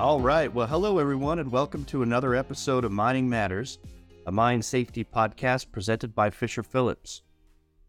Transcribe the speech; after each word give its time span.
All 0.00 0.18
right. 0.18 0.50
Well, 0.50 0.66
hello, 0.66 0.98
everyone, 0.98 1.40
and 1.40 1.52
welcome 1.52 1.84
to 1.84 2.02
another 2.02 2.34
episode 2.34 2.86
of 2.86 2.90
Mining 2.90 3.28
Matters, 3.28 3.78
a 4.26 4.32
mine 4.32 4.62
safety 4.62 5.04
podcast 5.04 5.70
presented 5.70 6.14
by 6.14 6.30
Fisher 6.30 6.62
Phillips. 6.62 7.20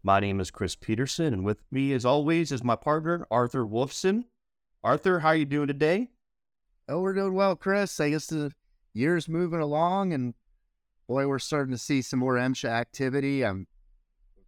My 0.02 0.20
name 0.20 0.38
is 0.38 0.50
Chris 0.50 0.74
Peterson, 0.74 1.32
and 1.32 1.42
with 1.42 1.62
me, 1.70 1.94
as 1.94 2.04
always, 2.04 2.52
is 2.52 2.62
my 2.62 2.76
partner, 2.76 3.26
Arthur 3.30 3.64
Wolfson. 3.64 4.24
Arthur, 4.84 5.20
how 5.20 5.28
are 5.28 5.36
you 5.36 5.46
doing 5.46 5.68
today? 5.68 6.10
Oh, 6.86 7.00
we're 7.00 7.14
doing 7.14 7.32
well, 7.32 7.56
Chris. 7.56 7.98
I 7.98 8.10
guess 8.10 8.26
the 8.26 8.52
year's 8.92 9.26
moving 9.26 9.60
along, 9.60 10.12
and 10.12 10.34
boy, 11.08 11.26
we're 11.26 11.38
starting 11.38 11.72
to 11.72 11.78
see 11.78 12.02
some 12.02 12.18
more 12.18 12.34
MSHA 12.34 12.68
activity. 12.68 13.42
I'm 13.42 13.66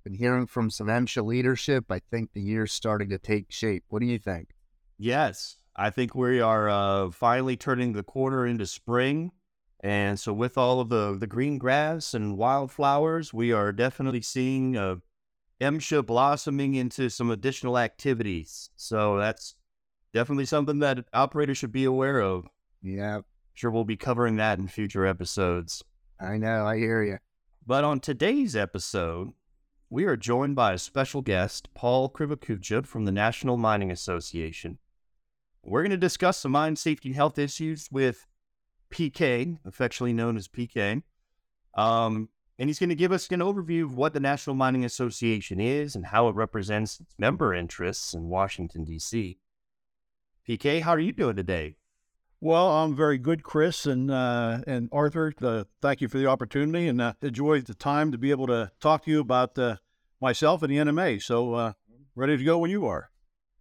been 0.05 0.13
hearing 0.13 0.47
from 0.47 0.69
some 0.69 0.89
MSHA 0.89 1.25
leadership. 1.25 1.87
I 1.91 2.01
think 2.11 2.35
the 2.35 2.43
year's 2.43 2.75
starting 2.75 3.09
to 3.09 3.19
take 3.19 3.51
shape. 3.51 3.85
What 3.89 4.01
do 4.01 4.07
you 4.07 4.19
think? 4.19 4.51
Yes, 4.99 5.57
I 5.77 5.91
think 5.91 6.15
we 6.15 6.41
are 6.41 6.69
uh, 6.69 7.11
finally 7.11 7.57
turning 7.57 7.93
the 7.93 8.03
corner 8.03 8.47
into 8.47 8.67
spring. 8.67 9.33
And 9.81 10.19
so, 10.19 10.33
with 10.33 10.57
all 10.57 10.81
of 10.81 10.89
the, 10.89 11.17
the 11.19 11.27
green 11.27 11.59
grass 11.59 12.15
and 12.15 12.39
wildflowers, 12.39 13.35
we 13.35 13.53
are 13.53 13.71
definitely 13.73 14.23
seeing 14.23 14.77
uh, 14.77 14.97
MSHA 15.61 16.07
blossoming 16.07 16.75
into 16.75 17.11
some 17.11 17.31
additional 17.31 17.77
activities. 17.77 18.71
So, 18.77 19.19
that's 19.19 19.57
definitely 20.15 20.47
something 20.47 20.79
that 20.79 21.05
operators 21.13 21.59
should 21.59 21.73
be 21.73 21.85
aware 21.85 22.21
of. 22.21 22.47
Yeah. 22.83 23.21
Sure, 23.53 23.71
we'll 23.71 23.85
be 23.85 23.97
covering 23.97 24.37
that 24.37 24.59
in 24.59 24.69
future 24.69 25.05
episodes. 25.05 25.85
I 26.19 26.39
know, 26.39 26.67
I 26.67 26.79
hear 26.79 27.03
you. 27.03 27.19
But 27.67 27.85
on 27.85 28.01
today's 28.01 28.57
episode, 28.57 29.33
we 29.91 30.05
are 30.05 30.17
joined 30.17 30.57
by 30.57 30.73
a 30.73 30.79
special 30.79 31.23
guest, 31.23 31.69
Paul 31.75 32.09
Krivokuca 32.09 32.87
from 32.87 33.05
the 33.05 33.13
National 33.13 33.57
Mining 33.57 33.91
Association. 33.91 34.79
We're 35.65 35.83
going 35.83 35.91
to 35.91 35.97
discuss 35.97 36.39
some 36.39 36.53
mine 36.53 36.77
safety 36.77 37.09
and 37.09 37.17
health 37.17 37.39
issues 37.39 37.89
with 37.91 38.27
PK, 38.91 39.59
affectionately 39.65 40.13
known 40.13 40.37
as 40.37 40.47
PK. 40.47 41.03
Um, 41.75 42.29
and 42.59 42.69
he's 42.69 42.79
going 42.79 42.91
to 42.91 42.95
give 42.95 43.13
us 43.13 43.29
an 43.31 43.41
overview 43.41 43.85
of 43.85 43.97
what 43.97 44.13
the 44.13 44.21
National 44.21 44.55
Mining 44.55 44.85
Association 44.85 45.61
is 45.61 45.97
and 45.97 46.07
how 46.07 46.29
it 46.29 46.35
represents 46.35 47.01
its 47.01 47.15
member 47.19 47.53
interests 47.53 48.15
in 48.15 48.29
Washington, 48.29 48.85
D.C. 48.85 49.39
PK, 50.49 50.83
how 50.83 50.91
are 50.91 51.01
you 51.01 51.13
doing 51.13 51.37
today? 51.37 51.77
Well, 52.41 52.69
I'm 52.69 52.95
very 52.95 53.17
good, 53.17 53.43
Chris 53.43 53.87
and 53.87 54.11
uh, 54.11 54.59
and 54.67 54.91
Arthur. 54.93 55.33
Uh, 55.41 55.65
thank 55.81 56.03
you 56.03 56.09
for 56.09 56.19
the 56.19 56.27
opportunity 56.27 56.89
and 56.89 57.01
uh, 57.01 57.15
enjoy 57.23 57.63
the 57.63 57.75
time 57.75 58.13
to 58.13 58.19
be 58.19 58.31
able 58.31 58.47
to 58.49 58.71
talk 58.81 59.05
to 59.05 59.11
you 59.11 59.21
about 59.21 59.59
uh, 59.59 59.77
myself 60.21 60.63
and 60.63 60.71
the 60.71 60.77
NMA. 60.77 61.23
So, 61.23 61.55
uh, 61.55 61.73
ready 62.15 62.37
to 62.37 62.45
go 62.45 62.59
when 62.59 62.71
you 62.71 62.85
are. 62.85 63.09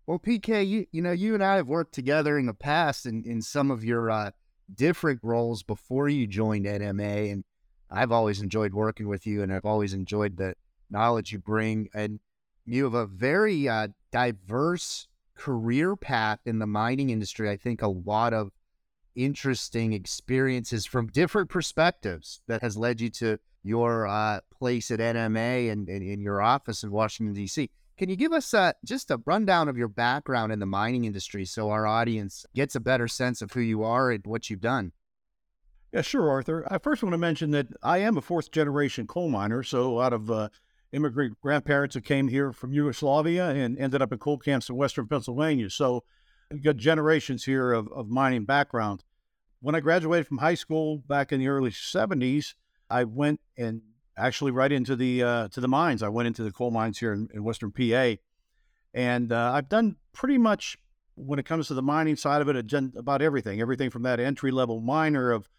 Well, 0.06 0.20
PK, 0.20 0.68
you 0.68 0.86
you 0.92 1.02
know 1.02 1.12
you 1.12 1.34
and 1.34 1.44
I 1.44 1.56
have 1.56 1.68
worked 1.68 1.94
together 1.94 2.38
in 2.38 2.46
the 2.46 2.54
past 2.54 3.06
in 3.06 3.24
in 3.26 3.42
some 3.42 3.72
of 3.72 3.86
your 3.86 4.12
uh, 4.12 4.32
different 4.74 5.22
roles 5.24 5.64
before 5.64 6.10
you 6.10 6.28
joined 6.28 6.66
NMA, 6.66 7.32
and 7.32 7.46
I've 7.90 8.12
always 8.12 8.42
enjoyed 8.42 8.74
working 8.74 9.08
with 9.08 9.26
you, 9.26 9.42
and 9.42 9.54
I've 9.54 9.66
always 9.66 9.94
enjoyed 9.94 10.36
the 10.36 10.56
knowledge 10.90 11.32
you 11.32 11.40
bring, 11.40 11.88
and 11.94 12.20
you 12.66 12.84
have 12.84 12.94
a 12.94 13.06
very 13.06 13.70
diverse 14.12 15.08
career 15.36 15.96
path 15.96 16.40
in 16.46 16.60
the 16.60 16.68
mining 16.68 17.10
industry. 17.10 17.50
I 17.50 17.56
think 17.56 17.82
a 17.82 17.88
lot 17.88 18.34
of 18.34 18.52
interesting 19.16 19.94
experiences 19.94 20.86
from 20.86 21.08
different 21.08 21.50
perspectives 21.50 22.42
that 22.48 22.62
has 22.62 22.76
led 22.76 23.00
you 23.00 23.10
to 23.10 23.40
your 23.64 24.06
uh, 24.08 24.42
place 24.52 24.92
at 24.92 25.00
NMA 25.00 25.72
and, 25.72 25.88
and, 25.88 26.04
in 26.04 26.20
your 26.20 26.42
office 26.42 26.84
in 26.84 26.92
Washington, 26.92 27.34
D.C. 27.34 27.70
Can 27.98 28.10
you 28.10 28.16
give 28.16 28.34
us 28.34 28.54
uh, 28.54 28.74
just 28.84 29.12
a 29.12 29.22
rundown 29.26 29.70
of 29.70 29.78
your 29.78 29.88
background 29.88 30.52
in 30.52 30.60
the 30.60 30.66
mining 30.66 31.06
industry 31.06 31.46
so 31.46 31.70
our 31.70 31.86
audience 31.86 32.46
gets 32.56 32.76
a 32.76 32.80
better 32.80 33.08
sense 33.08 33.42
of 33.42 33.52
who 33.52 33.62
you 33.62 33.84
are 33.84 34.12
and 34.12 34.26
what 34.26 34.50
you've 34.50 34.62
done? 34.62 34.94
Yeah, 35.92 36.02
sure, 36.02 36.30
Arthur. 36.30 36.66
I 36.72 36.80
first 36.80 37.04
want 37.04 37.14
to 37.14 37.20
mention 37.20 37.52
that 37.52 37.68
I 37.84 38.00
am 38.00 38.18
a 38.18 38.22
fourth 38.22 38.52
generation 38.52 39.06
coal 39.06 39.30
miner. 39.30 39.62
So, 39.62 39.84
a 39.84 39.94
lot 39.94 40.12
of 40.12 40.32
uh, 40.32 40.50
immigrant 40.92 41.40
grandparents 41.40 41.94
who 41.94 42.02
came 42.02 42.28
here 42.28 42.52
from 42.52 42.74
Yugoslavia 42.74 43.50
and 43.50 43.78
ended 43.78 44.02
up 44.02 44.12
in 44.12 44.18
coal 44.18 44.40
camps 44.40 44.70
in 44.70 44.76
Western 44.76 45.08
Pennsylvania. 45.08 45.70
So, 45.70 46.04
You've 46.54 46.64
got 46.64 46.78
generations 46.78 47.46
here 47.46 47.74
of, 47.74 47.88
of 47.92 48.10
mining 48.10 48.46
background. 48.46 49.04
When 49.60 49.74
I 49.74 49.80
graduated 49.80 50.28
from 50.28 50.38
high 50.38 50.54
school 50.54 51.00
back 51.00 51.32
in 51.32 51.40
the 51.40 51.48
early 51.48 51.72
70s, 51.72 52.54
I 52.92 53.06
went 53.06 53.40
and 53.58 53.82
actually 54.18 54.52
right 54.52 54.72
into 54.72 54.96
the 54.96 55.24
uh, 55.24 55.48
to 55.50 55.62
the 55.62 55.68
mines. 55.68 56.04
I 56.04 56.10
went 56.10 56.28
into 56.28 56.44
the 56.44 56.52
coal 56.52 56.72
mines 56.72 57.00
here 57.00 57.14
in, 57.14 57.30
in 57.34 57.44
Western 57.44 57.72
PA, 57.72 58.16
and 58.94 59.32
uh, 59.32 59.52
I've 59.54 59.70
done 59.70 59.98
pretty 60.14 60.38
much 60.38 60.78
when 61.16 61.40
it 61.40 61.46
comes 61.46 61.68
to 61.68 61.74
the 61.74 61.82
mining 61.82 62.16
side 62.16 62.42
of 62.42 62.50
it, 62.50 62.74
about 62.96 63.22
everything. 63.22 63.62
Everything 63.62 63.90
from 63.90 64.04
that 64.04 64.20
entry 64.20 64.52
level 64.52 64.82
miner 64.82 65.32
of 65.32 65.50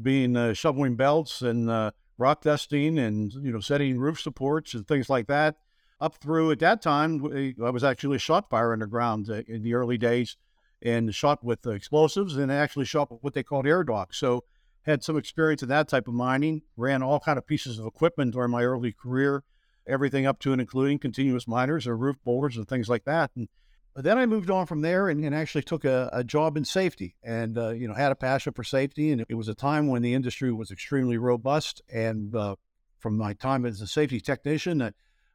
being 0.00 0.36
uh, 0.36 0.52
shoveling 0.52 0.96
belts 0.96 1.42
and 1.42 1.68
uh, 1.70 1.90
rock 2.18 2.42
dusting 2.42 2.98
and 2.98 3.32
you 3.32 3.52
know 3.52 3.60
setting 3.60 3.98
roof 3.98 4.20
supports 4.20 4.74
and 4.74 4.86
things 4.86 5.08
like 5.08 5.26
that, 5.26 5.56
up 6.00 6.16
through 6.16 6.50
at 6.50 6.60
that 6.60 6.82
time, 6.82 7.54
I 7.62 7.70
was 7.70 7.84
actually 7.84 8.16
a 8.16 8.20
shot 8.20 8.50
fire 8.50 8.72
underground 8.72 9.28
uh, 9.30 9.42
in 9.46 9.62
the 9.62 9.74
early 9.74 9.98
days 9.98 10.36
and 10.80 11.12
shot 11.14 11.42
with 11.42 11.66
explosives 11.66 12.36
and 12.36 12.52
actually 12.52 12.84
shot 12.84 13.10
with 13.10 13.22
what 13.22 13.34
they 13.34 13.42
called 13.42 13.64
Airdox. 13.64 14.14
So 14.14 14.44
had 14.88 15.04
some 15.04 15.16
experience 15.16 15.62
in 15.62 15.68
that 15.68 15.88
type 15.88 16.08
of 16.08 16.14
mining, 16.14 16.62
ran 16.76 17.02
all 17.02 17.20
kind 17.20 17.38
of 17.38 17.46
pieces 17.46 17.78
of 17.78 17.86
equipment 17.86 18.32
during 18.32 18.50
my 18.50 18.64
early 18.64 18.92
career, 18.92 19.44
everything 19.86 20.26
up 20.26 20.38
to 20.40 20.52
and 20.52 20.60
including 20.60 20.98
continuous 20.98 21.46
miners 21.46 21.86
or 21.86 21.96
roof 21.96 22.16
bolters 22.24 22.56
and 22.56 22.66
things 22.66 22.88
like 22.88 23.04
that. 23.04 23.30
And 23.36 23.48
then 23.94 24.16
I 24.16 24.26
moved 24.26 24.50
on 24.50 24.66
from 24.66 24.80
there 24.80 25.08
and, 25.08 25.22
and 25.24 25.34
actually 25.34 25.62
took 25.62 25.84
a, 25.84 26.08
a, 26.12 26.24
job 26.24 26.56
in 26.56 26.64
safety 26.64 27.16
and, 27.22 27.58
uh, 27.58 27.70
you 27.70 27.88
know, 27.88 27.94
had 27.94 28.12
a 28.12 28.16
passion 28.16 28.52
for 28.52 28.64
safety. 28.64 29.10
And 29.10 29.24
it 29.28 29.34
was 29.34 29.48
a 29.48 29.54
time 29.54 29.88
when 29.88 30.02
the 30.02 30.14
industry 30.14 30.52
was 30.52 30.70
extremely 30.70 31.18
robust. 31.18 31.82
And 31.92 32.34
uh, 32.34 32.56
from 32.98 33.16
my 33.16 33.34
time 33.34 33.66
as 33.66 33.80
a 33.80 33.86
safety 33.86 34.20
technician, 34.20 34.78
that 34.78 34.94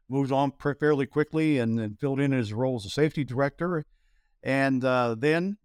moved 0.09 0.31
on 0.31 0.53
fairly 0.79 1.05
quickly 1.05 1.59
and 1.59 1.77
then 1.77 1.97
filled 1.99 2.19
in 2.19 2.31
his 2.31 2.53
role 2.53 2.77
as 2.77 2.85
a 2.85 2.89
safety 2.89 3.23
director. 3.23 3.85
And 4.41 4.83
uh, 4.83 5.15
then 5.17 5.57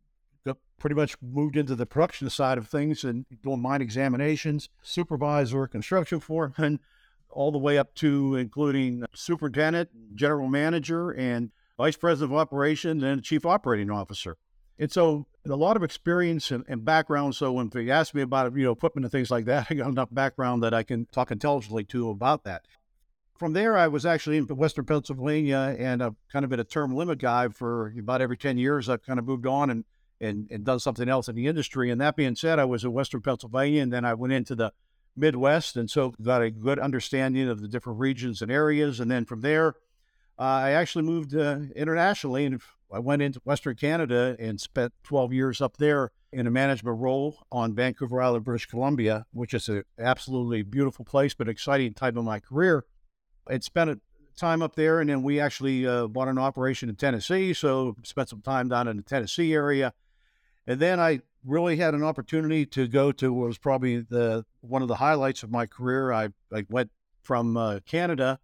pretty 0.79 0.95
much 0.95 1.17
moved 1.21 1.57
into 1.57 1.75
the 1.75 1.87
production 1.87 2.31
side 2.31 2.59
of 2.59 2.69
things 2.69 3.05
and 3.05 3.27
doing 3.43 3.61
mine 3.61 3.83
examinations, 3.83 4.69
supervisor, 4.83 5.67
construction 5.67 6.21
foreman, 6.21 6.81
all 7.31 7.53
the 7.53 7.59
way 7.59 7.77
up 7.77 7.95
to 7.95 8.37
including 8.37 9.05
superintendent, 9.15 9.91
general 10.15 10.49
manager, 10.49 11.11
and 11.11 11.51
vice 11.77 11.97
president 11.97 12.33
of 12.33 12.39
operations 12.39 13.03
and 13.03 13.23
chief 13.23 13.45
operating 13.45 13.91
officer. 13.91 14.37
And 14.79 14.91
so 14.91 15.27
a 15.45 15.57
lot 15.57 15.77
of 15.77 15.83
experience 15.83 16.51
and, 16.51 16.65
and, 16.69 16.85
background. 16.85 17.35
So 17.35 17.53
when 17.53 17.69
they 17.71 17.91
ask 17.91 18.15
me 18.15 18.23
about 18.23 18.55
you 18.55 18.65
know 18.65 18.73
equipment 18.73 19.05
and 19.05 19.13
things 19.13 19.31
like 19.31 19.47
that, 19.47 19.67
I 19.71 19.75
got 19.75 19.89
enough 19.89 20.09
background 20.13 20.63
that 20.63 20.73
I 20.73 20.83
can 20.83 21.07
talk 21.07 21.31
intelligently 21.31 21.85
to 21.85 22.11
about 22.11 22.45
that 22.45 22.67
from 23.39 23.53
there, 23.53 23.77
I 23.77 23.87
was 23.89 24.05
actually 24.05 24.37
in 24.37 24.45
Western 24.47 24.85
Pennsylvania 24.85 25.77
and 25.79 26.03
I've 26.03 26.17
kind 26.31 26.45
of 26.45 26.51
been 26.51 26.61
a 26.61 26.65
term 26.65 26.95
limit 26.95 27.21
guy 27.21 27.49
for 27.49 27.95
about 27.99 28.21
every 28.21 28.37
10 28.37 28.59
years. 28.59 28.89
I've 28.89 29.03
kind 29.03 29.19
of 29.19 29.27
moved 29.27 29.47
on 29.47 29.71
and, 29.71 29.85
and, 30.21 30.49
and 30.51 30.65
done 30.65 30.81
something 30.81 31.09
else 31.09 31.29
in 31.29 31.37
the 31.37 31.47
industry. 31.47 31.91
And 31.91 32.01
that 32.01 32.17
being 32.17 32.35
said, 32.35 32.59
I 32.59 32.65
was 32.65 32.85
in 32.85 32.93
Western 32.93 33.21
Pennsylvania 33.21 33.83
and 33.83 33.93
then 33.93 34.05
I 34.05 34.15
went 34.15 34.33
into 34.33 34.55
the 34.55 34.73
Midwest. 35.17 35.77
And 35.77 35.91
so 35.91 36.15
got 36.23 36.43
a 36.43 36.51
good 36.51 36.79
understanding 36.79 37.49
of 37.49 37.61
the 37.61 37.69
different 37.69 37.99
regions 37.99 38.43
and 38.43 38.51
areas. 38.51 39.01
And 39.01 39.11
then 39.11 39.25
from 39.25 39.41
there, 39.41 39.75
uh, 40.39 40.43
I 40.43 40.71
actually 40.71 41.05
moved 41.05 41.35
uh, 41.35 41.61
internationally 41.75 42.45
and 42.45 42.61
I 42.93 43.01
went 43.01 43.23
into 43.23 43.41
Western 43.45 43.77
Canada 43.77 44.37
and 44.39 44.61
spent 44.61 44.93
12 45.05 45.33
years 45.33 45.61
up 45.61 45.77
there 45.77 46.13
in 46.33 46.47
a 46.47 46.51
management 46.51 46.99
role 46.99 47.39
on 47.51 47.75
Vancouver 47.75 48.21
Island, 48.21 48.45
British 48.45 48.67
Columbia, 48.67 49.27
which 49.33 49.55
is 49.55 49.69
an 49.69 49.83
absolutely 49.99 50.63
beautiful 50.63 51.05
place, 51.05 51.35
but 51.35 51.49
exciting 51.49 51.95
time 51.95 52.17
of 52.17 52.25
my 52.25 52.39
career. 52.39 52.85
I'd 53.47 53.65
spent 53.65 53.91
a 53.91 54.01
time 54.37 54.63
up 54.63 54.77
there, 54.77 55.01
and 55.01 55.11
then 55.11 55.23
we 55.23 55.41
actually 55.41 55.87
uh, 55.87 56.07
bought 56.07 56.29
an 56.29 56.39
operation 56.39 56.89
in 56.89 56.97
Tennessee. 56.97 57.53
So 57.53 57.97
spent 58.05 58.29
some 58.29 58.41
time 58.41 58.69
down 58.69 58.89
in 58.89 58.97
the 58.97 59.03
Tennessee 59.03 59.53
area, 59.53 59.93
and 60.69 60.79
then 60.79 61.01
I 61.01 61.23
really 61.45 61.79
had 61.79 61.95
an 61.95 62.05
opportunity 62.05 62.67
to 62.67 62.87
go 62.87 63.11
to 63.13 63.33
what 63.33 63.47
was 63.47 63.57
probably 63.57 64.01
the 64.01 64.45
one 64.61 64.83
of 64.83 64.89
the 64.89 64.97
highlights 64.97 65.43
of 65.43 65.51
my 65.51 65.65
career. 65.65 66.13
I, 66.13 66.29
I 66.53 66.67
went 66.69 66.91
from 67.23 67.57
uh, 67.57 67.81
Canada 67.87 68.39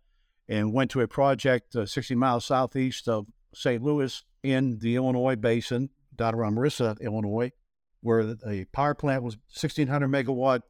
and 0.49 0.73
went 0.73 0.91
to 0.93 1.03
a 1.03 1.09
project 1.09 1.77
uh, 1.77 1.85
60 1.85 2.15
miles 2.15 2.47
southeast 2.47 3.09
of 3.09 3.27
St. 3.55 3.83
Louis 3.83 4.25
in 4.43 4.79
the 4.79 4.97
Illinois 4.97 5.37
basin, 5.37 5.91
down 6.17 6.35
around 6.35 6.57
Marissa, 6.57 6.99
Illinois, 7.03 7.53
where 8.01 8.25
the 8.25 8.67
power 8.73 8.95
plant 8.95 9.23
was 9.23 9.37
1,600 9.37 10.09
megawatt 10.09 10.63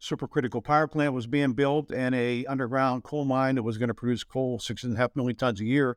supercritical 0.00 0.64
power 0.64 0.88
plant 0.88 1.12
was 1.12 1.26
being 1.26 1.52
built 1.52 1.92
and 1.92 2.14
a 2.14 2.44
underground 2.46 3.04
coal 3.04 3.24
mine 3.24 3.54
that 3.54 3.62
was 3.62 3.78
going 3.78 3.88
to 3.88 3.94
produce 3.94 4.24
coal 4.24 4.58
six 4.58 4.82
and 4.82 4.96
a 4.96 4.98
half 4.98 5.14
million 5.14 5.36
tons 5.36 5.60
a 5.60 5.64
year 5.64 5.96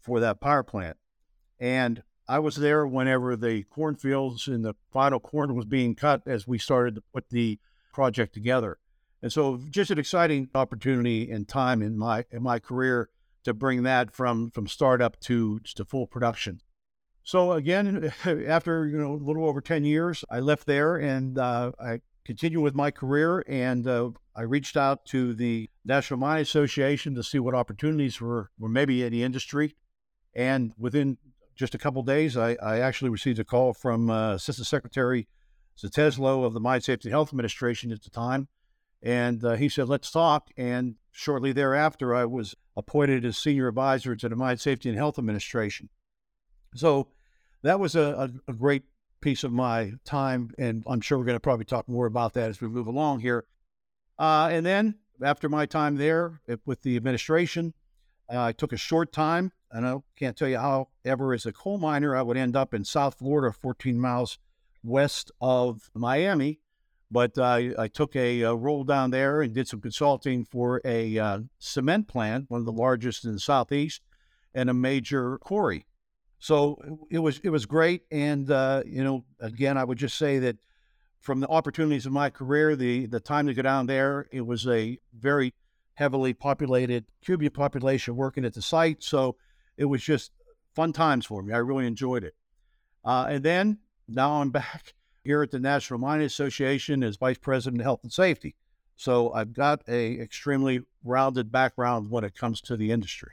for 0.00 0.20
that 0.20 0.40
power 0.40 0.62
plant. 0.62 0.96
And 1.60 2.02
I 2.28 2.38
was 2.38 2.56
there 2.56 2.86
whenever 2.86 3.36
the 3.36 3.64
cornfields 3.64 4.48
and 4.48 4.64
the 4.64 4.74
final 4.92 5.20
corn 5.20 5.54
was 5.54 5.64
being 5.64 5.94
cut 5.94 6.22
as 6.26 6.46
we 6.46 6.58
started 6.58 6.94
to 6.94 7.02
put 7.12 7.30
the 7.30 7.58
project 7.92 8.32
together. 8.32 8.78
And 9.22 9.32
so 9.32 9.60
just 9.70 9.90
an 9.90 9.98
exciting 9.98 10.48
opportunity 10.54 11.30
and 11.30 11.46
time 11.46 11.82
in 11.82 11.96
my 11.96 12.24
in 12.30 12.42
my 12.42 12.58
career 12.58 13.08
to 13.44 13.54
bring 13.54 13.82
that 13.84 14.12
from 14.12 14.50
from 14.50 14.66
startup 14.66 15.18
to 15.20 15.60
to 15.60 15.84
full 15.84 16.06
production. 16.06 16.60
So 17.22 17.52
again, 17.52 18.12
after 18.24 18.86
you 18.86 18.98
know 18.98 19.12
a 19.12 19.24
little 19.24 19.46
over 19.46 19.60
ten 19.60 19.84
years, 19.84 20.24
I 20.30 20.40
left 20.40 20.66
there 20.66 20.96
and 20.96 21.38
uh, 21.38 21.72
I 21.78 22.00
continued 22.24 22.62
with 22.62 22.74
my 22.74 22.90
career. 22.90 23.44
And 23.46 23.86
uh, 23.86 24.10
I 24.34 24.42
reached 24.42 24.76
out 24.76 25.04
to 25.06 25.34
the 25.34 25.68
National 25.84 26.18
Mining 26.18 26.42
Association 26.42 27.14
to 27.14 27.22
see 27.22 27.38
what 27.38 27.54
opportunities 27.54 28.20
were 28.20 28.50
were 28.58 28.68
maybe 28.68 29.02
in 29.02 29.12
the 29.12 29.22
industry. 29.22 29.76
And 30.34 30.72
within 30.78 31.18
just 31.54 31.74
a 31.74 31.78
couple 31.78 32.02
days, 32.02 32.36
I, 32.36 32.56
I, 32.62 32.78
actually 32.78 33.10
received 33.10 33.38
a 33.38 33.44
call 33.44 33.72
from 33.74 34.10
uh, 34.10 34.34
Assistant 34.34 34.66
Secretary 34.66 35.28
Zatezalo 35.78 36.44
of 36.44 36.54
the 36.54 36.60
Mine 36.60 36.80
Safety 36.80 37.08
and 37.08 37.14
Health 37.14 37.30
Administration 37.30 37.92
at 37.92 38.02
the 38.02 38.10
time. 38.10 38.48
And 39.02 39.44
uh, 39.44 39.54
he 39.54 39.68
said, 39.68 39.88
let's 39.88 40.10
talk. 40.10 40.50
And 40.56 40.96
shortly 41.10 41.52
thereafter, 41.52 42.14
I 42.14 42.24
was 42.24 42.54
appointed 42.76 43.24
as 43.24 43.36
senior 43.36 43.68
advisor 43.68 44.14
to 44.16 44.28
the 44.28 44.36
Mine 44.36 44.58
Safety 44.58 44.88
and 44.88 44.98
Health 44.98 45.18
Administration. 45.18 45.88
So 46.74 47.08
that 47.62 47.80
was 47.80 47.96
a, 47.96 48.30
a, 48.46 48.50
a 48.50 48.54
great 48.54 48.84
piece 49.20 49.44
of 49.44 49.52
my 49.52 49.92
time. 50.04 50.50
And 50.58 50.84
I'm 50.86 51.00
sure 51.00 51.18
we're 51.18 51.24
going 51.24 51.36
to 51.36 51.40
probably 51.40 51.64
talk 51.64 51.88
more 51.88 52.06
about 52.06 52.34
that 52.34 52.50
as 52.50 52.60
we 52.60 52.68
move 52.68 52.86
along 52.86 53.20
here. 53.20 53.44
Uh, 54.18 54.48
and 54.52 54.64
then 54.64 54.96
after 55.22 55.48
my 55.48 55.66
time 55.66 55.96
there 55.96 56.40
with 56.64 56.82
the 56.82 56.96
administration, 56.96 57.74
uh, 58.32 58.42
I 58.42 58.52
took 58.52 58.72
a 58.72 58.76
short 58.76 59.12
time. 59.12 59.52
and 59.70 59.86
I 59.86 59.96
can't 60.16 60.36
tell 60.36 60.48
you 60.48 60.58
how 60.58 60.88
ever 61.04 61.32
as 61.32 61.46
a 61.46 61.52
coal 61.52 61.78
miner 61.78 62.16
I 62.16 62.22
would 62.22 62.36
end 62.36 62.56
up 62.56 62.74
in 62.74 62.84
South 62.84 63.18
Florida, 63.18 63.52
14 63.52 63.98
miles 63.98 64.38
west 64.82 65.30
of 65.40 65.90
Miami. 65.94 66.60
But 67.10 67.36
uh, 67.36 67.74
I 67.78 67.88
took 67.88 68.16
a, 68.16 68.40
a, 68.40 68.54
role 68.54 68.84
down 68.84 69.10
there 69.10 69.42
and 69.42 69.52
did 69.52 69.68
some 69.68 69.82
consulting 69.82 70.46
for 70.46 70.80
a 70.82 71.18
uh, 71.18 71.40
cement 71.58 72.08
plant, 72.08 72.46
one 72.48 72.60
of 72.60 72.66
the 72.66 72.72
largest 72.72 73.26
in 73.26 73.32
the 73.32 73.38
southeast, 73.38 74.00
and 74.54 74.70
a 74.70 74.74
major 74.74 75.36
quarry. 75.38 75.84
So 76.38 76.78
it 77.10 77.18
was 77.18 77.38
it 77.44 77.50
was 77.50 77.66
great, 77.66 78.02
and 78.10 78.50
uh, 78.50 78.82
you 78.86 79.04
know, 79.04 79.24
again, 79.40 79.76
I 79.76 79.84
would 79.84 79.98
just 79.98 80.16
say 80.16 80.38
that 80.40 80.56
from 81.20 81.40
the 81.40 81.48
opportunities 81.48 82.06
of 82.06 82.12
my 82.12 82.30
career, 82.30 82.74
the 82.76 83.06
the 83.06 83.20
time 83.20 83.46
to 83.46 83.54
go 83.54 83.62
down 83.62 83.86
there, 83.86 84.26
it 84.32 84.40
was 84.40 84.66
a 84.66 84.98
very 85.14 85.52
heavily 85.94 86.32
populated 86.32 87.04
Cuban 87.24 87.50
population 87.50 88.16
working 88.16 88.44
at 88.44 88.54
the 88.54 88.62
site. 88.62 89.02
So 89.02 89.36
it 89.76 89.84
was 89.84 90.02
just 90.02 90.32
fun 90.74 90.92
times 90.92 91.26
for 91.26 91.42
me. 91.42 91.52
I 91.52 91.58
really 91.58 91.86
enjoyed 91.86 92.24
it. 92.24 92.34
Uh, 93.04 93.26
and 93.28 93.44
then 93.44 93.78
now 94.08 94.40
I'm 94.40 94.50
back 94.52 94.94
here 95.24 95.42
at 95.42 95.50
the 95.50 95.60
National 95.60 95.98
Mining 95.98 96.26
Association 96.26 97.02
as 97.02 97.16
Vice 97.16 97.38
President 97.38 97.80
of 97.80 97.84
Health 97.84 98.00
and 98.02 98.12
Safety. 98.12 98.56
So 98.96 99.32
I've 99.32 99.52
got 99.52 99.82
a 99.88 100.20
extremely 100.20 100.80
rounded 101.04 101.50
background 101.50 102.10
when 102.10 102.24
it 102.24 102.34
comes 102.34 102.60
to 102.62 102.76
the 102.76 102.90
industry. 102.90 103.32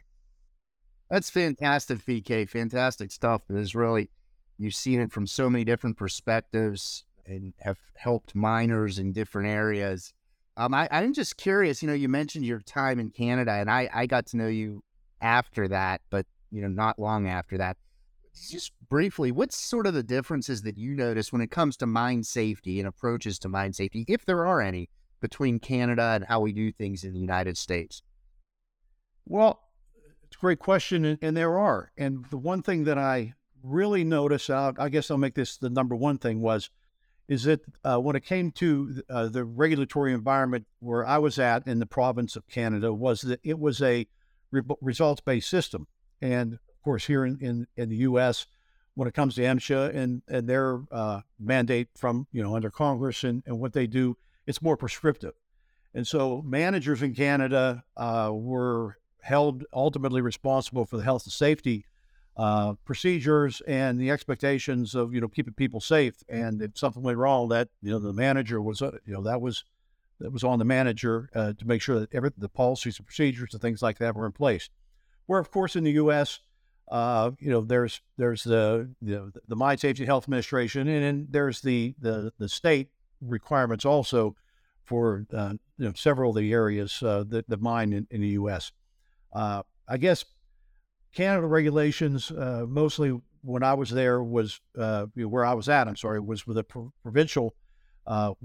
That's 1.09 1.29
fantastic, 1.29 2.05
PK. 2.05 2.47
Fantastic 2.47 3.11
stuff. 3.11 3.41
It 3.49 3.55
is 3.55 3.75
really 3.75 4.09
you've 4.57 4.75
seen 4.75 4.99
it 4.99 5.11
from 5.11 5.25
so 5.25 5.49
many 5.49 5.63
different 5.63 5.97
perspectives 5.97 7.05
and 7.25 7.53
have 7.59 7.77
helped 7.95 8.35
miners 8.35 8.99
in 8.99 9.13
different 9.13 9.47
areas. 9.47 10.13
Um, 10.59 10.73
I, 10.73 10.87
I'm 10.91 11.13
just 11.13 11.37
curious. 11.37 11.81
You 11.81 11.87
know, 11.87 11.95
you 11.95 12.09
mentioned 12.09 12.45
your 12.45 12.59
time 12.59 12.99
in 12.99 13.09
Canada, 13.09 13.53
and 13.53 13.71
I, 13.71 13.89
I 13.93 14.05
got 14.05 14.27
to 14.27 14.37
know 14.37 14.47
you 14.47 14.83
after 15.21 15.67
that, 15.69 16.01
but 16.09 16.25
you 16.51 16.61
know, 16.61 16.67
not 16.67 16.99
long 16.99 17.27
after 17.27 17.57
that 17.57 17.77
just 18.47 18.71
briefly, 18.89 19.31
what's 19.31 19.57
sort 19.57 19.87
of 19.87 19.93
the 19.93 20.03
differences 20.03 20.61
that 20.63 20.77
you 20.77 20.95
notice 20.95 21.33
when 21.33 21.41
it 21.41 21.51
comes 21.51 21.75
to 21.77 21.85
mine 21.85 22.23
safety 22.23 22.79
and 22.79 22.87
approaches 22.87 23.39
to 23.39 23.49
mine 23.49 23.73
safety, 23.73 24.05
if 24.07 24.25
there 24.25 24.45
are 24.45 24.61
any, 24.61 24.89
between 25.21 25.59
Canada 25.59 26.11
and 26.15 26.25
how 26.25 26.39
we 26.39 26.53
do 26.53 26.71
things 26.71 27.03
in 27.03 27.13
the 27.13 27.19
United 27.19 27.57
States? 27.57 28.01
Well, 29.25 29.61
it's 30.23 30.37
a 30.37 30.39
great 30.39 30.59
question, 30.59 31.05
and, 31.05 31.19
and 31.21 31.35
there 31.35 31.57
are. 31.57 31.91
And 31.97 32.25
the 32.29 32.37
one 32.37 32.61
thing 32.61 32.85
that 32.85 32.97
I 32.97 33.33
really 33.63 34.03
noticed, 34.03 34.49
uh, 34.49 34.73
I 34.77 34.89
guess 34.89 35.11
I'll 35.11 35.17
make 35.17 35.35
this 35.35 35.57
the 35.57 35.69
number 35.69 35.95
one 35.95 36.17
thing, 36.17 36.41
was 36.41 36.69
is 37.29 37.43
that 37.43 37.61
uh, 37.85 37.99
when 37.99 38.15
it 38.15 38.25
came 38.25 38.51
to 38.51 39.03
uh, 39.07 39.27
the 39.27 39.45
regulatory 39.45 40.11
environment 40.11 40.65
where 40.79 41.05
I 41.05 41.19
was 41.19 41.37
at 41.37 41.65
in 41.67 41.77
the 41.77 41.85
province 41.85 42.35
of 42.35 42.47
Canada, 42.47 42.91
was 42.91 43.21
that 43.21 43.39
it 43.43 43.59
was 43.59 43.81
a 43.83 44.07
re- 44.51 44.63
results 44.81 45.21
based 45.21 45.47
system. 45.47 45.87
And 46.21 46.53
of 46.53 46.81
course, 46.83 47.05
here 47.05 47.23
in, 47.23 47.37
in, 47.39 47.67
in 47.77 47.89
the 47.89 47.97
U.S., 47.97 48.47
when 48.95 49.07
it 49.07 49.13
comes 49.13 49.35
to 49.35 49.41
MSHA 49.41 49.95
and, 49.95 50.23
and 50.27 50.49
their 50.49 50.81
uh, 50.91 51.21
mandate 51.39 51.89
from, 51.95 52.27
you 52.31 52.41
know, 52.41 52.55
under 52.55 52.71
Congress 52.71 53.23
and, 53.23 53.43
and 53.45 53.59
what 53.59 53.73
they 53.73 53.85
do, 53.85 54.17
it's 54.47 54.61
more 54.61 54.75
prescriptive. 54.75 55.33
And 55.93 56.07
so 56.07 56.41
managers 56.41 57.03
in 57.03 57.13
Canada 57.13 57.83
uh, 57.95 58.31
were 58.33 58.97
held 59.21 59.65
ultimately 59.71 60.21
responsible 60.21 60.85
for 60.85 60.97
the 60.97 61.03
health 61.03 61.25
and 61.25 61.31
safety 61.31 61.85
uh, 62.39 62.73
procedures 62.85 63.61
and 63.67 63.99
the 63.99 64.09
expectations 64.09 64.95
of, 64.95 65.13
you 65.13 65.19
know, 65.19 65.27
keeping 65.27 65.53
people 65.53 65.81
safe. 65.81 66.23
And 66.29 66.61
if 66.61 66.77
something 66.77 67.03
went 67.03 67.17
wrong, 67.17 67.49
that, 67.49 67.67
you 67.81 67.91
know, 67.91 67.99
the 67.99 68.13
manager 68.13 68.61
was, 68.61 68.81
uh, 68.81 68.91
you 69.05 69.13
know, 69.13 69.21
that 69.23 69.41
was, 69.41 69.65
that 70.21 70.31
was 70.31 70.45
on 70.45 70.57
the 70.57 70.63
manager 70.63 71.29
uh, 71.35 71.51
to 71.51 71.67
make 71.67 71.81
sure 71.81 71.99
that 71.99 72.15
every, 72.15 72.31
the 72.37 72.47
policies 72.47 72.97
and 72.97 73.05
procedures 73.05 73.51
and 73.51 73.61
things 73.61 73.81
like 73.81 73.97
that 73.97 74.15
were 74.15 74.25
in 74.25 74.31
place. 74.31 74.69
Where, 75.25 75.41
of 75.41 75.51
course, 75.51 75.75
in 75.75 75.83
the 75.83 75.91
U.S., 75.91 76.39
uh, 76.89 77.31
you 77.39 77.49
know, 77.49 77.59
there's 77.59 77.99
there's 78.17 78.45
the 78.45 78.89
the, 79.01 79.33
the 79.47 79.55
Mine 79.57 79.77
Safety 79.77 80.05
Health 80.05 80.23
Administration, 80.23 80.87
and 80.87 81.27
there's 81.29 81.59
the 81.59 81.93
the, 81.99 82.31
the 82.39 82.47
state 82.47 82.87
requirements 83.21 83.83
also 83.83 84.35
for 84.85 85.25
uh, 85.33 85.53
you 85.77 85.85
know 85.85 85.93
several 85.93 86.31
of 86.31 86.37
the 86.37 86.53
areas 86.53 86.99
that 87.01 87.43
the 87.47 87.57
mine 87.57 87.93
in, 87.93 88.07
in 88.09 88.21
the 88.21 88.29
U.S. 88.29 88.71
I 89.35 89.97
guess 89.99 90.23
Canada 91.13 91.47
regulations 91.47 92.31
uh, 92.31 92.65
mostly 92.67 93.19
when 93.41 93.63
I 93.63 93.73
was 93.73 93.89
there 93.89 94.21
was 94.23 94.59
uh, 94.77 95.05
where 95.15 95.45
I 95.45 95.53
was 95.53 95.69
at. 95.69 95.87
I'm 95.87 95.95
sorry, 95.95 96.19
was 96.19 96.45
with 96.45 96.57
a 96.57 96.63
pro- 96.63 96.93
provincial 97.01 97.55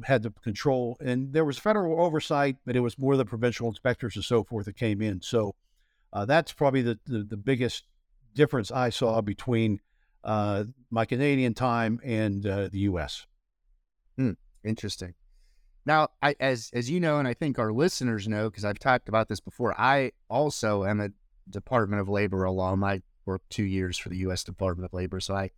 had 0.05 0.23
the 0.23 0.31
control, 0.43 0.97
and 1.01 1.33
there 1.33 1.45
was 1.45 1.59
federal 1.59 2.01
oversight, 2.01 2.57
but 2.67 2.77
it 2.77 2.81
was 2.81 2.99
more 2.99 3.17
the 3.17 3.25
provincial 3.25 3.69
inspectors 3.69 4.15
and 4.15 4.25
so 4.25 4.45
forth 4.45 4.67
that 4.67 4.77
came 4.77 5.01
in. 5.01 5.23
So 5.23 5.55
that's 6.27 6.53
probably 6.53 6.83
the, 6.83 6.99
the, 7.07 7.25
the 7.25 7.37
biggest 7.37 7.85
difference 8.35 8.71
I 8.71 8.91
saw 8.91 9.21
between 9.21 9.81
uh, 10.25 10.65
my 10.91 11.05
Canadian 11.05 11.55
time 11.55 12.01
and 12.03 12.47
uh, 12.47 12.69
the 12.69 12.81
U.S. 12.81 13.27
Hmm, 14.17 14.33
interesting. 14.65 15.15
Now, 15.87 16.09
I, 16.23 16.35
as 16.41 16.71
as 16.73 16.91
you 16.91 16.99
know, 16.99 17.19
and 17.19 17.29
I 17.29 17.35
think 17.35 17.59
our 17.59 17.73
listeners 17.73 18.27
know, 18.27 18.49
because 18.49 18.65
I've 18.65 18.79
talked 18.79 19.09
about 19.09 19.29
this 19.29 19.41
before, 19.41 19.79
I 19.79 20.13
also 20.31 20.85
am 20.85 21.01
a 21.01 21.11
Department 21.49 22.01
of 22.01 22.09
Labor 22.09 22.45
alum. 22.45 22.85
I 22.85 23.03
worked 23.27 23.51
two 23.51 23.65
years 23.65 23.99
for 23.99 24.09
the 24.09 24.19
U.S. 24.19 24.45
Department 24.45 24.87
of 24.87 24.95
Labor, 24.95 25.21
so 25.21 25.35
I 25.35 25.51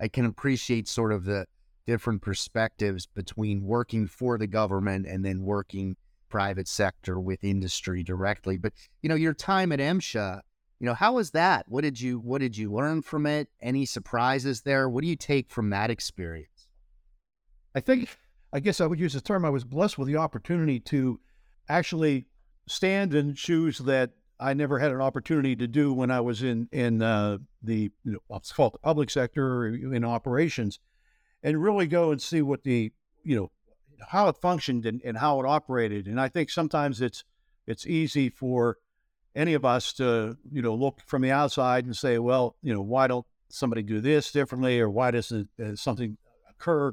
I 0.00 0.08
can 0.08 0.24
appreciate 0.24 0.88
sort 0.88 1.12
of 1.12 1.24
the 1.24 1.46
different 1.86 2.22
perspectives 2.22 3.06
between 3.06 3.64
working 3.64 4.06
for 4.06 4.38
the 4.38 4.46
government 4.46 5.06
and 5.06 5.24
then 5.24 5.42
working 5.42 5.96
private 6.28 6.68
sector 6.68 7.20
with 7.20 7.44
industry 7.44 8.02
directly. 8.02 8.56
But 8.56 8.72
you 9.02 9.08
know, 9.08 9.14
your 9.14 9.34
time 9.34 9.72
at 9.72 9.78
MSHA 9.78 10.42
you 10.82 10.86
know 10.86 10.94
how 10.94 11.12
was 11.12 11.30
that 11.30 11.64
what 11.68 11.82
did 11.82 12.00
you 12.00 12.18
what 12.18 12.40
did 12.40 12.56
you 12.56 12.70
learn 12.70 13.00
from 13.02 13.24
it 13.24 13.48
any 13.60 13.86
surprises 13.86 14.62
there 14.62 14.88
what 14.88 15.02
do 15.02 15.06
you 15.08 15.16
take 15.16 15.48
from 15.48 15.70
that 15.70 15.90
experience 15.90 16.66
i 17.74 17.80
think 17.80 18.18
i 18.52 18.58
guess 18.58 18.80
i 18.80 18.86
would 18.86 18.98
use 18.98 19.12
the 19.12 19.20
term 19.20 19.44
i 19.44 19.48
was 19.48 19.64
blessed 19.64 19.96
with 19.96 20.08
the 20.08 20.16
opportunity 20.16 20.80
to 20.80 21.20
actually 21.68 22.26
stand 22.66 23.14
in 23.14 23.32
shoes 23.32 23.78
that 23.78 24.10
i 24.42 24.52
never 24.54 24.78
had 24.78 24.92
an 24.92 25.00
opportunity 25.00 25.54
to 25.56 25.66
do 25.66 25.92
when 25.92 26.10
i 26.10 26.20
was 26.20 26.42
in 26.42 26.68
in 26.72 27.02
uh, 27.02 27.38
the 27.62 27.90
you 28.04 28.12
know, 28.30 28.40
called 28.54 28.74
the 28.74 28.78
public 28.78 29.10
sector 29.10 29.66
in 29.66 30.04
operations 30.04 30.78
and 31.42 31.62
really 31.62 31.86
go 31.86 32.10
and 32.10 32.20
see 32.20 32.42
what 32.42 32.62
the 32.64 32.92
you 33.24 33.36
know 33.36 33.50
how 34.08 34.28
it 34.28 34.36
functioned 34.36 34.84
and, 34.84 35.00
and 35.04 35.18
how 35.18 35.40
it 35.40 35.46
operated 35.46 36.06
and 36.06 36.20
i 36.20 36.28
think 36.28 36.50
sometimes 36.50 37.00
it's 37.00 37.24
it's 37.66 37.86
easy 37.86 38.28
for 38.28 38.78
any 39.34 39.54
of 39.54 39.64
us 39.64 39.92
to 39.94 40.36
you 40.50 40.62
know 40.62 40.74
look 40.74 41.00
from 41.06 41.22
the 41.22 41.30
outside 41.30 41.84
and 41.84 41.96
say, 41.96 42.18
well, 42.18 42.56
you 42.62 42.72
know, 42.72 42.82
why 42.82 43.06
don't 43.06 43.26
somebody 43.48 43.82
do 43.82 44.00
this 44.00 44.32
differently, 44.32 44.80
or 44.80 44.90
why 44.90 45.10
doesn't 45.10 45.48
uh, 45.62 45.74
something 45.74 46.16
occur? 46.50 46.92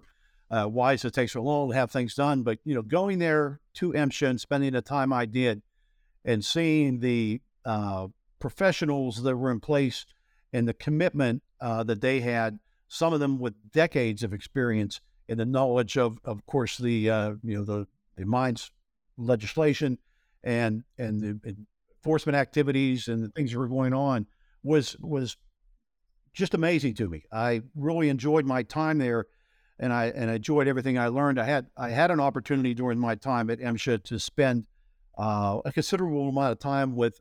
Uh, 0.51 0.65
why 0.65 0.93
does 0.93 1.05
it 1.05 1.13
take 1.13 1.29
so 1.29 1.43
long 1.43 1.69
to 1.69 1.75
have 1.75 1.91
things 1.91 2.15
done? 2.15 2.43
But 2.43 2.59
you 2.63 2.73
know, 2.73 2.81
going 2.81 3.19
there 3.19 3.59
to 3.75 3.93
MSHA 3.93 4.29
and 4.29 4.41
spending 4.41 4.73
the 4.73 4.81
time 4.81 5.13
I 5.13 5.25
did, 5.25 5.61
and 6.29 6.45
seeing 6.45 6.99
the 6.99 7.41
uh, 7.65 8.07
professionals 8.37 9.23
that 9.23 9.35
were 9.35 9.49
in 9.49 9.59
place 9.59 10.05
and 10.53 10.67
the 10.67 10.75
commitment 10.75 11.41
uh, 11.59 11.83
that 11.83 12.01
they 12.01 12.19
had, 12.19 12.59
some 12.87 13.13
of 13.13 13.19
them 13.19 13.39
with 13.39 13.55
decades 13.71 14.21
of 14.21 14.31
experience 14.31 15.01
and 15.27 15.39
the 15.39 15.45
knowledge 15.45 15.97
of, 15.97 16.19
of 16.23 16.45
course, 16.45 16.77
the 16.77 17.09
uh, 17.09 17.33
you 17.43 17.57
know 17.57 17.63
the 17.63 17.87
the 18.15 18.25
mines 18.25 18.71
legislation 19.17 19.97
and 20.43 20.83
and 20.99 21.19
the 21.19 21.55
enforcement 21.97 22.35
activities 22.35 23.07
and 23.07 23.23
the 23.23 23.29
things 23.29 23.51
that 23.51 23.57
were 23.57 23.67
going 23.67 23.93
on 23.93 24.27
was 24.61 24.95
was 24.99 25.35
just 26.33 26.53
amazing 26.53 26.93
to 26.93 27.09
me. 27.09 27.23
I 27.31 27.63
really 27.75 28.07
enjoyed 28.07 28.45
my 28.45 28.61
time 28.61 28.99
there, 28.99 29.25
and 29.79 29.91
I 29.91 30.05
and 30.05 30.29
I 30.29 30.35
enjoyed 30.35 30.67
everything 30.67 30.99
I 30.99 31.07
learned. 31.07 31.39
I 31.39 31.45
had 31.45 31.67
I 31.75 31.89
had 31.89 32.11
an 32.11 32.19
opportunity 32.19 32.75
during 32.75 32.99
my 32.99 33.15
time 33.15 33.49
at 33.49 33.59
MSHA 33.59 34.03
to 34.05 34.19
spend 34.19 34.67
uh, 35.19 35.59
a 35.65 35.71
considerable 35.71 36.29
amount 36.29 36.53
of 36.53 36.59
time 36.59 36.95
with 36.95 37.19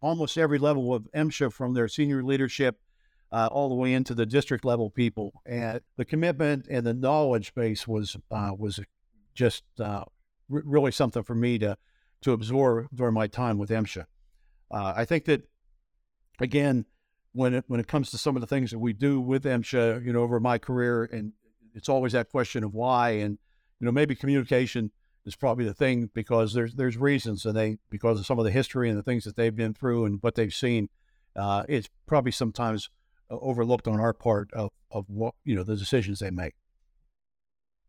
almost 0.00 0.36
every 0.36 0.58
level 0.58 0.94
of 0.94 1.08
MSHA, 1.14 1.52
from 1.52 1.72
their 1.74 1.88
senior 1.88 2.22
leadership 2.22 2.78
uh, 3.32 3.48
all 3.50 3.70
the 3.70 3.74
way 3.74 3.94
into 3.94 4.14
the 4.14 4.26
district 4.26 4.64
level 4.64 4.90
people. 4.90 5.32
And 5.46 5.80
the 5.96 6.04
commitment 6.04 6.66
and 6.70 6.86
the 6.86 6.92
knowledge 6.92 7.54
base 7.54 7.88
was 7.88 8.16
uh, 8.30 8.52
was 8.56 8.80
just 9.34 9.64
uh, 9.80 10.04
really 10.48 10.92
something 10.92 11.22
for 11.22 11.34
me 11.34 11.58
to 11.58 11.76
to 12.20 12.32
absorb 12.32 12.88
during 12.94 13.14
my 13.14 13.26
time 13.26 13.58
with 13.58 13.70
MSHA. 13.70 14.04
Uh, 14.70 14.92
I 14.94 15.04
think 15.06 15.24
that 15.24 15.48
again, 16.38 16.84
when 17.32 17.54
it 17.54 17.64
when 17.66 17.80
it 17.80 17.88
comes 17.88 18.10
to 18.10 18.18
some 18.18 18.36
of 18.36 18.42
the 18.42 18.46
things 18.46 18.70
that 18.72 18.78
we 18.78 18.92
do 18.92 19.20
with 19.20 19.44
MSHA, 19.44 20.04
you 20.04 20.12
know, 20.12 20.20
over 20.20 20.38
my 20.38 20.58
career, 20.58 21.04
and 21.04 21.32
it's 21.74 21.88
always 21.88 22.12
that 22.12 22.28
question 22.28 22.62
of 22.62 22.74
why, 22.74 23.10
and 23.10 23.38
you 23.80 23.86
know, 23.86 23.92
maybe 23.92 24.14
communication 24.14 24.92
is 25.24 25.36
probably 25.36 25.64
the 25.64 25.74
thing 25.74 26.10
because 26.14 26.52
there's 26.52 26.74
there's 26.74 26.96
reasons, 26.96 27.44
and 27.46 27.56
they 27.56 27.78
because 27.90 28.18
of 28.18 28.26
some 28.26 28.38
of 28.38 28.44
the 28.44 28.50
history 28.50 28.88
and 28.88 28.98
the 28.98 29.02
things 29.02 29.24
that 29.24 29.36
they've 29.36 29.54
been 29.54 29.74
through 29.74 30.04
and 30.04 30.18
what 30.22 30.34
they've 30.34 30.52
seen, 30.52 30.88
uh, 31.36 31.64
it's 31.68 31.88
probably 32.06 32.32
sometimes 32.32 32.90
uh, 33.30 33.36
overlooked 33.40 33.86
on 33.86 34.00
our 34.00 34.12
part 34.12 34.52
of 34.52 34.70
of 34.90 35.08
what 35.08 35.34
you 35.44 35.54
know 35.54 35.62
the 35.62 35.76
decisions 35.76 36.18
they 36.18 36.30
make. 36.30 36.54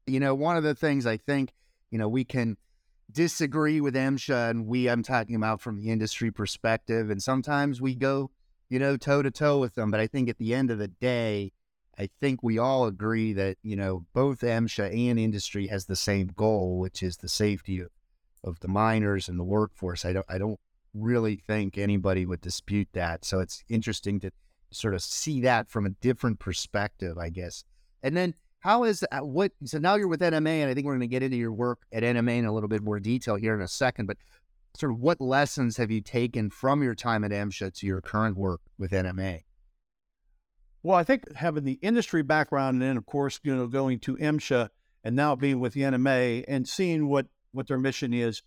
You 0.06 0.20
know, 0.20 0.36
one 0.36 0.58
of 0.58 0.64
the 0.64 0.76
things 0.76 1.06
I 1.06 1.18
think 1.18 1.54
you 1.90 1.98
know 1.98 2.08
we 2.08 2.24
can 2.24 2.58
disagree 3.12 3.82
with 3.82 3.96
MSHA, 3.96 4.52
and 4.52 4.68
we 4.68 4.88
I'm 4.88 5.04
talking 5.04 5.36
about 5.36 5.62
from 5.62 5.78
the 5.78 5.90
industry 5.90 6.32
perspective, 6.32 7.10
and 7.10 7.22
sometimes 7.22 7.82
we 7.82 7.96
go 7.96 8.30
you 8.70 8.80
know 8.80 8.98
toe 8.98 9.22
to 9.22 9.32
toe 9.32 9.60
with 9.60 9.76
them, 9.76 9.90
but 9.92 10.00
I 10.00 10.08
think 10.08 10.30
at 10.30 10.38
the 10.38 10.54
end 10.54 10.72
of 10.72 10.78
the 10.78 10.88
day. 10.88 11.52
I 11.98 12.10
think 12.20 12.42
we 12.42 12.58
all 12.58 12.86
agree 12.86 13.34
that 13.34 13.58
you 13.62 13.76
know 13.76 14.06
both 14.14 14.42
MSHA 14.42 15.10
and 15.10 15.20
industry 15.20 15.68
has 15.68 15.86
the 15.86 15.96
same 15.96 16.28
goal, 16.36 16.80
which 16.80 17.04
is 17.04 17.18
the 17.18 17.30
safety 17.30 17.80
of, 17.80 17.90
of 18.44 18.60
the 18.60 18.68
miners 18.68 19.30
and 19.30 19.40
the 19.40 19.44
workforce. 19.44 20.06
I 20.06 20.14
don't 20.14 20.26
I 20.30 20.38
don't 20.38 20.60
really 20.94 21.36
think 21.36 21.78
anybody 21.78 22.26
would 22.26 22.42
dispute 22.42 22.90
that. 22.94 23.26
So 23.26 23.40
it's 23.40 23.64
interesting 23.70 24.20
to 24.22 24.32
sort 24.72 24.94
of 24.94 25.02
see 25.02 25.42
that 25.42 25.70
from 25.70 25.86
a 25.86 25.90
different 25.90 26.40
perspective, 26.40 27.18
I 27.18 27.30
guess. 27.30 27.64
And 28.02 28.16
then 28.18 28.34
how 28.60 28.84
is 28.84 29.06
uh, 29.12 29.20
what? 29.20 29.52
So 29.66 29.78
now 29.78 29.96
you're 29.96 30.08
with 30.08 30.22
NMA, 30.22 30.62
and 30.62 30.70
I 30.70 30.74
think 30.74 30.86
we're 30.86 30.94
going 30.94 31.02
to 31.02 31.08
get 31.08 31.24
into 31.24 31.38
your 31.38 31.52
work 31.52 31.80
at 31.92 32.04
NMA 32.04 32.38
in 32.38 32.46
a 32.46 32.54
little 32.54 32.70
bit 32.70 32.82
more 32.82 33.00
detail 33.00 33.36
here 33.36 33.54
in 33.54 33.62
a 33.62 33.68
second. 33.68 34.06
But 34.06 34.18
sort 34.76 34.92
of 34.92 35.00
what 35.00 35.22
lessons 35.22 35.78
have 35.78 35.92
you 35.92 36.02
taken 36.02 36.50
from 36.50 36.82
your 36.82 36.96
time 36.96 37.24
at 37.24 37.32
MSHA 37.32 37.76
to 37.80 37.88
your 37.88 38.02
current 38.02 38.38
work 38.38 38.62
with 38.78 38.92
NMA? 38.92 39.42
Well, 40.84 40.98
I 40.98 41.04
think 41.04 41.34
having 41.36 41.64
the 41.64 41.80
industry 41.82 42.24
background 42.24 42.76
and 42.76 42.82
then, 42.82 42.98
of 42.98 43.06
course, 43.06 43.40
you 43.44 43.56
know, 43.56 43.68
going 43.68 44.00
to 44.00 44.18
MSHA 44.18 44.70
and 45.06 45.16
now 45.16 45.36
being 45.36 45.62
with 45.62 45.74
the 45.74 45.82
NMA 45.82 46.44
and 46.46 46.68
seeing 46.68 47.08
what, 47.08 47.28
what 47.54 47.68
their 47.68 47.78
mission 47.78 48.14
is 48.14 48.44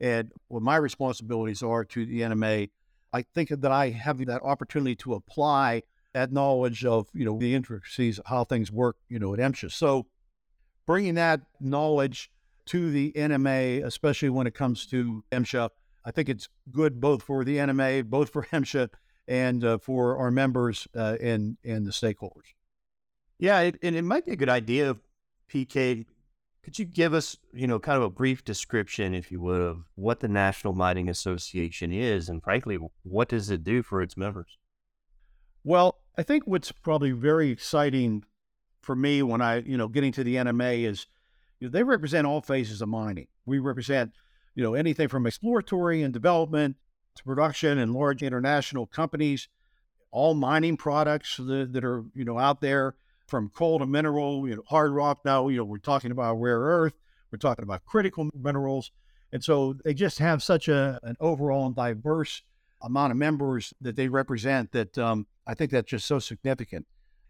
and 0.00 0.30
what 0.46 0.62
my 0.62 0.76
responsibilities 0.76 1.64
are 1.64 1.84
to 1.84 2.06
the 2.06 2.20
NMA, 2.20 2.70
I 3.12 3.22
think 3.34 3.48
that 3.48 3.72
I 3.72 3.90
have 3.90 4.24
that 4.26 4.42
opportunity 4.42 4.94
to 4.96 5.14
apply 5.14 5.82
that 6.12 6.32
knowledge 6.32 6.84
of, 6.84 7.08
you 7.12 7.24
know, 7.24 7.38
the 7.38 7.54
intricacies 7.54 8.20
of 8.20 8.26
how 8.26 8.44
things 8.44 8.70
work, 8.70 8.96
you 9.08 9.18
know, 9.18 9.34
at 9.34 9.40
MSHA. 9.40 9.72
So 9.72 10.06
bringing 10.86 11.14
that 11.14 11.40
knowledge 11.60 12.30
to 12.66 12.92
the 12.92 13.12
NMA, 13.16 13.84
especially 13.84 14.30
when 14.30 14.46
it 14.46 14.54
comes 14.54 14.86
to 14.86 15.24
MSHA, 15.32 15.70
I 16.04 16.10
think 16.12 16.28
it's 16.28 16.48
good 16.70 17.00
both 17.00 17.22
for 17.24 17.44
the 17.44 17.56
NMA, 17.56 18.04
both 18.04 18.30
for 18.30 18.44
MSHA, 18.52 18.90
and 19.30 19.64
uh, 19.64 19.78
for 19.78 20.18
our 20.18 20.30
members 20.30 20.88
uh, 20.94 21.16
and 21.20 21.56
and 21.64 21.86
the 21.86 21.92
stakeholders. 21.92 22.52
Yeah, 23.38 23.60
it, 23.60 23.78
and 23.82 23.96
it 23.96 24.02
might 24.02 24.26
be 24.26 24.32
a 24.32 24.36
good 24.36 24.50
idea, 24.50 24.96
PK. 25.48 26.04
Could 26.62 26.78
you 26.78 26.84
give 26.84 27.14
us, 27.14 27.38
you 27.54 27.66
know, 27.66 27.78
kind 27.78 27.96
of 27.96 28.02
a 28.02 28.10
brief 28.10 28.44
description, 28.44 29.14
if 29.14 29.32
you 29.32 29.40
would, 29.40 29.62
of 29.62 29.84
what 29.94 30.20
the 30.20 30.28
National 30.28 30.74
Mining 30.74 31.08
Association 31.08 31.90
is, 31.90 32.28
and 32.28 32.42
frankly, 32.42 32.78
what 33.02 33.30
does 33.30 33.48
it 33.48 33.64
do 33.64 33.82
for 33.82 34.02
its 34.02 34.14
members? 34.14 34.58
Well, 35.64 36.00
I 36.18 36.22
think 36.22 36.46
what's 36.46 36.70
probably 36.70 37.12
very 37.12 37.50
exciting 37.50 38.24
for 38.82 38.94
me 38.94 39.22
when 39.22 39.40
I, 39.40 39.60
you 39.60 39.78
know, 39.78 39.88
getting 39.88 40.12
to 40.12 40.24
the 40.24 40.36
NMA 40.36 40.84
is 40.84 41.06
you 41.60 41.68
know, 41.68 41.70
they 41.70 41.82
represent 41.82 42.26
all 42.26 42.42
phases 42.42 42.82
of 42.82 42.88
mining. 42.88 43.28
We 43.46 43.58
represent, 43.58 44.12
you 44.54 44.62
know, 44.62 44.74
anything 44.74 45.08
from 45.08 45.26
exploratory 45.26 46.02
and 46.02 46.12
development 46.12 46.76
production 47.24 47.78
and 47.78 47.92
large 47.92 48.22
international 48.22 48.86
companies, 48.86 49.48
all 50.10 50.34
mining 50.34 50.76
products 50.76 51.36
that, 51.36 51.72
that 51.72 51.84
are, 51.84 52.04
you 52.14 52.24
know, 52.24 52.38
out 52.38 52.60
there 52.60 52.94
from 53.26 53.48
coal 53.48 53.78
to 53.78 53.86
mineral, 53.86 54.48
you 54.48 54.56
know, 54.56 54.62
hard 54.68 54.92
rock. 54.92 55.20
Now, 55.24 55.48
you 55.48 55.58
know, 55.58 55.64
we're 55.64 55.78
talking 55.78 56.10
about 56.10 56.34
rare 56.34 56.58
earth, 56.58 56.94
we're 57.30 57.38
talking 57.38 57.62
about 57.62 57.84
critical 57.84 58.28
minerals. 58.34 58.90
And 59.32 59.44
so 59.44 59.76
they 59.84 59.94
just 59.94 60.18
have 60.18 60.42
such 60.42 60.68
a, 60.68 60.98
an 61.02 61.16
overall 61.20 61.66
and 61.66 61.76
diverse 61.76 62.42
amount 62.82 63.12
of 63.12 63.16
members 63.16 63.72
that 63.80 63.94
they 63.94 64.08
represent 64.08 64.72
that 64.72 64.98
um, 64.98 65.26
I 65.46 65.54
think 65.54 65.70
that's 65.70 65.90
just 65.90 66.06
so 66.06 66.18
significant. 66.18 66.86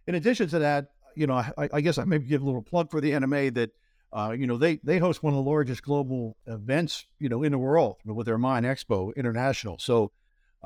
In 0.07 0.15
addition 0.15 0.49
to 0.49 0.59
that, 0.61 0.93
you 1.15 1.27
know, 1.27 1.35
I, 1.35 1.69
I 1.73 1.81
guess 1.81 1.99
I 1.99 2.05
maybe 2.05 2.27
give 2.27 2.43
a 2.43 2.47
little 2.47 2.63
plug 2.63 2.91
for 2.91 3.01
the 3.01 3.11
NMA 3.11 3.53
that, 3.55 3.71
uh, 4.13 4.35
you 4.37 4.47
know, 4.47 4.57
they, 4.57 4.81
they 4.83 4.99
host 4.99 5.23
one 5.23 5.33
of 5.33 5.45
the 5.45 5.51
largest 5.51 5.83
global 5.83 6.37
events, 6.47 7.07
you 7.19 7.29
know, 7.29 7.43
in 7.43 7.53
the 7.53 7.59
world 7.59 7.97
with 8.05 8.27
their 8.27 8.39
MINExpo 8.39 9.15
International. 9.15 9.79
So, 9.79 10.11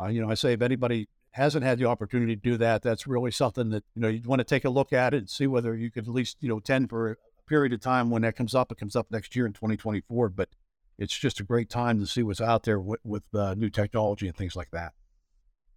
uh, 0.01 0.07
you 0.07 0.23
know, 0.23 0.31
I 0.31 0.35
say 0.35 0.55
if 0.55 0.63
anybody 0.63 1.09
hasn't 1.33 1.65
had 1.65 1.79
the 1.79 1.85
opportunity 1.85 2.37
to 2.37 2.41
do 2.41 2.57
that, 2.57 2.83
that's 2.83 3.07
really 3.07 3.31
something 3.31 3.71
that, 3.71 3.85
you 3.95 4.03
know, 4.03 4.09
you'd 4.09 4.27
want 4.27 4.41
to 4.41 4.45
take 4.45 4.65
a 4.65 4.71
look 4.71 4.93
at 4.93 5.13
it 5.13 5.19
and 5.19 5.29
see 5.29 5.47
whether 5.47 5.77
you 5.77 5.91
could 5.91 6.05
at 6.05 6.15
least, 6.15 6.39
you 6.41 6.49
know, 6.49 6.59
attend 6.59 6.89
for 6.89 7.13
a 7.13 7.17
period 7.47 7.73
of 7.73 7.81
time 7.81 8.09
when 8.09 8.23
that 8.23 8.37
comes 8.37 8.55
up. 8.55 8.73
It 8.73 8.79
comes 8.79 8.97
up 8.97 9.09
next 9.11 9.37
year 9.37 9.45
in 9.45 9.53
2024. 9.53 10.31
But 10.31 10.49
it's 10.97 11.17
just 11.17 11.41
a 11.41 11.45
great 11.45 11.69
time 11.69 11.99
to 12.01 12.07
see 12.07 12.23
what's 12.23 12.41
out 12.41 12.63
there 12.63 12.81
with, 12.81 13.01
with 13.05 13.25
uh, 13.35 13.55
new 13.55 13.69
technology 13.69 14.27
and 14.27 14.37
things 14.37 14.57
like 14.57 14.71
that. 14.71 14.93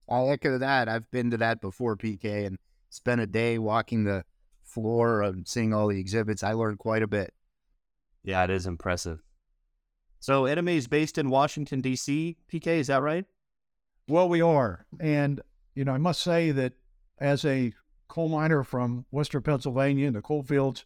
I'll 0.09 0.31
echo 0.31 0.57
that. 0.57 0.88
I've 0.88 1.09
been 1.12 1.31
to 1.31 1.38
that 1.38 1.59
before, 1.59 1.97
PK, 1.97 2.45
and 2.45 2.57
spent 2.89 3.19
a 3.19 3.27
day 3.27 3.57
walking 3.57 4.05
the 4.05 4.24
floor 4.63 5.21
and 5.21 5.47
seeing 5.47 5.74
all 5.74 5.88
the 5.88 6.00
exhibits. 6.00 6.43
I 6.43 6.53
learned 6.53 6.79
quite 6.79 7.01
a 7.01 7.07
bit. 7.07 7.33
Yeah, 8.27 8.43
it 8.43 8.50
is 8.50 8.67
impressive. 8.67 9.24
So 10.19 10.43
NMA 10.43 10.75
is 10.75 10.88
based 10.88 11.17
in 11.17 11.29
Washington, 11.29 11.79
D.C., 11.79 12.36
PK, 12.51 12.67
is 12.67 12.88
that 12.88 13.01
right? 13.01 13.24
Well, 14.10 14.27
we 14.27 14.41
are. 14.41 14.86
And, 15.00 15.39
you 15.75 15.86
know, 15.86 15.93
I 15.93 15.98
must 15.98 16.22
say 16.22 16.51
that 16.51 16.74
as 17.19 17.46
a 17.46 17.72
coal 18.10 18.27
miner 18.27 18.65
from 18.65 19.05
Western 19.12 19.43
Pennsylvania 19.43 20.07
in 20.07 20.13
the 20.13 20.22
coal 20.22 20.43
fields, 20.43 20.84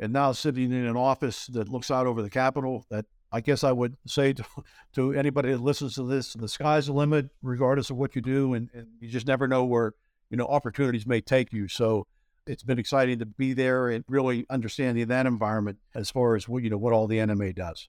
and 0.00 0.12
now 0.12 0.32
sitting 0.32 0.72
in 0.72 0.84
an 0.84 0.96
office 0.96 1.46
that 1.46 1.68
looks 1.68 1.88
out 1.88 2.08
over 2.08 2.20
the 2.20 2.28
Capitol, 2.28 2.84
that 2.90 3.06
I 3.30 3.40
guess 3.40 3.62
I 3.62 3.70
would 3.70 3.96
say 4.08 4.32
to, 4.32 4.44
to 4.94 5.12
anybody 5.12 5.52
that 5.52 5.62
listens 5.62 5.94
to 5.94 6.02
this, 6.02 6.32
the 6.32 6.48
sky's 6.48 6.86
the 6.86 6.94
limit, 6.94 7.30
regardless 7.42 7.90
of 7.90 7.96
what 7.96 8.16
you 8.16 8.22
do, 8.22 8.54
and, 8.54 8.68
and 8.74 8.88
you 8.98 9.08
just 9.08 9.28
never 9.28 9.46
know 9.46 9.64
where 9.64 9.94
you 10.30 10.36
know 10.36 10.46
opportunities 10.46 11.06
may 11.06 11.20
take 11.20 11.52
you. 11.52 11.68
So 11.68 12.08
it's 12.46 12.62
been 12.62 12.78
exciting 12.78 13.18
to 13.20 13.26
be 13.26 13.52
there 13.52 13.88
and 13.88 14.04
really 14.08 14.46
understanding 14.50 15.06
that 15.08 15.26
environment 15.26 15.78
as 15.94 16.10
far 16.10 16.36
as 16.36 16.48
what 16.48 16.62
you 16.62 16.70
know 16.70 16.78
what 16.78 16.92
all 16.92 17.06
the 17.06 17.18
NMA 17.18 17.54
does. 17.54 17.88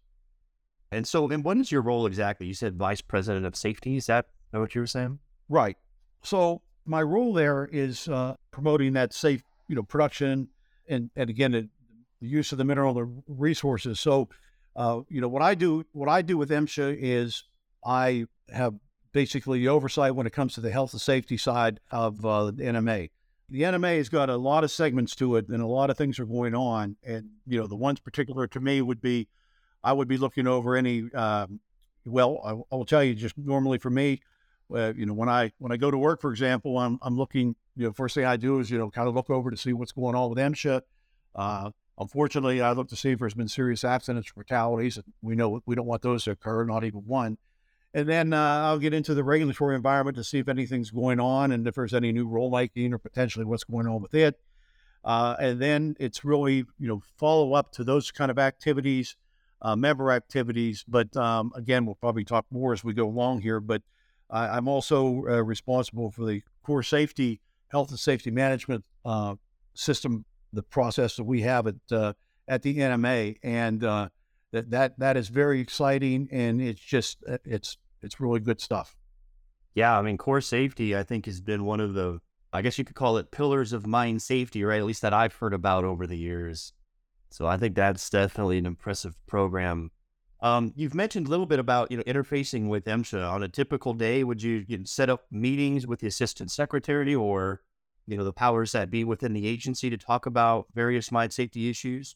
And 0.91 1.07
so, 1.07 1.29
and 1.29 1.43
what 1.43 1.57
is 1.57 1.71
your 1.71 1.81
role 1.81 2.05
exactly? 2.05 2.45
You 2.45 2.53
said 2.53 2.75
vice 2.75 3.01
president 3.01 3.45
of 3.45 3.55
safety. 3.55 3.97
Is 3.97 4.05
that 4.07 4.27
what 4.51 4.75
you 4.75 4.81
were 4.81 4.87
saying? 4.87 5.19
Right. 5.49 5.75
So 6.21 6.61
my 6.85 7.01
role 7.01 7.33
there 7.33 7.67
is 7.71 8.07
uh, 8.07 8.35
promoting 8.51 8.93
that 8.93 9.13
safe, 9.13 9.43
you 9.67 9.75
know, 9.75 9.83
production 9.83 10.49
and 10.87 11.09
and 11.15 11.29
again 11.29 11.51
the, 11.51 11.69
the 12.21 12.27
use 12.27 12.51
of 12.51 12.57
the 12.57 12.63
mineral 12.63 13.23
resources. 13.27 13.99
So, 13.99 14.29
uh, 14.75 15.01
you 15.09 15.21
know, 15.21 15.29
what 15.29 15.41
I 15.41 15.55
do 15.55 15.83
what 15.93 16.09
I 16.09 16.21
do 16.21 16.37
with 16.37 16.49
MSHA 16.49 16.97
is 16.99 17.43
I 17.83 18.25
have 18.49 18.75
basically 19.13 19.59
the 19.59 19.69
oversight 19.69 20.15
when 20.15 20.27
it 20.27 20.33
comes 20.33 20.53
to 20.55 20.61
the 20.61 20.71
health 20.71 20.93
and 20.93 21.01
safety 21.01 21.37
side 21.37 21.79
of 21.91 22.23
uh, 22.25 22.45
the 22.45 22.63
NMA. 22.63 23.09
The 23.49 23.61
NMA 23.61 23.97
has 23.97 24.09
got 24.09 24.29
a 24.29 24.37
lot 24.37 24.63
of 24.63 24.71
segments 24.71 25.15
to 25.15 25.35
it, 25.35 25.47
and 25.47 25.61
a 25.61 25.67
lot 25.67 25.89
of 25.89 25.97
things 25.97 26.19
are 26.19 26.25
going 26.25 26.55
on. 26.55 26.95
And 27.03 27.29
you 27.45 27.59
know, 27.59 27.67
the 27.67 27.75
ones 27.75 27.99
particular 27.99 28.47
to 28.47 28.59
me 28.59 28.81
would 28.81 29.01
be, 29.01 29.27
I 29.83 29.93
would 29.93 30.07
be 30.07 30.17
looking 30.17 30.47
over 30.47 30.75
any. 30.75 31.11
Um, 31.13 31.59
well, 32.05 32.39
I, 32.43 32.51
I, 32.73 32.77
will 32.77 32.85
tell 32.85 33.03
you, 33.03 33.13
just 33.13 33.37
normally 33.37 33.77
for 33.77 33.89
me, 33.89 34.21
uh, 34.73 34.93
you 34.95 35.05
know, 35.05 35.13
when 35.13 35.29
I 35.29 35.51
when 35.59 35.71
I 35.71 35.77
go 35.77 35.91
to 35.91 35.97
work, 35.97 36.21
for 36.21 36.31
example, 36.31 36.77
I'm 36.77 36.99
I'm 37.01 37.17
looking. 37.17 37.55
You 37.75 37.87
know, 37.87 37.93
first 37.93 38.15
thing 38.15 38.25
I 38.25 38.37
do 38.37 38.59
is 38.59 38.69
you 38.69 38.77
know 38.77 38.89
kind 38.89 39.07
of 39.07 39.15
look 39.15 39.29
over 39.29 39.49
to 39.49 39.57
see 39.57 39.73
what's 39.73 39.91
going 39.91 40.15
on 40.15 40.29
with 40.29 40.37
MSHA. 40.37 40.81
Uh, 41.35 41.71
unfortunately, 41.97 42.61
I 42.61 42.71
look 42.73 42.89
to 42.89 42.95
see 42.95 43.11
if 43.11 43.19
there's 43.19 43.33
been 43.33 43.47
serious 43.47 43.83
accidents, 43.83 44.29
or 44.29 44.43
fatalities. 44.43 44.99
We 45.21 45.35
know 45.35 45.61
we 45.65 45.75
don't 45.75 45.87
want 45.87 46.01
those 46.01 46.23
to 46.25 46.31
occur, 46.31 46.65
not 46.65 46.83
even 46.83 47.01
one. 47.01 47.37
And 47.93 48.09
then 48.09 48.33
uh, 48.33 48.63
I'll 48.65 48.79
get 48.79 48.93
into 48.93 49.13
the 49.13 49.23
regulatory 49.23 49.75
environment 49.75 50.17
to 50.17 50.23
see 50.23 50.39
if 50.39 50.47
anything's 50.47 50.89
going 50.89 51.19
on 51.19 51.51
and 51.51 51.67
if 51.67 51.75
there's 51.75 51.93
any 51.93 52.11
new 52.11 52.27
rulemaking 52.27 52.91
or 52.91 52.97
potentially 52.97 53.45
what's 53.45 53.63
going 53.63 53.87
on 53.87 54.01
with 54.01 54.15
it. 54.15 54.39
Uh, 55.03 55.35
and 55.39 55.61
then 55.61 55.95
it's 55.99 56.25
really, 56.25 56.65
you 56.79 56.87
know, 56.87 57.01
follow 57.17 57.53
up 57.53 57.71
to 57.73 57.83
those 57.83 58.09
kind 58.09 58.31
of 58.31 58.39
activities, 58.39 59.15
uh, 59.61 59.75
member 59.75 60.11
activities. 60.11 60.83
But 60.87 61.15
um, 61.15 61.51
again, 61.55 61.85
we'll 61.85 61.95
probably 61.95 62.23
talk 62.23 62.45
more 62.49 62.73
as 62.73 62.83
we 62.83 62.93
go 62.93 63.07
along 63.07 63.41
here. 63.41 63.59
But 63.59 63.83
I, 64.29 64.57
am 64.57 64.67
also 64.67 65.25
uh, 65.27 65.43
responsible 65.43 66.09
for 66.09 66.25
the 66.25 66.41
core 66.63 66.83
safety, 66.83 67.41
health 67.67 67.89
and 67.89 67.99
safety 67.99 68.31
management 68.31 68.85
uh, 69.05 69.35
system, 69.75 70.25
the 70.51 70.63
process 70.63 71.17
that 71.17 71.25
we 71.25 71.41
have 71.41 71.67
at 71.67 71.75
uh, 71.91 72.13
at 72.47 72.61
the 72.61 72.77
NMA, 72.77 73.37
and 73.43 73.81
that 73.81 74.11
that 74.51 74.99
that 74.99 75.17
is 75.17 75.27
very 75.27 75.59
exciting. 75.59 76.29
And 76.31 76.61
it's 76.61 76.79
just 76.79 77.23
it's 77.45 77.77
it's 78.03 78.19
really 78.19 78.39
good 78.39 78.61
stuff. 78.61 78.95
Yeah, 79.75 79.97
I 79.97 80.01
mean, 80.01 80.17
core 80.17 80.41
safety, 80.41 80.95
I 80.95 81.03
think, 81.03 81.25
has 81.25 81.41
been 81.41 81.65
one 81.65 81.79
of 81.79 81.93
the 81.93 82.19
I 82.53 82.61
guess 82.61 82.77
you 82.77 82.85
could 82.85 82.95
call 82.95 83.17
it 83.17 83.31
pillars 83.31 83.73
of 83.73 83.87
mine 83.87 84.19
safety, 84.19 84.63
right? 84.63 84.79
At 84.79 84.85
least 84.85 85.01
that 85.01 85.13
I've 85.13 85.33
heard 85.33 85.55
about 85.55 85.83
over 85.83 86.05
the 86.05 86.17
years. 86.17 86.71
So 87.31 87.47
I 87.47 87.57
think 87.57 87.75
that's 87.75 88.07
definitely 88.11 88.59
an 88.59 88.67
impressive 88.67 89.15
program. 89.25 89.89
Um, 90.39 90.71
you've 90.75 90.93
mentioned 90.93 91.25
a 91.25 91.29
little 91.31 91.47
bit 91.47 91.57
about 91.57 91.89
you 91.89 91.97
know 91.97 92.03
interfacing 92.03 92.67
with 92.67 92.85
MSHA 92.85 93.27
on 93.27 93.41
a 93.41 93.47
typical 93.47 93.93
day. 93.93 94.23
Would 94.23 94.43
you, 94.43 94.65
you 94.67 94.77
know, 94.77 94.83
set 94.83 95.09
up 95.09 95.25
meetings 95.31 95.87
with 95.87 96.01
the 96.01 96.07
assistant 96.07 96.51
secretary 96.51 97.15
or 97.15 97.61
you 98.05 98.17
know 98.17 98.23
the 98.23 98.33
powers 98.33 98.73
that 98.73 98.91
be 98.91 99.03
within 99.03 99.33
the 99.33 99.47
agency 99.47 99.89
to 99.89 99.97
talk 99.97 100.27
about 100.27 100.67
various 100.75 101.11
mine 101.11 101.31
safety 101.31 101.69
issues? 101.69 102.15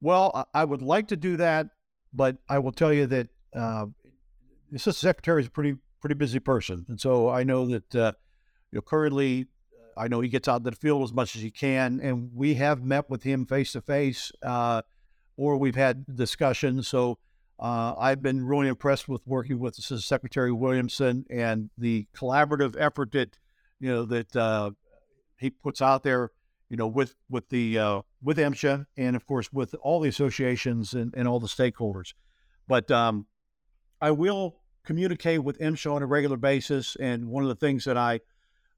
Well, 0.00 0.48
I 0.54 0.64
would 0.64 0.82
like 0.82 1.08
to 1.08 1.16
do 1.16 1.38
that, 1.38 1.68
but 2.12 2.36
I 2.48 2.60
will 2.60 2.72
tell 2.72 2.92
you 2.92 3.06
that 3.06 3.28
uh, 3.54 3.86
the 4.70 4.76
assistant 4.76 4.96
secretary 4.96 5.40
is 5.42 5.48
a 5.48 5.50
pretty 5.50 5.76
pretty 6.00 6.14
busy 6.14 6.38
person, 6.38 6.86
and 6.88 7.00
so 7.00 7.28
I 7.28 7.44
know 7.44 7.66
that 7.66 7.94
uh, 7.94 8.12
you 8.70 8.76
know 8.76 8.82
currently 8.82 9.46
I 9.96 10.08
know 10.08 10.20
he 10.20 10.28
gets 10.28 10.46
out 10.46 10.58
in 10.58 10.62
the 10.64 10.72
field 10.72 11.02
as 11.02 11.12
much 11.12 11.36
as 11.36 11.42
he 11.42 11.50
can, 11.50 12.00
and 12.00 12.30
we 12.34 12.54
have 12.54 12.84
met 12.84 13.08
with 13.08 13.22
him 13.22 13.46
face 13.46 13.72
to 13.72 13.80
face, 13.80 14.30
or 14.42 15.56
we've 15.56 15.76
had 15.76 16.16
discussions. 16.16 16.88
So 16.88 17.18
uh, 17.58 17.94
I've 17.98 18.22
been 18.22 18.44
really 18.44 18.68
impressed 18.68 19.08
with 19.08 19.26
working 19.26 19.58
with 19.58 19.78
Assistant 19.78 20.02
Secretary 20.02 20.52
Williamson 20.52 21.24
and 21.30 21.70
the 21.78 22.06
collaborative 22.14 22.76
effort 22.78 23.12
that 23.12 23.38
you 23.80 23.88
know 23.88 24.04
that 24.04 24.36
uh, 24.36 24.70
he 25.38 25.50
puts 25.50 25.80
out 25.80 26.02
there. 26.02 26.30
You 26.68 26.76
know, 26.76 26.88
with 26.88 27.14
with 27.30 27.48
the 27.48 27.78
uh, 27.78 28.02
with 28.20 28.38
MSHA 28.38 28.86
and 28.96 29.14
of 29.14 29.24
course 29.24 29.52
with 29.52 29.74
all 29.82 30.00
the 30.00 30.08
associations 30.08 30.94
and, 30.94 31.14
and 31.16 31.28
all 31.28 31.38
the 31.38 31.46
stakeholders. 31.46 32.12
But 32.66 32.90
um, 32.90 33.26
I 34.00 34.10
will 34.10 34.56
communicate 34.84 35.42
with 35.42 35.58
MSHA 35.58 35.92
on 35.92 36.02
a 36.02 36.06
regular 36.06 36.36
basis, 36.36 36.96
and 36.96 37.28
one 37.28 37.42
of 37.42 37.48
the 37.48 37.54
things 37.54 37.84
that 37.84 37.96
I 37.96 38.20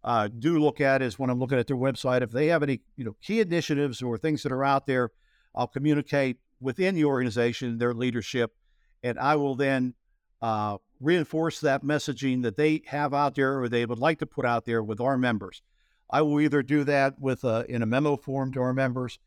uh, 0.04 0.28
do 0.28 0.58
look 0.58 0.80
at 0.80 1.02
is 1.02 1.18
when 1.18 1.30
I'm 1.30 1.38
looking 1.38 1.58
at 1.58 1.66
their 1.66 1.76
website, 1.76 2.22
if 2.22 2.30
they 2.30 2.46
have 2.46 2.62
any 2.62 2.80
you 2.96 3.04
know 3.04 3.16
key 3.22 3.40
initiatives 3.40 4.02
or 4.02 4.16
things 4.16 4.42
that 4.42 4.52
are 4.52 4.64
out 4.64 4.86
there, 4.86 5.10
I'll 5.54 5.66
communicate 5.66 6.38
within 6.60 6.94
the 6.94 7.04
organization, 7.04 7.78
their 7.78 7.94
leadership, 7.94 8.54
and 9.02 9.18
I 9.18 9.36
will 9.36 9.54
then 9.54 9.94
uh, 10.40 10.78
reinforce 11.00 11.60
that 11.60 11.84
messaging 11.84 12.42
that 12.42 12.56
they 12.56 12.82
have 12.86 13.12
out 13.14 13.34
there 13.34 13.60
or 13.60 13.68
they 13.68 13.86
would 13.86 13.98
like 13.98 14.18
to 14.20 14.26
put 14.26 14.44
out 14.44 14.64
there 14.64 14.82
with 14.82 15.00
our 15.00 15.18
members. 15.18 15.62
I 16.10 16.22
will 16.22 16.40
either 16.40 16.62
do 16.62 16.84
that 16.84 17.20
with 17.20 17.44
a, 17.44 17.66
in 17.68 17.82
a 17.82 17.86
memo 17.86 18.16
form 18.16 18.52
to 18.52 18.60
our 18.60 18.72
members, 18.72 19.18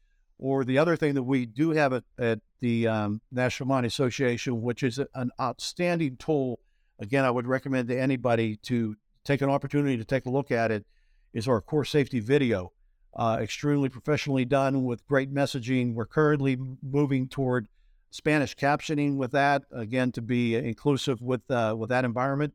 or 0.41 0.65
the 0.65 0.79
other 0.79 0.95
thing 0.97 1.13
that 1.13 1.23
we 1.23 1.45
do 1.45 1.69
have 1.69 1.93
at, 1.93 2.03
at 2.17 2.39
the 2.59 2.87
um, 2.87 3.21
National 3.31 3.69
Mining 3.69 3.87
Association, 3.87 4.61
which 4.61 4.81
is 4.81 4.99
an 5.13 5.29
outstanding 5.39 6.17
tool. 6.17 6.59
Again, 6.99 7.23
I 7.23 7.31
would 7.31 7.47
recommend 7.47 7.87
to 7.89 7.97
anybody 7.97 8.57
to 8.63 8.95
take 9.23 9.41
an 9.41 9.49
opportunity 9.49 9.97
to 9.97 10.03
take 10.03 10.25
a 10.25 10.29
look 10.29 10.51
at 10.51 10.71
it, 10.71 10.85
is 11.31 11.47
our 11.47 11.61
core 11.61 11.85
safety 11.85 12.19
video. 12.19 12.73
Uh, 13.13 13.37
extremely 13.41 13.89
professionally 13.89 14.45
done 14.45 14.83
with 14.83 15.05
great 15.05 15.33
messaging. 15.33 15.93
We're 15.93 16.05
currently 16.05 16.57
moving 16.81 17.27
toward 17.27 17.67
Spanish 18.09 18.55
captioning 18.55 19.17
with 19.17 19.31
that 19.31 19.63
again 19.71 20.11
to 20.13 20.21
be 20.21 20.55
inclusive 20.55 21.21
with 21.21 21.41
uh, 21.51 21.75
with 21.77 21.89
that 21.89 22.05
environment, 22.05 22.53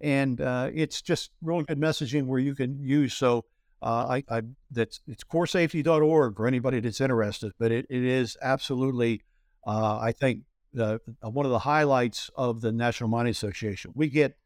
and 0.00 0.40
uh, 0.40 0.70
it's 0.74 1.00
just 1.00 1.30
really 1.40 1.62
good 1.64 1.78
messaging 1.78 2.26
where 2.26 2.40
you 2.40 2.56
can 2.56 2.82
use. 2.82 3.14
So 3.14 3.44
uh, 3.82 4.18
I, 4.18 4.24
I 4.30 4.42
that's 4.70 5.00
it's 5.06 5.24
coresafety.org 5.24 6.36
for 6.36 6.46
anybody 6.46 6.80
that's 6.80 7.00
interested, 7.00 7.52
but 7.58 7.70
it, 7.70 7.86
it 7.90 8.02
is 8.02 8.36
absolutely 8.40 9.22
uh, 9.66 9.98
I 10.00 10.12
think 10.12 10.42
one 10.74 11.46
of 11.46 11.52
the 11.52 11.60
highlights 11.60 12.30
of 12.34 12.60
the 12.60 12.72
National 12.72 13.08
Mining 13.08 13.30
Association. 13.30 13.92
We 13.94 14.08
get 14.08 14.36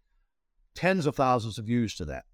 tens 0.74 1.06
of 1.06 1.16
thousands 1.16 1.58
of 1.58 1.64
views 1.64 1.94
to 1.96 2.04
that. 2.06 2.24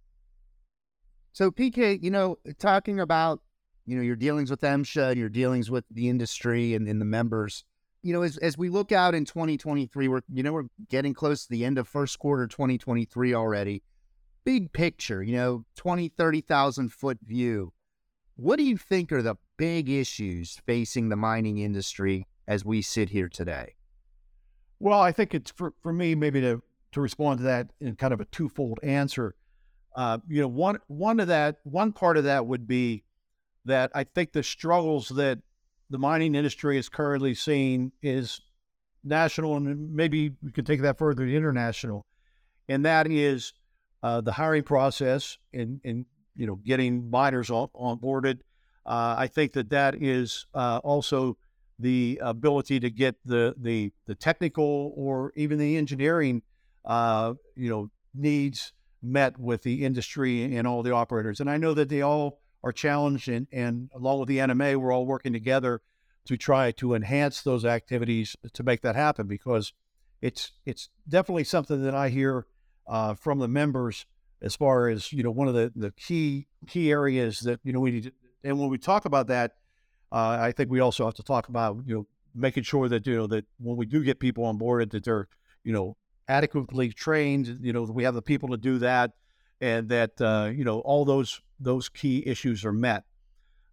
So 1.33 1.50
PK, 1.50 2.00
you 2.02 2.11
know, 2.11 2.38
talking 2.59 3.00
about 3.00 3.40
you 3.87 3.96
know 3.96 4.02
your 4.02 4.16
dealings 4.16 4.50
with 4.50 4.61
MSHA 4.61 5.11
and 5.11 5.20
your 5.20 5.28
dealings 5.28 5.70
with 5.70 5.85
the 5.90 6.09
industry 6.09 6.74
and, 6.74 6.88
and 6.88 7.00
the 7.00 7.04
members, 7.04 7.64
you 8.02 8.12
know, 8.12 8.22
as 8.22 8.37
as 8.38 8.57
we 8.57 8.68
look 8.68 8.92
out 8.92 9.14
in 9.14 9.24
2023, 9.24 10.09
we're 10.09 10.22
you 10.33 10.42
know 10.42 10.52
we're 10.52 10.68
getting 10.88 11.14
close 11.14 11.44
to 11.44 11.50
the 11.50 11.64
end 11.64 11.78
of 11.78 11.88
first 11.88 12.18
quarter 12.18 12.46
2023 12.46 13.35
already. 13.35 13.83
Big 14.44 14.72
picture, 14.72 15.22
you 15.22 15.37
know, 15.37 15.64
20, 15.76 16.09
30,000 16.09 16.92
foot 16.92 17.18
view. 17.22 17.72
What 18.37 18.57
do 18.57 18.64
you 18.64 18.76
think 18.76 19.12
are 19.12 19.22
the 19.22 19.37
big 19.57 19.88
issues 19.88 20.61
facing 20.66 21.09
the 21.09 21.16
mining 21.16 21.59
industry 21.59 22.26
as 22.46 22.64
we 22.64 22.83
sit 22.83 23.11
here 23.11 23.28
today? 23.28 23.74
Well, 24.80 25.00
I 25.00 25.12
think 25.12 25.35
it's 25.35 25.50
for, 25.50 25.72
for 25.83 25.92
me 25.92 26.14
maybe 26.14 26.40
to 26.40 26.62
to 26.92 27.00
respond 27.00 27.38
to 27.38 27.44
that 27.44 27.70
in 27.80 27.96
kind 27.96 28.14
of 28.14 28.20
a 28.20 28.24
twofold 28.26 28.78
answer. 28.83 29.35
Uh, 29.96 30.18
you 30.28 30.40
know, 30.40 30.48
one 30.48 30.78
one 30.87 31.20
of 31.20 31.28
that 31.28 31.57
one 31.64 31.92
part 31.92 32.16
of 32.16 32.24
that 32.24 32.46
would 32.46 32.66
be 32.66 33.04
that 33.64 33.90
I 33.94 34.04
think 34.04 34.33
the 34.33 34.42
struggles 34.42 35.09
that 35.09 35.38
the 35.90 35.98
mining 35.98 36.35
industry 36.35 36.78
is 36.78 36.88
currently 36.88 37.35
seeing 37.35 37.92
is 38.02 38.40
national, 39.02 39.57
and 39.57 39.94
maybe 39.94 40.33
we 40.42 40.50
could 40.52 40.66
take 40.66 40.83
that 40.83 40.98
further 40.98 41.26
to 41.26 41.37
international, 41.37 42.07
and 42.68 42.85
that 42.85 43.11
is 43.11 43.52
uh, 44.04 44.20
the 44.20 44.32
hiring 44.32 44.62
process 44.62 45.38
and 45.52 45.80
and 45.84 46.04
you 46.36 46.46
know 46.46 46.56
getting 46.56 47.10
miners 47.10 47.50
on, 47.50 47.68
on 47.74 47.98
boarded. 47.98 48.42
Uh, 48.86 49.14
I 49.18 49.28
think 49.28 49.54
that 49.54 49.70
that 49.70 49.94
is 50.00 50.46
uh, 50.54 50.80
also 50.84 51.38
the 51.78 52.20
ability 52.22 52.80
to 52.80 52.90
get 52.90 53.16
the 53.24 53.54
the 53.56 53.92
the 54.06 54.14
technical 54.14 54.92
or 54.94 55.32
even 55.36 55.58
the 55.58 55.76
engineering 55.76 56.42
uh, 56.84 57.34
you 57.56 57.70
know, 57.70 57.90
needs 58.14 58.72
met 59.02 59.38
with 59.38 59.62
the 59.62 59.84
industry 59.84 60.56
and 60.56 60.66
all 60.66 60.82
the 60.82 60.92
operators. 60.92 61.40
And 61.40 61.50
I 61.50 61.56
know 61.56 61.74
that 61.74 61.88
they 61.88 62.02
all 62.02 62.40
are 62.62 62.72
challenged, 62.72 63.28
and, 63.28 63.46
and 63.52 63.90
along 63.94 64.20
with 64.20 64.28
the 64.28 64.38
NMA, 64.38 64.76
we're 64.76 64.92
all 64.92 65.06
working 65.06 65.32
together 65.32 65.82
to 66.26 66.36
try 66.36 66.70
to 66.72 66.94
enhance 66.94 67.42
those 67.42 67.64
activities 67.64 68.34
to 68.52 68.62
make 68.62 68.80
that 68.80 68.96
happen 68.96 69.26
because 69.26 69.74
it's 70.22 70.52
it's 70.64 70.88
definitely 71.06 71.44
something 71.44 71.82
that 71.82 71.94
I 71.94 72.08
hear 72.08 72.46
uh, 72.87 73.14
from 73.14 73.38
the 73.38 73.49
members 73.49 74.07
as 74.42 74.55
far 74.57 74.88
as 74.88 75.12
you 75.12 75.23
know 75.23 75.31
one 75.31 75.49
of 75.49 75.55
the, 75.55 75.73
the 75.75 75.90
key 75.92 76.47
key 76.66 76.90
areas 76.90 77.40
that 77.40 77.61
you 77.64 77.73
know 77.73 77.81
we 77.81 77.90
need 77.90 78.05
to, 78.05 78.12
and 78.42 78.59
when 78.59 78.68
we 78.68 78.79
talk 78.79 79.05
about 79.05 79.27
that 79.29 79.53
uh, 80.12 80.38
I 80.40 80.53
think 80.53 80.70
we 80.70 80.81
also 80.81 81.05
have 81.05 81.14
to 81.14 81.23
talk 81.23 81.49
about 81.49 81.79
you 81.87 81.94
know 81.94 82.07
making 82.35 82.64
sure 82.64 82.88
that 82.88 83.07
you 83.07 83.16
know 83.16 83.27
that 83.29 83.47
when 83.59 83.77
we 83.77 83.87
do 83.87 84.03
get 84.03 84.20
people 84.20 84.44
on 84.44 84.59
board 84.59 84.90
that 84.90 85.05
they're 85.05 85.29
you 85.62 85.73
know 85.73 85.97
adequately 86.29 86.90
trained. 86.90 87.59
You 87.61 87.73
know, 87.73 87.83
we 87.83 88.05
have 88.05 88.14
the 88.14 88.23
people 88.23 88.51
to 88.51 88.57
do 88.57 88.79
that, 88.79 89.12
and 89.61 89.88
that 89.88 90.20
uh, 90.20 90.51
you 90.55 90.64
know 90.64 90.81
all 90.81 91.05
those 91.05 91.40
those 91.61 91.88
key 91.88 92.23
issues 92.27 92.64
are 92.64 92.73
met. 92.73 93.05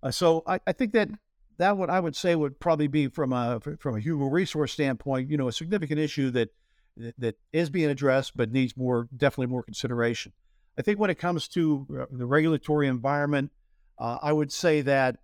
Uh, 0.04 0.12
so 0.12 0.44
I, 0.48 0.60
I, 0.66 0.72
think 0.72 0.94
that 0.94 1.10
that 1.58 1.78
what 1.78 1.90
I 1.90 2.00
would 2.00 2.16
say 2.16 2.36
would 2.36 2.60
probably 2.60 2.88
be 2.88 3.08
from 3.08 3.34
a 3.34 3.60
from 3.80 3.96
a 3.96 4.00
human 4.00 4.30
resource 4.30 4.74
standpoint, 4.74 5.30
you 5.30 5.38
know, 5.38 5.48
a 5.48 5.54
significant 5.54 6.00
issue 6.00 6.32
that 6.32 6.50
that 6.98 7.36
is 7.54 7.70
being 7.70 7.90
addressed 7.90 8.36
but 8.36 8.52
needs 8.52 8.76
more 8.76 9.08
definitely 9.16 9.48
more 9.48 9.64
consideration. 9.64 10.34
I 10.78 10.82
think 10.82 11.00
when 11.00 11.10
it 11.10 11.16
comes 11.16 11.48
to 11.50 11.88
uh, 11.92 12.06
the 12.12 12.26
regulatory 12.26 12.88
environment, 12.88 13.52
uh, 14.00 14.18
I 14.22 14.32
would 14.34 14.52
say 14.52 14.82
that 14.82 15.18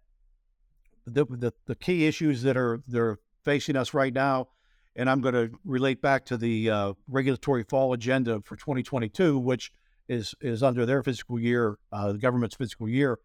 the, 1.06 1.25
the 1.25 1.53
the 1.65 1.75
key 1.75 2.06
issues 2.06 2.41
that 2.43 2.58
are 2.58 2.82
they're 2.88 3.19
facing 3.43 3.75
us 3.75 3.93
right 3.93 4.13
now 4.13 4.49
and 4.97 5.10
I'm 5.10 5.21
going 5.21 5.36
to 5.36 5.51
relate 5.63 6.01
back 6.01 6.25
to 6.25 6.38
the 6.38 6.69
uh, 6.69 6.93
regulatory 7.08 7.63
fall 7.63 7.93
agenda 7.93 8.41
for 8.43 8.56
2022, 8.56 9.38
which 9.38 9.71
is 10.10 10.34
is 10.41 10.63
under 10.63 10.86
their 10.86 11.03
fiscal 11.03 11.39
year, 11.39 11.77
uh, 11.91 12.13
the 12.13 12.17
government's 12.17 12.56
fiscal 12.56 12.89
year, 12.89 13.19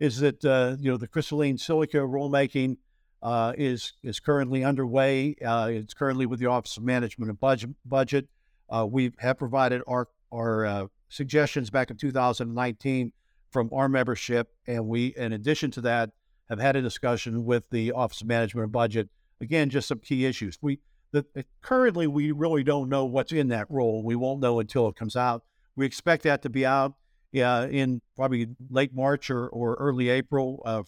is 0.00 0.18
that 0.18 0.44
uh, 0.44 0.76
you 0.80 0.90
know 0.90 0.96
the 0.96 1.06
crystalline 1.06 1.58
silica 1.58 1.98
rulemaking 1.98 2.78
uh, 3.22 3.52
is 3.56 3.92
is 4.02 4.20
currently 4.20 4.64
underway. 4.64 5.34
Uh, 5.44 5.68
it's 5.70 5.94
currently 5.94 6.26
with 6.26 6.40
the 6.40 6.46
Office 6.46 6.76
of 6.76 6.82
Management 6.82 7.30
and 7.30 7.38
Budget. 7.38 7.70
Budget. 7.84 8.28
Uh, 8.68 8.86
we 8.90 9.12
have 9.18 9.38
provided 9.38 9.82
our 9.86 10.08
our 10.32 10.88
suggestions 11.08 11.70
back 11.70 11.90
in 11.90 11.96
2019 11.96 13.12
from 13.50 13.68
our 13.72 13.88
membership, 13.88 14.48
and 14.66 14.86
we, 14.86 15.14
in 15.16 15.34
addition 15.34 15.70
to 15.70 15.82
that, 15.82 16.10
have 16.48 16.58
had 16.58 16.74
a 16.74 16.80
discussion 16.80 17.44
with 17.44 17.64
the 17.70 17.92
Office 17.92 18.22
of 18.22 18.26
Management 18.26 18.64
and 18.64 18.72
Budget. 18.72 19.10
Again, 19.40 19.68
just 19.68 19.88
some 19.88 19.98
key 19.98 20.24
issues. 20.24 20.58
We 20.62 20.80
the, 21.12 21.26
currently 21.60 22.06
we 22.06 22.32
really 22.32 22.64
don't 22.64 22.88
know 22.88 23.04
what's 23.04 23.32
in 23.32 23.48
that 23.48 23.66
role. 23.70 24.02
We 24.02 24.16
won't 24.16 24.40
know 24.40 24.58
until 24.60 24.88
it 24.88 24.96
comes 24.96 25.16
out. 25.16 25.44
We 25.76 25.84
expect 25.86 26.22
that 26.24 26.42
to 26.42 26.50
be 26.50 26.64
out 26.64 26.94
yeah, 27.32 27.66
in 27.66 28.02
probably 28.14 28.48
late 28.70 28.94
March 28.94 29.30
or, 29.30 29.48
or 29.48 29.74
early 29.74 30.10
April 30.10 30.62
uh, 30.64 30.82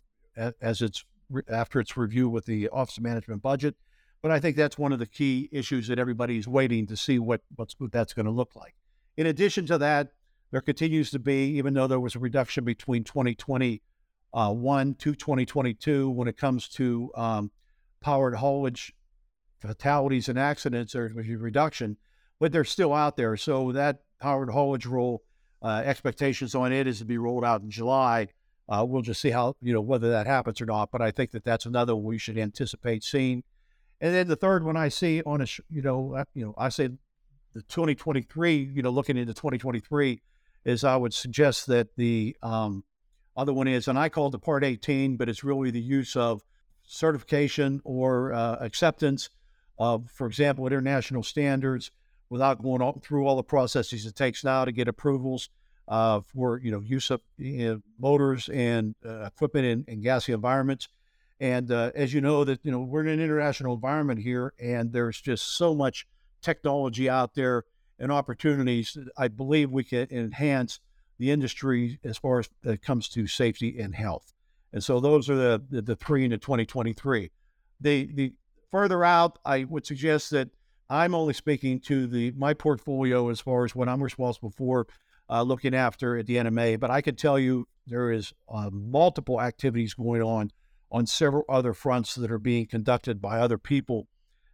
as 0.60 0.82
it's 0.82 1.04
after 1.48 1.80
its 1.80 1.96
review 1.96 2.28
with 2.28 2.46
the 2.46 2.68
Office 2.68 2.98
of 2.98 3.02
Management 3.02 3.42
budget. 3.42 3.74
But 4.22 4.30
I 4.30 4.40
think 4.40 4.56
that's 4.56 4.78
one 4.78 4.92
of 4.92 4.98
the 4.98 5.06
key 5.06 5.48
issues 5.52 5.88
that 5.88 5.98
everybody's 5.98 6.48
waiting 6.48 6.86
to 6.86 6.96
see 6.96 7.18
what, 7.18 7.42
what's, 7.56 7.74
what 7.78 7.92
that's 7.92 8.14
going 8.14 8.26
to 8.26 8.32
look 8.32 8.56
like. 8.56 8.74
In 9.16 9.26
addition 9.26 9.66
to 9.66 9.78
that, 9.78 10.08
there 10.50 10.60
continues 10.60 11.10
to 11.10 11.18
be, 11.18 11.56
even 11.58 11.74
though 11.74 11.86
there 11.86 12.00
was 12.00 12.14
a 12.14 12.18
reduction 12.18 12.64
between 12.64 13.04
2021 13.04 13.80
uh, 14.32 14.94
to 14.98 15.14
2022 15.14 16.10
when 16.10 16.28
it 16.28 16.36
comes 16.36 16.68
to 16.68 17.10
um, 17.16 17.50
powered 18.00 18.36
haulage 18.36 18.94
fatalities 19.60 20.28
and 20.28 20.38
accidents, 20.38 20.92
there's 20.92 21.12
a 21.12 21.36
reduction, 21.36 21.96
but 22.38 22.52
they're 22.52 22.64
still 22.64 22.92
out 22.92 23.16
there. 23.16 23.36
So 23.36 23.72
that 23.72 24.00
powered 24.20 24.50
haulage 24.50 24.86
rule 24.86 25.22
Uh, 25.64 25.80
expectations 25.86 26.54
on 26.54 26.72
it 26.72 26.86
is 26.86 26.98
to 26.98 27.06
be 27.06 27.16
rolled 27.16 27.42
out 27.42 27.62
in 27.62 27.70
July. 27.70 28.28
Uh, 28.68 28.84
we'll 28.86 29.02
just 29.02 29.20
see 29.20 29.30
how 29.30 29.56
you 29.60 29.72
know 29.72 29.80
whether 29.80 30.10
that 30.10 30.26
happens 30.26 30.60
or 30.60 30.66
not. 30.66 30.90
But 30.90 31.02
I 31.02 31.10
think 31.10 31.32
that 31.32 31.44
that's 31.44 31.66
another 31.66 31.94
we 31.94 32.18
should 32.18 32.38
anticipate 32.38 33.04
seeing. 33.04 33.42
And 34.00 34.14
then 34.14 34.28
the 34.28 34.36
third 34.36 34.64
one 34.64 34.76
I 34.76 34.88
see 34.88 35.22
on 35.24 35.40
a 35.40 35.46
you 35.68 35.82
know 35.82 36.14
uh, 36.14 36.24
you 36.34 36.44
know 36.44 36.54
I 36.56 36.68
say 36.70 36.88
the 37.54 37.62
2023 37.62 38.72
you 38.74 38.82
know 38.82 38.90
looking 38.90 39.16
into 39.16 39.34
2023 39.34 40.20
is 40.64 40.84
I 40.84 40.96
would 40.96 41.12
suggest 41.12 41.66
that 41.66 41.94
the 41.96 42.36
um, 42.42 42.84
other 43.36 43.52
one 43.52 43.68
is, 43.68 43.88
and 43.88 43.98
I 43.98 44.08
call 44.08 44.30
the 44.30 44.38
Part 44.38 44.64
18, 44.64 45.16
but 45.16 45.28
it's 45.28 45.44
really 45.44 45.70
the 45.70 45.80
use 45.80 46.16
of 46.16 46.42
certification 46.84 47.80
or 47.84 48.32
uh, 48.32 48.56
acceptance 48.60 49.30
of, 49.78 50.10
for 50.10 50.26
example, 50.26 50.66
international 50.66 51.22
standards 51.22 51.90
without 52.30 52.62
going 52.62 52.80
all, 52.80 53.00
through 53.02 53.26
all 53.26 53.36
the 53.36 53.42
processes 53.42 54.06
it 54.06 54.16
takes 54.16 54.44
now 54.44 54.64
to 54.64 54.72
get 54.72 54.88
approvals 54.88 55.50
uh, 55.88 56.20
for 56.20 56.58
you 56.58 56.70
know 56.70 56.80
use 56.80 57.10
of 57.10 57.20
know, 57.38 57.80
motors 57.98 58.48
and 58.48 58.94
uh, 59.04 59.24
equipment 59.24 59.66
in, 59.66 59.84
in 59.88 60.00
gassy 60.00 60.32
environments. 60.32 60.88
And 61.40 61.70
uh, 61.70 61.90
as 61.94 62.14
you 62.14 62.20
know, 62.20 62.44
that 62.44 62.60
you 62.64 62.70
know 62.70 62.80
we're 62.80 63.02
in 63.02 63.08
an 63.08 63.20
international 63.20 63.74
environment 63.74 64.20
here, 64.20 64.52
and 64.58 64.92
there's 64.92 65.20
just 65.20 65.56
so 65.56 65.74
much 65.74 66.06
technology 66.42 67.08
out 67.08 67.34
there 67.34 67.64
and 67.98 68.10
opportunities. 68.10 68.96
I 69.16 69.28
believe 69.28 69.70
we 69.70 69.84
can 69.84 70.06
enhance 70.10 70.80
the 71.18 71.30
industry 71.30 71.98
as 72.04 72.18
far 72.18 72.40
as 72.40 72.48
it 72.64 72.82
comes 72.82 73.08
to 73.10 73.26
safety 73.26 73.78
and 73.78 73.94
health. 73.94 74.32
And 74.72 74.82
so 74.82 75.00
those 75.00 75.28
are 75.28 75.36
the 75.36 75.62
the, 75.68 75.82
the 75.82 75.96
three 75.96 76.24
into 76.24 76.38
2023. 76.38 77.30
The 77.80 78.10
the 78.14 78.32
further 78.70 79.04
out, 79.04 79.38
I 79.44 79.64
would 79.64 79.86
suggest 79.86 80.30
that 80.30 80.48
I'm 80.88 81.14
only 81.14 81.34
speaking 81.34 81.80
to 81.80 82.06
the 82.06 82.32
my 82.36 82.54
portfolio 82.54 83.28
as 83.28 83.40
far 83.40 83.64
as 83.64 83.74
what 83.74 83.88
I'm 83.88 84.02
responsible 84.02 84.50
for 84.50 84.86
uh, 85.34 85.42
looking 85.42 85.74
after 85.74 86.16
at 86.16 86.26
the 86.26 86.36
NMA. 86.36 86.78
But 86.78 86.90
I 86.90 87.00
can 87.00 87.16
tell 87.16 87.38
you 87.38 87.66
there 87.86 88.12
is 88.12 88.32
uh, 88.48 88.70
multiple 88.70 89.40
activities 89.40 89.94
going 89.94 90.22
on 90.22 90.52
on 90.92 91.06
several 91.06 91.44
other 91.48 91.74
fronts 91.74 92.14
that 92.14 92.30
are 92.30 92.38
being 92.38 92.66
conducted 92.66 93.20
by 93.20 93.40
other 93.40 93.58
people, 93.58 94.06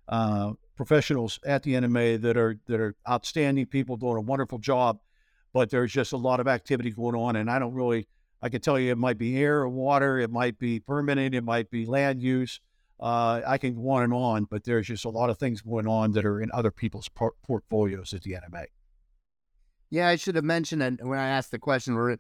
uh, 0.09 0.53
professionals 0.77 1.39
at 1.45 1.65
the 1.65 1.75
NMA 1.75 2.23
that 2.23 2.39
are 2.39 2.59
that 2.67 2.81
are 2.81 2.95
outstanding 3.07 3.67
people 3.67 3.99
doing 3.99 4.17
a 4.17 4.23
wonderful 4.23 4.59
job. 4.59 5.01
But 5.53 5.69
there's 5.69 5.93
just 5.93 6.13
a 6.13 6.17
lot 6.17 6.41
of 6.41 6.49
activity 6.49 6.91
going 6.91 7.15
on, 7.17 7.37
and 7.37 7.51
I 7.51 7.59
don't 7.59 7.75
really. 7.75 8.09
I 8.43 8.49
can 8.49 8.63
tell 8.63 8.79
you 8.79 8.91
it 8.91 8.97
might 8.97 9.19
be 9.19 9.37
air 9.37 9.61
or 9.61 9.69
water, 9.69 10.19
it 10.19 10.31
might 10.31 10.59
be 10.59 10.81
permitting, 10.81 11.35
it 11.35 11.45
might 11.45 11.71
be 11.71 11.85
land 11.85 12.23
use. 12.23 12.59
Uh, 12.99 13.43
I 13.47 13.59
can 13.59 13.75
go 13.75 13.91
on 13.91 14.03
and 14.03 14.15
on, 14.15 14.45
but 14.45 14.65
there's 14.65 14.87
just 14.87 15.05
a 15.05 15.11
lot 15.11 15.29
of 15.29 15.37
things 15.37 15.61
going 15.61 15.87
on 15.87 16.13
that 16.13 16.25
are 16.25 16.41
in 16.41 16.51
other 16.55 16.71
people's 16.71 17.11
por- 17.11 17.35
portfolios 17.43 18.15
at 18.15 18.23
the 18.23 18.33
NMA. 18.33 18.65
Yeah, 19.91 20.09
I 20.09 20.17
should 20.17 20.37
have 20.37 20.45
mentioned 20.45 20.83
that 20.83 21.05
when 21.05 21.19
I 21.19 21.29
asked 21.29 21.51
the 21.51 21.59
question, 21.59 21.97
uh, 21.99 22.17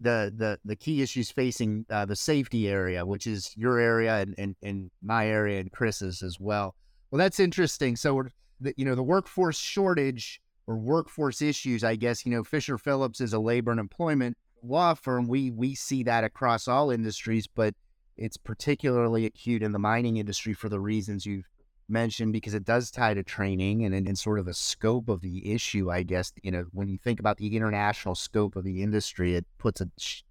the 0.00 0.32
the 0.34 0.58
the 0.64 0.76
key 0.76 1.02
issues 1.02 1.30
facing 1.30 1.84
uh, 1.90 2.06
the 2.06 2.16
safety 2.16 2.68
area, 2.68 3.04
which 3.04 3.26
is 3.26 3.54
your 3.56 3.78
area 3.78 4.20
and, 4.20 4.34
and, 4.38 4.56
and 4.62 4.90
my 5.02 5.26
area 5.26 5.60
and 5.60 5.70
Chris's 5.70 6.22
as 6.22 6.38
well. 6.40 6.74
Well, 7.10 7.18
that's 7.18 7.40
interesting. 7.40 7.96
So, 7.96 8.22
the, 8.60 8.72
you 8.76 8.84
know, 8.84 8.94
the 8.94 9.02
workforce 9.02 9.58
shortage 9.58 10.40
or 10.66 10.78
workforce 10.78 11.42
issues, 11.42 11.84
I 11.84 11.96
guess, 11.96 12.24
you 12.24 12.32
know, 12.32 12.44
Fisher 12.44 12.78
Phillips 12.78 13.20
is 13.20 13.32
a 13.32 13.38
labor 13.38 13.70
and 13.70 13.80
employment 13.80 14.38
law 14.62 14.94
firm. 14.94 15.28
We 15.28 15.50
we 15.50 15.74
see 15.74 16.02
that 16.04 16.24
across 16.24 16.68
all 16.68 16.90
industries, 16.90 17.46
but 17.46 17.74
it's 18.16 18.36
particularly 18.36 19.26
acute 19.26 19.62
in 19.62 19.72
the 19.72 19.78
mining 19.78 20.16
industry 20.16 20.54
for 20.54 20.68
the 20.68 20.80
reasons 20.80 21.26
you've 21.26 21.48
mentioned 21.90 22.32
because 22.32 22.54
it 22.54 22.64
does 22.64 22.90
tie 22.90 23.14
to 23.14 23.22
training 23.22 23.84
and, 23.84 23.94
and, 23.94 24.18
sort 24.18 24.38
of 24.38 24.46
the 24.46 24.54
scope 24.54 25.08
of 25.08 25.20
the 25.20 25.52
issue. 25.52 25.90
I 25.90 26.02
guess 26.02 26.32
you 26.42 26.50
know 26.50 26.66
when 26.72 26.88
you 26.88 26.98
think 26.98 27.20
about 27.20 27.38
the 27.38 27.56
international 27.56 28.14
scope 28.14 28.56
of 28.56 28.64
the 28.64 28.82
industry, 28.82 29.34
it 29.34 29.46
puts 29.58 29.80
it 29.80 29.90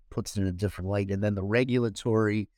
puts 0.09 0.35
it 0.35 0.41
in 0.41 0.47
a 0.47 0.51
different 0.51 0.89
light. 0.89 1.11
And 1.11 1.23
then 1.23 1.35
the 1.35 1.43
regulatory 1.43 2.49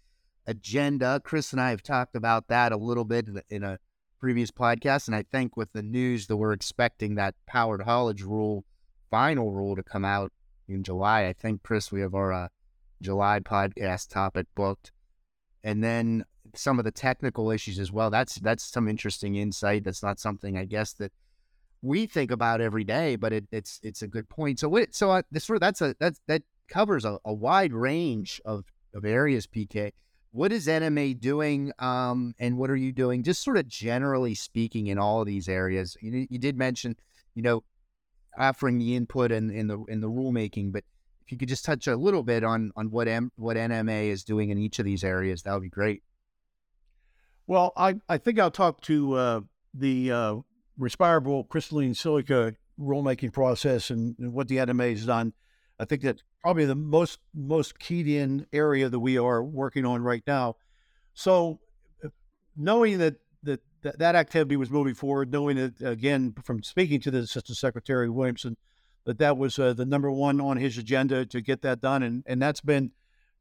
agenda. 0.48 1.22
Chris 1.24 1.52
and 1.52 1.62
I 1.62 1.70
have 1.70 1.84
talked 1.84 2.16
about 2.16 2.48
that 2.48 2.72
a 2.72 2.78
little 2.78 3.06
bit 3.06 3.28
in 3.28 3.38
a, 3.38 3.42
in 3.50 3.64
a 3.64 3.80
previous 4.20 4.52
podcast, 4.52 5.08
and 5.08 5.16
I 5.16 5.24
think 5.24 5.58
with 5.58 5.72
the 5.74 5.82
news 5.82 6.28
that 6.28 6.38
we're 6.38 6.54
expecting 6.54 7.16
that 7.16 7.36
powered 7.48 7.82
haulage 7.82 8.22
rule, 8.22 8.66
final 9.10 9.52
rule 9.52 9.76
to 9.76 9.84
come 9.84 10.06
out 10.06 10.32
in 10.68 10.84
July. 10.84 11.26
I 11.26 11.34
think 11.34 11.64
Chris, 11.64 11.92
we 11.92 12.02
have 12.02 12.14
our 12.14 12.32
uh, 12.32 12.48
July 13.02 13.40
podcast 13.40 14.10
topic 14.10 14.48
booked, 14.56 14.92
and 15.64 15.84
then 15.84 16.26
some 16.56 16.80
of 16.80 16.86
the 16.86 16.92
technical 16.92 17.52
issues 17.52 17.80
as 17.80 17.92
well. 17.92 18.10
That's 18.10 18.36
that's 18.36 18.64
some 18.64 18.88
interesting 18.88 19.36
insight. 19.36 19.84
That's 19.84 20.04
not 20.04 20.20
something 20.20 20.58
I 20.58 20.66
guess 20.66 20.94
that 20.94 21.12
we 21.82 22.06
think 22.06 22.32
about 22.32 22.62
every 22.62 22.84
day, 22.84 23.16
but 23.16 23.34
it, 23.34 23.46
it's 23.52 23.80
it's 23.84 24.02
a 24.02 24.08
good 24.08 24.30
point. 24.30 24.60
So 24.60 24.70
what? 24.70 24.94
So 24.94 25.12
uh, 25.12 25.22
this 25.32 25.50
that's 25.60 25.82
a 25.82 25.96
that 26.00 26.16
that 26.28 26.44
covers 26.68 27.06
a, 27.06 27.18
a 27.26 27.34
wide 27.34 27.74
range 27.74 28.42
of 28.46 28.66
of 28.94 29.06
areas. 29.06 29.48
PK, 29.48 29.92
what 30.32 30.52
is 30.52 30.68
NMA 30.68 31.20
doing, 31.20 31.72
um, 31.80 32.34
and 32.40 32.58
what 32.58 32.70
are 32.70 32.76
you 32.76 32.92
doing? 32.92 33.24
Just 33.24 33.44
sort 33.44 33.58
of 33.58 33.68
generally 33.68 34.36
speaking, 34.36 34.88
in 34.88 34.98
all 34.98 35.22
of 35.22 35.28
these 35.28 35.50
areas. 35.50 35.98
You, 36.02 36.28
you 36.30 36.40
did 36.40 36.58
mention, 36.58 36.96
you 37.36 37.42
know, 37.42 37.64
offering 38.38 38.78
the 38.78 38.96
input 38.96 39.32
and 39.32 39.52
in, 39.52 39.58
in 39.58 39.68
the 39.68 39.84
in 39.86 40.02
the 40.02 40.10
rulemaking, 40.10 40.72
but 40.72 40.84
if 41.26 41.32
you 41.32 41.38
could 41.38 41.50
just 41.50 41.66
touch 41.66 41.88
a 41.88 41.96
little 41.96 42.24
bit 42.24 42.44
on 42.44 42.72
on 42.76 42.92
what 42.92 43.08
M, 43.08 43.32
what 43.36 43.58
NMA 43.58 44.06
is 44.10 44.24
doing 44.24 44.50
in 44.50 44.58
each 44.58 44.80
of 44.80 44.86
these 44.86 45.04
areas, 45.04 45.44
that 45.44 45.54
would 45.54 45.64
be 45.64 45.70
great. 45.70 46.04
Well, 47.48 47.74
I, 47.76 47.96
I 48.08 48.18
think 48.18 48.40
I'll 48.40 48.52
talk 48.52 48.82
to 48.82 49.14
uh, 49.14 49.42
the 49.74 50.12
uh, 50.12 50.36
respirable 50.78 51.44
crystalline 51.46 51.94
silica 51.96 52.56
rulemaking 52.80 53.34
process 53.34 53.90
and, 53.90 54.16
and, 54.20 54.34
what 54.34 54.48
the 54.48 54.58
NMA 54.58 54.92
has 54.92 55.06
done. 55.06 55.34
I 55.80 55.86
think 55.86 56.02
that's 56.02 56.24
probably 56.42 56.66
the 56.66 56.76
most 56.76 57.20
most 57.34 57.80
keyed 57.80 58.08
in 58.08 58.48
area 58.54 58.90
that 58.90 59.00
we 59.00 59.18
are 59.18 59.44
working 59.44 59.86
on 59.86 60.02
right 60.02 60.24
now. 60.26 60.56
So, 61.14 61.60
uh, 62.04 62.10
knowing 62.56 63.00
that 63.00 63.16
that 63.44 63.62
that, 63.82 64.16
activity 64.16 64.58
was 64.58 64.70
moving 64.70 64.94
forward, 64.94 65.32
knowing 65.32 65.58
that 65.58 65.82
again 65.82 66.36
from 66.44 66.62
speaking 66.64 67.02
to 67.02 67.12
the 67.12 67.20
Assistant 67.20 67.58
Secretary 67.58 68.10
Williamson, 68.10 68.58
that 69.06 69.18
that 69.18 69.38
was 69.38 69.58
uh, 69.58 69.74
the 69.74 69.86
number 69.86 70.12
one 70.12 70.40
on 70.40 70.58
his 70.58 70.78
agenda 70.78 71.26
to 71.26 71.42
get 71.42 71.62
that 71.64 71.82
done, 71.82 72.04
and 72.04 72.24
and 72.28 72.42
that's 72.42 72.62
been 72.62 72.92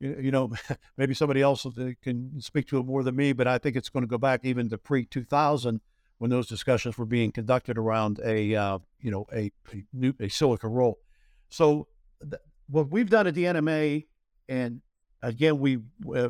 you 0.00 0.30
know, 0.30 0.50
maybe 0.96 1.14
somebody 1.14 1.42
else 1.42 1.66
can 2.02 2.40
speak 2.40 2.66
to 2.68 2.78
it 2.78 2.86
more 2.86 3.02
than 3.02 3.14
me, 3.14 3.32
but 3.32 3.46
I 3.46 3.58
think 3.58 3.76
it's 3.76 3.88
going 3.88 4.02
to 4.02 4.08
go 4.08 4.18
back 4.18 4.40
even 4.44 4.68
to 4.70 4.78
pre 4.78 5.04
2000 5.04 5.80
when 6.18 6.30
those 6.30 6.46
discussions 6.46 6.98
were 6.98 7.06
being 7.06 7.32
conducted 7.32 7.78
around 7.78 8.20
a, 8.24 8.54
uh, 8.54 8.78
you 9.00 9.10
know, 9.10 9.26
a, 9.32 9.50
a, 9.72 9.84
new, 9.92 10.12
a 10.20 10.28
silica 10.28 10.68
roll. 10.68 10.98
So 11.48 11.86
th- 12.20 12.42
what 12.68 12.90
we've 12.90 13.08
done 13.08 13.26
at 13.26 13.34
the 13.34 13.44
NMA, 13.44 14.06
and 14.48 14.82
again, 15.22 15.58
we, 15.58 15.78
uh, 16.14 16.28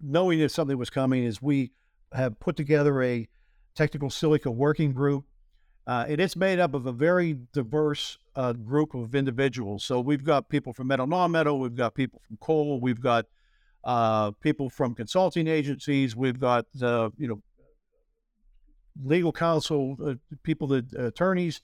knowing 0.00 0.38
that 0.40 0.50
something 0.50 0.78
was 0.78 0.90
coming, 0.90 1.24
is 1.24 1.42
we 1.42 1.72
have 2.12 2.38
put 2.38 2.56
together 2.56 3.02
a 3.02 3.28
technical 3.74 4.10
silica 4.10 4.50
working 4.50 4.92
group 4.92 5.24
uh, 5.86 6.04
and 6.08 6.20
it's 6.20 6.34
made 6.34 6.58
up 6.58 6.74
of 6.74 6.86
a 6.86 6.92
very 6.92 7.38
diverse 7.52 8.18
uh, 8.34 8.52
group 8.52 8.94
of 8.94 9.14
individuals. 9.14 9.84
So 9.84 10.00
we've 10.00 10.24
got 10.24 10.48
people 10.48 10.72
from 10.72 10.88
metal, 10.88 11.06
non-metal, 11.06 11.60
we've 11.60 11.76
got 11.76 11.94
people 11.94 12.20
from 12.26 12.36
coal, 12.38 12.80
we've 12.80 13.00
got 13.00 13.26
uh, 13.84 14.32
people 14.32 14.68
from 14.68 14.94
consulting 14.94 15.46
agencies, 15.46 16.16
we've 16.16 16.40
got 16.40 16.66
uh, 16.82 17.10
you 17.16 17.28
know 17.28 17.40
legal 19.04 19.30
counsel, 19.30 19.96
uh, 20.04 20.14
people, 20.42 20.72
attorneys, 20.72 21.60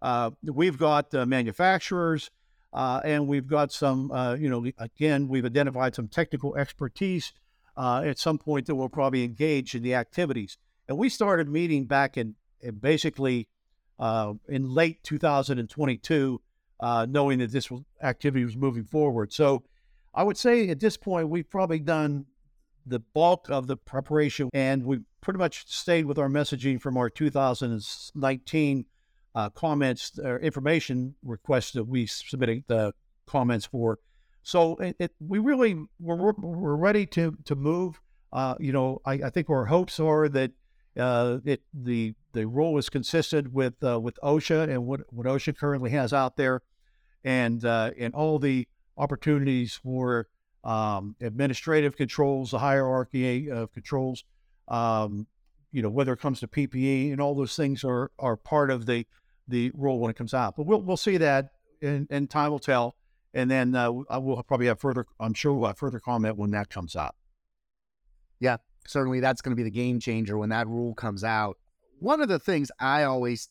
uh, 0.00 0.30
we've 0.42 0.78
got 0.78 1.12
manufacturers, 1.28 2.30
and 2.72 3.28
we've 3.28 3.46
got 3.46 3.72
some 3.72 4.10
you 4.40 4.48
know 4.48 4.64
again 4.78 5.28
we've 5.28 5.44
identified 5.44 5.94
some 5.94 6.08
technical 6.08 6.56
expertise 6.56 7.34
at 7.76 8.18
some 8.18 8.38
point 8.38 8.66
that 8.66 8.74
will 8.74 8.88
probably 8.88 9.22
engage 9.22 9.74
in 9.74 9.82
the 9.82 9.94
activities. 9.94 10.56
And 10.88 10.96
we 10.96 11.08
started 11.10 11.48
meeting 11.48 11.84
back 11.84 12.16
in, 12.16 12.36
in 12.60 12.76
basically 12.76 13.48
uh, 13.98 14.34
in 14.48 14.68
late 14.74 15.02
2022, 15.02 16.40
uh, 16.80 17.06
knowing 17.08 17.38
that 17.38 17.52
this 17.52 17.70
activity 18.02 18.44
was 18.44 18.56
moving 18.56 18.84
forward. 18.84 19.32
So 19.32 19.64
I 20.14 20.22
would 20.22 20.36
say 20.36 20.68
at 20.68 20.80
this 20.80 20.96
point, 20.96 21.28
we've 21.28 21.48
probably 21.48 21.78
done 21.78 22.26
the 22.86 23.00
bulk 23.00 23.48
of 23.50 23.66
the 23.66 23.76
preparation 23.76 24.48
and 24.54 24.84
we've 24.84 25.04
pretty 25.20 25.38
much 25.38 25.66
stayed 25.66 26.06
with 26.06 26.18
our 26.18 26.28
messaging 26.28 26.80
from 26.80 26.96
our 26.96 27.10
2019 27.10 28.84
uh, 29.34 29.50
comments 29.50 30.18
or 30.22 30.38
information 30.38 31.14
requests 31.24 31.72
that 31.72 31.84
we 31.84 32.06
submitted 32.06 32.64
the 32.68 32.94
comments 33.26 33.66
for. 33.66 33.98
So 34.42 34.76
it, 34.76 34.96
it, 35.00 35.12
we 35.18 35.40
really 35.40 35.74
we're, 35.98 36.32
we're 36.32 36.76
ready 36.76 37.04
to 37.06 37.36
to 37.44 37.56
move. 37.56 38.00
Uh, 38.32 38.54
you 38.60 38.72
know, 38.72 39.00
I, 39.04 39.14
I 39.14 39.30
think 39.30 39.50
our 39.50 39.66
hopes 39.66 39.98
are 39.98 40.28
that 40.28 40.52
uh, 40.96 41.38
it 41.44 41.62
the 41.74 42.14
the 42.36 42.46
rule 42.46 42.76
is 42.78 42.88
consistent 42.88 43.52
with 43.52 43.82
uh, 43.82 43.98
with 43.98 44.18
OSHA 44.22 44.68
and 44.68 44.86
what 44.86 45.00
what 45.10 45.26
OSHA 45.26 45.56
currently 45.56 45.90
has 45.90 46.12
out 46.12 46.36
there, 46.36 46.62
and 47.24 47.64
uh, 47.64 47.90
and 47.98 48.14
all 48.14 48.38
the 48.38 48.68
opportunities 48.98 49.74
for 49.82 50.28
um, 50.62 51.16
administrative 51.20 51.96
controls, 51.96 52.50
the 52.50 52.58
hierarchy 52.58 53.50
of 53.50 53.72
controls. 53.72 54.24
Um, 54.68 55.26
you 55.72 55.82
know 55.82 55.90
whether 55.90 56.12
it 56.12 56.20
comes 56.20 56.40
to 56.40 56.48
PPE 56.48 57.12
and 57.12 57.20
all 57.20 57.34
those 57.34 57.56
things 57.56 57.84
are 57.84 58.10
are 58.18 58.36
part 58.36 58.70
of 58.70 58.86
the 58.86 59.06
the 59.48 59.72
rule 59.74 59.98
when 59.98 60.10
it 60.10 60.16
comes 60.16 60.34
out. 60.34 60.56
But 60.56 60.66
we'll 60.66 60.82
we'll 60.82 60.96
see 60.96 61.16
that 61.16 61.50
and, 61.82 62.06
and 62.10 62.28
time 62.28 62.50
will 62.50 62.58
tell. 62.58 62.96
And 63.32 63.50
then 63.50 63.74
uh, 63.74 63.92
I 64.08 64.18
will 64.18 64.42
probably 64.42 64.66
have 64.66 64.80
further. 64.80 65.06
I'm 65.20 65.34
sure 65.34 65.52
we'll 65.52 65.68
have 65.68 65.78
further 65.78 66.00
comment 66.00 66.36
when 66.36 66.50
that 66.52 66.70
comes 66.70 66.96
out. 66.96 67.14
Yeah, 68.40 68.58
certainly 68.86 69.20
that's 69.20 69.40
going 69.40 69.52
to 69.52 69.56
be 69.56 69.62
the 69.62 69.70
game 69.70 70.00
changer 70.00 70.36
when 70.38 70.50
that 70.50 70.66
rule 70.66 70.94
comes 70.94 71.24
out. 71.24 71.58
One 71.98 72.20
of 72.20 72.28
the 72.28 72.38
things 72.38 72.70
I 72.78 73.04
always, 73.04 73.48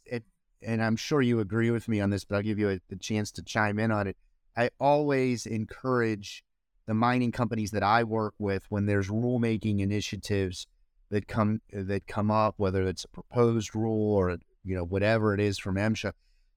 and 0.62 0.84
I'm 0.84 0.96
sure 0.96 1.22
you 1.22 1.40
agree 1.40 1.72
with 1.72 1.88
me 1.88 2.00
on 2.00 2.10
this, 2.10 2.24
but 2.26 2.36
I'll 2.36 2.42
give 2.42 2.60
you 2.60 2.80
the 2.90 2.96
chance 2.96 3.32
to 3.34 3.44
chime 3.44 3.80
in 3.80 3.92
on 3.92 4.08
it. 4.08 4.18
I 4.56 4.70
always 4.80 5.46
encourage 5.46 6.44
the 6.86 6.94
mining 6.94 7.32
companies 7.32 7.72
that 7.72 7.84
I 7.84 8.04
work 8.04 8.36
with 8.38 8.64
when 8.70 8.86
there's 8.86 9.10
rulemaking 9.10 9.80
initiatives 9.80 10.68
that 11.10 11.28
come 11.28 11.62
that 11.72 12.08
come 12.08 12.32
up, 12.32 12.56
whether 12.58 12.84
it's 12.84 13.06
a 13.06 13.10
proposed 13.10 13.76
rule 13.76 14.16
or 14.16 14.38
you 14.64 14.76
know 14.76 14.86
whatever 14.86 15.34
it 15.34 15.40
is 15.40 15.58
from 15.58 15.76
MSHA, 15.76 16.14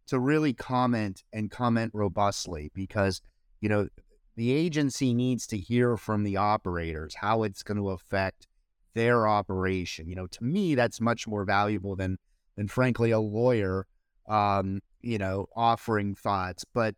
to 0.08 0.18
really 0.18 0.52
comment 0.52 1.22
and 1.32 1.50
comment 1.50 1.90
robustly 1.94 2.70
because 2.74 3.20
you 3.60 3.68
know 3.68 3.88
the 4.36 4.52
agency 4.52 5.14
needs 5.14 5.46
to 5.48 5.58
hear 5.58 5.96
from 5.96 6.22
the 6.22 6.36
operators 6.36 7.16
how 7.16 7.42
it's 7.42 7.62
going 7.62 7.78
to 7.78 7.90
affect 7.90 8.46
their 8.94 9.28
operation. 9.28 10.08
You 10.08 10.16
know, 10.16 10.26
to 10.26 10.44
me, 10.44 10.74
that's 10.74 11.00
much 11.00 11.26
more 11.26 11.44
valuable 11.44 11.96
than 11.96 12.18
than 12.56 12.68
frankly 12.68 13.10
a 13.12 13.20
lawyer, 13.20 13.86
um, 14.28 14.80
you 15.00 15.18
know, 15.18 15.46
offering 15.54 16.14
thoughts. 16.14 16.64
But 16.74 16.94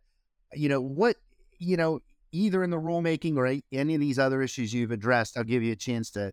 you 0.53 0.69
know 0.69 0.81
what, 0.81 1.17
you 1.59 1.77
know, 1.77 2.01
either 2.31 2.63
in 2.63 2.69
the 2.69 2.77
rulemaking 2.77 3.37
or 3.37 3.45
any 3.71 3.93
of 3.95 4.01
these 4.01 4.19
other 4.19 4.41
issues 4.41 4.73
you've 4.73 4.91
addressed, 4.91 5.37
I'll 5.37 5.43
give 5.43 5.63
you 5.63 5.71
a 5.71 5.77
chance 5.77 6.09
to 6.11 6.31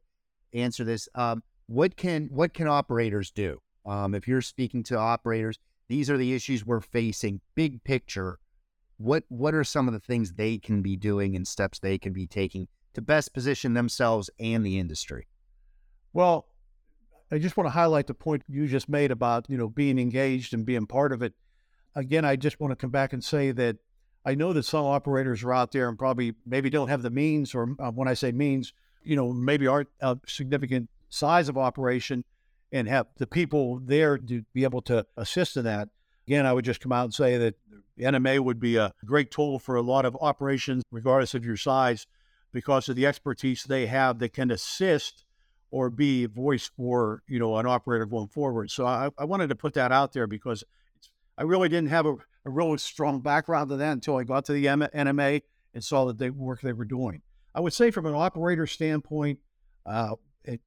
answer 0.53 0.85
this. 0.85 1.09
Um, 1.15 1.43
what 1.67 1.97
can 1.97 2.29
what 2.33 2.55
can 2.55 2.67
operators 2.67 3.31
do? 3.31 3.61
Um, 3.85 4.15
if 4.15 4.27
you're 4.27 4.43
speaking 4.43 4.83
to 4.85 4.99
operators, 4.99 5.59
these 5.89 6.11
are 6.11 6.17
the 6.17 6.35
issues 6.35 6.65
we're 6.65 6.81
facing. 6.81 7.41
Big 7.55 7.83
picture, 7.85 8.39
what 8.97 9.25
what 9.29 9.55
are 9.55 9.65
some 9.65 9.87
of 9.87 9.95
the 9.95 10.01
things 10.01 10.33
they 10.33 10.59
can 10.59 10.83
be 10.83 10.97
doing 10.97 11.37
and 11.37 11.47
steps 11.47 11.79
they 11.79 11.99
can 11.99 12.13
be 12.13 12.27
taking 12.27 12.69
to 12.95 13.03
best 13.03 13.33
position 13.33 13.75
themselves 13.75 14.31
and 14.41 14.65
the 14.65 14.79
industry? 14.79 15.27
Well, 16.13 16.47
I 17.31 17.39
just 17.39 17.57
want 17.57 17.67
to 17.67 17.73
highlight 17.73 18.07
the 18.07 18.15
point 18.15 18.43
you 18.49 18.67
just 18.67 18.89
made 18.89 19.11
about 19.11 19.47
you 19.49 19.59
know 19.59 19.69
being 19.69 19.99
engaged 19.99 20.55
and 20.55 20.65
being 20.65 20.87
part 20.87 21.13
of 21.13 21.23
it. 21.23 21.35
Again, 21.95 22.25
I 22.25 22.37
just 22.37 22.61
want 22.61 22.73
to 22.73 22.77
come 22.77 22.91
back 22.91 23.13
and 23.13 23.23
say 23.23 23.51
that 23.53 23.77
I 24.25 24.35
know 24.35 24.53
that 24.53 24.65
some 24.65 24.85
operators 24.85 25.43
are 25.43 25.53
out 25.53 25.73
there 25.73 25.89
and 25.89 25.99
probably 25.99 26.35
maybe 26.47 26.71
don't 26.71 26.89
have 26.89 27.03
the 27.03 27.11
means, 27.11 27.55
or 27.55 27.75
uh, 27.79 27.91
when 27.91 28.09
I 28.09 28.15
say 28.15 28.33
means, 28.33 28.73
you 29.03 29.17
know, 29.17 29.33
maybe 29.33 29.67
aren't 29.67 29.89
a 30.01 30.19
significant 30.27 30.91
size 31.09 31.49
of 31.49 31.57
operation 31.57 32.25
and 32.73 32.89
have 32.89 33.07
the 33.17 33.27
people 33.27 33.81
there 33.83 34.19
to 34.19 34.45
be 34.53 34.65
able 34.65 34.83
to 34.83 35.07
assist 35.17 35.57
in 35.57 35.65
that. 35.65 35.89
Again, 36.27 36.45
I 36.45 36.53
would 36.53 36.65
just 36.65 36.81
come 36.81 36.93
out 36.93 37.05
and 37.05 37.15
say 37.15 37.39
that 37.39 37.55
NMA 37.99 38.41
would 38.41 38.61
be 38.61 38.77
a 38.77 38.93
great 39.05 39.31
tool 39.31 39.59
for 39.59 39.77
a 39.77 39.83
lot 39.83 40.05
of 40.05 40.17
operations, 40.21 40.83
regardless 40.91 41.35
of 41.35 41.45
your 41.45 41.57
size, 41.57 42.07
because 42.53 42.89
of 42.89 42.97
the 42.97 43.07
expertise 43.07 43.65
they 43.65 43.87
have 43.87 44.19
that 44.19 44.35
can 44.35 44.51
assist 44.51 45.25
or 45.71 45.91
be 45.91 46.27
voice 46.27 46.71
for 46.77 47.23
you 47.27 47.39
know 47.39 47.57
an 47.57 47.67
operator 47.67 48.07
going 48.07 48.29
forward. 48.29 48.71
So 48.71 48.87
I, 48.87 49.11
I 49.19 49.25
wanted 49.25 49.49
to 49.49 49.55
put 49.55 49.75
that 49.75 49.93
out 49.93 50.13
there 50.13 50.27
because 50.27 50.65
I 51.37 51.43
really 51.43 51.69
didn't 51.69 51.91
have 51.91 52.07
a, 52.07 52.15
a 52.45 52.51
really 52.51 52.79
strong 52.79 53.21
background 53.21 53.71
to 53.71 53.77
that 53.77 53.93
until 53.93 54.17
I 54.17 54.25
got 54.25 54.45
to 54.47 54.53
the 54.53 54.65
NMA 54.67 55.43
and 55.75 55.85
saw 55.85 56.07
that 56.07 56.19
the 56.19 56.31
work 56.31 56.61
they 56.61 56.73
were 56.73 56.85
doing. 56.85 57.23
I 57.55 57.61
would 57.61 57.73
say 57.73 57.91
from 57.91 58.07
an 58.07 58.15
operator 58.15 58.67
standpoint, 58.67 59.39
uh, 59.87 60.15
it, 60.45 60.61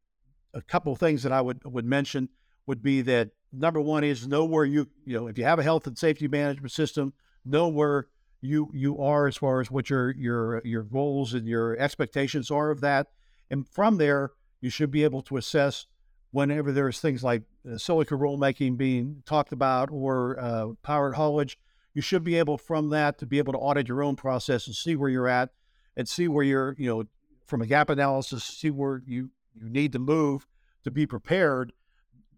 a 0.54 0.62
couple 0.62 0.94
of 0.94 1.00
things 1.00 1.24
that 1.24 1.32
I 1.32 1.42
would 1.42 1.62
would 1.66 1.86
mention 1.86 2.30
would 2.68 2.84
be 2.84 3.02
that 3.02 3.32
number 3.52 3.82
one 3.82 4.04
is 4.04 4.28
know 4.28 4.46
where 4.46 4.66
you 4.66 4.88
you 5.06 5.20
know 5.20 5.28
if 5.28 5.38
you 5.38 5.44
have 5.44 5.60
a 5.60 5.64
health 5.64 5.88
and 5.88 5.98
safety 5.98 6.28
management 6.28 6.72
system, 6.72 7.14
know 7.44 7.68
where 7.68 8.08
you 8.42 8.70
you 8.74 9.00
are 9.00 9.28
as 9.28 9.38
far 9.38 9.62
as 9.62 9.70
what 9.70 9.90
your 9.90 10.12
your 10.12 10.62
your 10.64 10.84
goals 10.84 11.34
and 11.34 11.48
your 11.48 11.78
expectations 11.78 12.52
are 12.52 12.72
of 12.72 12.82
that, 12.82 13.08
and 13.50 13.68
from 13.68 13.98
there 13.98 14.32
you 14.62 14.70
should 14.70 14.92
be 14.92 15.04
able 15.04 15.22
to 15.24 15.38
assess 15.38 15.88
whenever 16.32 16.72
there's 16.72 17.00
things 17.00 17.24
like 17.24 17.44
uh, 17.70 17.78
silica 17.78 18.16
rulemaking 18.16 18.78
being 18.78 19.22
talked 19.26 19.52
about 19.52 19.90
or 19.92 20.40
uh, 20.40 20.68
powered 20.82 21.16
haulage. 21.16 21.58
You 21.94 22.02
should 22.02 22.24
be 22.24 22.36
able 22.38 22.58
from 22.58 22.90
that 22.92 23.18
to 23.18 23.26
be 23.26 23.38
able 23.38 23.52
to 23.52 23.60
audit 23.60 23.90
your 23.90 24.02
own 24.02 24.16
process 24.16 24.66
and 24.66 24.76
see 24.76 24.96
where 24.96 25.10
you're 25.10 25.28
at 25.28 25.50
and 25.98 26.08
see 26.08 26.30
where 26.30 26.46
you're, 26.46 26.74
you 26.78 26.88
know, 26.88 27.04
from 27.46 27.62
a 27.62 27.66
gap 27.66 27.90
analysis, 27.90 28.46
see 28.46 28.70
where 28.70 29.02
you, 29.06 29.30
you 29.54 29.70
need 29.70 29.92
to 29.92 30.00
move 30.00 30.48
to 30.86 30.92
be 30.92 31.06
prepared. 31.06 31.74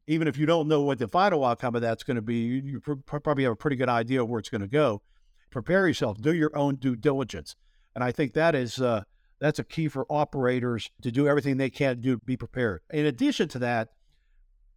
Even 0.07 0.27
if 0.27 0.37
you 0.37 0.47
don't 0.47 0.67
know 0.67 0.81
what 0.81 0.97
the 0.97 1.07
final 1.07 1.45
outcome 1.45 1.75
of 1.75 1.81
that's 1.81 2.03
going 2.03 2.15
to 2.15 2.21
be, 2.21 2.37
you, 2.37 2.61
you 2.65 2.79
pr- 2.79 2.93
probably 3.19 3.43
have 3.43 3.53
a 3.53 3.55
pretty 3.55 3.75
good 3.75 3.89
idea 3.89 4.23
of 4.23 4.27
where 4.27 4.39
it's 4.39 4.49
going 4.49 4.61
to 4.61 4.67
go. 4.67 5.03
Prepare 5.51 5.87
yourself, 5.87 6.19
do 6.19 6.33
your 6.33 6.55
own 6.57 6.75
due 6.75 6.95
diligence. 6.95 7.55
And 7.93 8.03
I 8.03 8.11
think 8.11 8.33
that 8.33 8.55
is, 8.55 8.81
uh, 8.81 9.03
that's 9.43 9.59
a 9.59 9.63
key 9.65 9.89
for 9.89 10.05
operators 10.09 10.89
to 11.01 11.11
do 11.11 11.27
everything 11.27 11.57
they 11.57 11.69
can 11.69 11.99
do 11.99 12.15
to 12.15 12.25
be 12.25 12.37
prepared. 12.37 12.79
In 12.91 13.05
addition 13.05 13.49
to 13.49 13.59
that, 13.59 13.89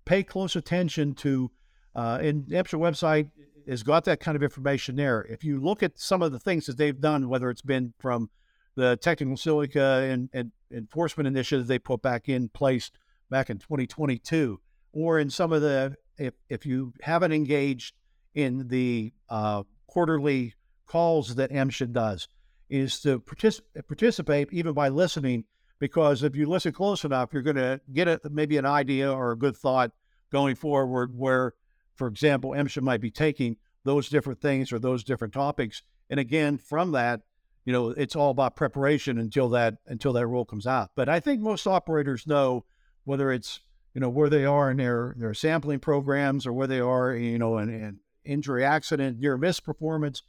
pay 0.04 0.24
close 0.24 0.56
attention 0.56 1.14
to, 1.14 1.52
uh, 1.94 2.18
and 2.20 2.48
the 2.48 2.56
website 2.56 3.30
has 3.68 3.84
got 3.84 4.04
that 4.06 4.18
kind 4.18 4.34
of 4.34 4.42
information 4.42 4.96
there. 4.96 5.24
If 5.30 5.44
you 5.44 5.60
look 5.60 5.84
at 5.84 6.00
some 6.00 6.20
of 6.20 6.32
the 6.32 6.40
things 6.40 6.66
that 6.66 6.78
they've 6.78 7.00
done, 7.00 7.28
whether 7.28 7.48
it's 7.48 7.62
been 7.62 7.94
from 8.00 8.28
the 8.74 8.96
technical 8.96 9.36
silica 9.36 10.08
and, 10.10 10.30
and 10.32 10.50
enforcement 10.72 11.28
initiatives 11.28 11.68
they 11.68 11.78
put 11.78 12.02
back 12.02 12.28
in 12.28 12.48
place 12.48 12.90
back 13.30 13.50
in 13.50 13.58
2022, 13.58 14.60
or 14.92 15.20
in 15.20 15.30
some 15.30 15.52
of 15.52 15.62
the, 15.62 15.94
if, 16.18 16.34
if 16.48 16.66
you 16.66 16.92
haven't 17.02 17.30
engaged 17.30 17.94
in 18.34 18.66
the 18.66 19.12
uh, 19.28 19.62
quarterly 19.86 20.54
calls 20.86 21.36
that 21.36 21.52
MSHA 21.52 21.92
does, 21.92 22.26
is 22.68 23.00
to 23.00 23.20
partic- 23.20 23.60
participate 23.86 24.48
even 24.52 24.72
by 24.72 24.88
listening, 24.88 25.44
because 25.78 26.22
if 26.22 26.34
you 26.34 26.48
listen 26.48 26.72
close 26.72 27.04
enough, 27.04 27.32
you're 27.32 27.42
going 27.42 27.56
to 27.56 27.80
get 27.92 28.08
a, 28.08 28.20
maybe 28.30 28.56
an 28.56 28.66
idea 28.66 29.12
or 29.12 29.32
a 29.32 29.38
good 29.38 29.56
thought 29.56 29.92
going 30.32 30.56
forward 30.56 31.16
where, 31.16 31.54
for 31.94 32.08
example, 32.08 32.50
MSHA 32.50 32.82
might 32.82 33.00
be 33.00 33.10
taking 33.10 33.56
those 33.84 34.08
different 34.08 34.40
things 34.40 34.72
or 34.72 34.78
those 34.78 35.04
different 35.04 35.32
topics. 35.32 35.82
And 36.10 36.18
again, 36.20 36.58
from 36.58 36.92
that, 36.92 37.20
you 37.64 37.72
know, 37.72 37.88
it's 37.90 38.16
all 38.16 38.30
about 38.30 38.56
preparation 38.56 39.18
until 39.18 39.48
that 39.50 39.78
until 39.86 40.12
that 40.12 40.26
rule 40.26 40.44
comes 40.44 40.66
out. 40.66 40.90
But 40.94 41.08
I 41.08 41.18
think 41.18 41.40
most 41.40 41.66
operators 41.66 42.26
know 42.26 42.64
whether 43.04 43.32
it's 43.32 43.60
you 43.92 44.00
know 44.00 44.08
where 44.08 44.30
they 44.30 44.44
are 44.44 44.70
in 44.70 44.76
their 44.76 45.14
their 45.18 45.34
sampling 45.34 45.80
programs 45.80 46.46
or 46.46 46.52
where 46.52 46.68
they 46.68 46.80
are, 46.80 47.14
you 47.14 47.38
know, 47.38 47.58
in, 47.58 47.68
in 47.68 48.00
injury, 48.24 48.64
accident, 48.64 49.18
near 49.18 49.36
miss 49.36 49.58
performance, 49.58 50.22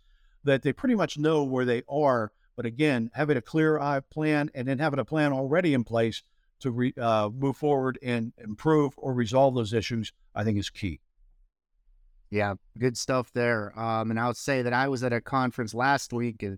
that 0.47 0.63
they 0.63 0.73
pretty 0.73 0.95
much 0.95 1.17
know 1.17 1.43
where 1.43 1.65
they 1.65 1.83
are. 1.87 2.31
But 2.55 2.65
again, 2.65 3.11
having 3.13 3.37
a 3.37 3.41
clear 3.41 3.79
eye 3.79 3.99
plan 3.99 4.49
and 4.55 4.67
then 4.67 4.79
having 4.79 4.99
a 4.99 5.05
plan 5.05 5.31
already 5.31 5.73
in 5.73 5.83
place 5.83 6.23
to 6.61 6.71
re, 6.71 6.93
uh, 6.99 7.29
move 7.29 7.55
forward 7.55 7.99
and 8.01 8.33
improve 8.37 8.93
or 8.97 9.13
resolve 9.13 9.53
those 9.53 9.73
issues, 9.73 10.11
I 10.33 10.43
think 10.43 10.57
is 10.57 10.69
key. 10.69 10.99
Yeah, 12.31 12.55
good 12.77 12.97
stuff 12.97 13.31
there. 13.33 13.77
Um, 13.79 14.09
and 14.09 14.19
I 14.19 14.27
would 14.27 14.37
say 14.37 14.61
that 14.63 14.73
I 14.73 14.87
was 14.87 15.03
at 15.03 15.13
a 15.13 15.21
conference 15.21 15.73
last 15.73 16.11
week 16.11 16.43
and 16.43 16.57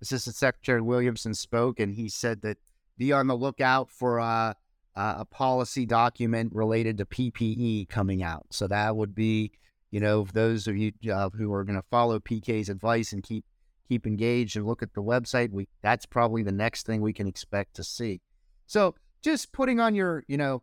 Assistant 0.00 0.36
Secretary 0.36 0.80
Williamson 0.80 1.34
spoke, 1.34 1.80
and 1.80 1.94
he 1.94 2.08
said 2.08 2.42
that 2.42 2.58
be 2.98 3.12
on 3.12 3.26
the 3.26 3.36
lookout 3.36 3.90
for 3.90 4.18
uh, 4.18 4.54
a 4.96 5.24
policy 5.26 5.86
document 5.86 6.52
related 6.54 6.98
to 6.98 7.04
PPE 7.06 7.88
coming 7.88 8.22
out. 8.22 8.46
So 8.50 8.66
that 8.66 8.96
would 8.96 9.14
be, 9.14 9.52
you 9.96 10.00
know, 10.00 10.26
those 10.30 10.66
of 10.66 10.76
you 10.76 10.92
uh, 11.10 11.30
who 11.30 11.50
are 11.54 11.64
going 11.64 11.80
to 11.80 11.86
follow 11.90 12.18
PK's 12.18 12.68
advice 12.68 13.14
and 13.14 13.22
keep 13.22 13.46
keep 13.88 14.06
engaged 14.06 14.54
and 14.54 14.66
look 14.66 14.82
at 14.82 14.92
the 14.92 15.02
website, 15.02 15.50
we 15.50 15.68
that's 15.80 16.04
probably 16.04 16.42
the 16.42 16.52
next 16.52 16.84
thing 16.84 17.00
we 17.00 17.14
can 17.14 17.26
expect 17.26 17.76
to 17.76 17.82
see. 17.82 18.20
So 18.66 18.94
just 19.22 19.52
putting 19.52 19.80
on 19.80 19.94
your, 19.94 20.22
you 20.28 20.36
know, 20.36 20.62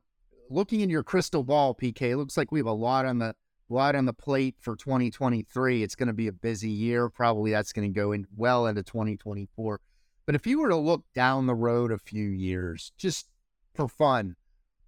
looking 0.52 0.82
in 0.82 0.92
your 0.92 1.02
crystal 1.02 1.44
ball, 1.44 1.74
PK, 1.74 2.16
looks 2.16 2.38
like 2.38 2.52
we 2.52 2.60
have 2.60 2.68
a 2.68 2.72
lot 2.72 3.08
on 3.08 3.18
the 3.18 3.34
lot 3.70 3.96
on 3.96 4.06
the 4.06 4.14
plate 4.14 4.54
for 4.60 4.76
2023. 4.76 5.82
It's 5.82 5.96
going 5.96 6.06
to 6.06 6.14
be 6.14 6.28
a 6.28 6.32
busy 6.32 6.70
year. 6.70 7.10
Probably 7.10 7.50
that's 7.50 7.74
going 7.74 7.92
to 7.92 8.00
go 8.00 8.12
in 8.12 8.28
well 8.38 8.68
into 8.68 8.84
2024. 8.84 9.80
But 10.28 10.36
if 10.36 10.46
you 10.46 10.60
were 10.60 10.70
to 10.70 10.78
look 10.78 11.06
down 11.16 11.48
the 11.48 11.56
road 11.56 11.92
a 11.92 11.98
few 11.98 12.28
years, 12.28 12.92
just 13.00 13.30
for 13.74 13.88
fun, 13.88 14.36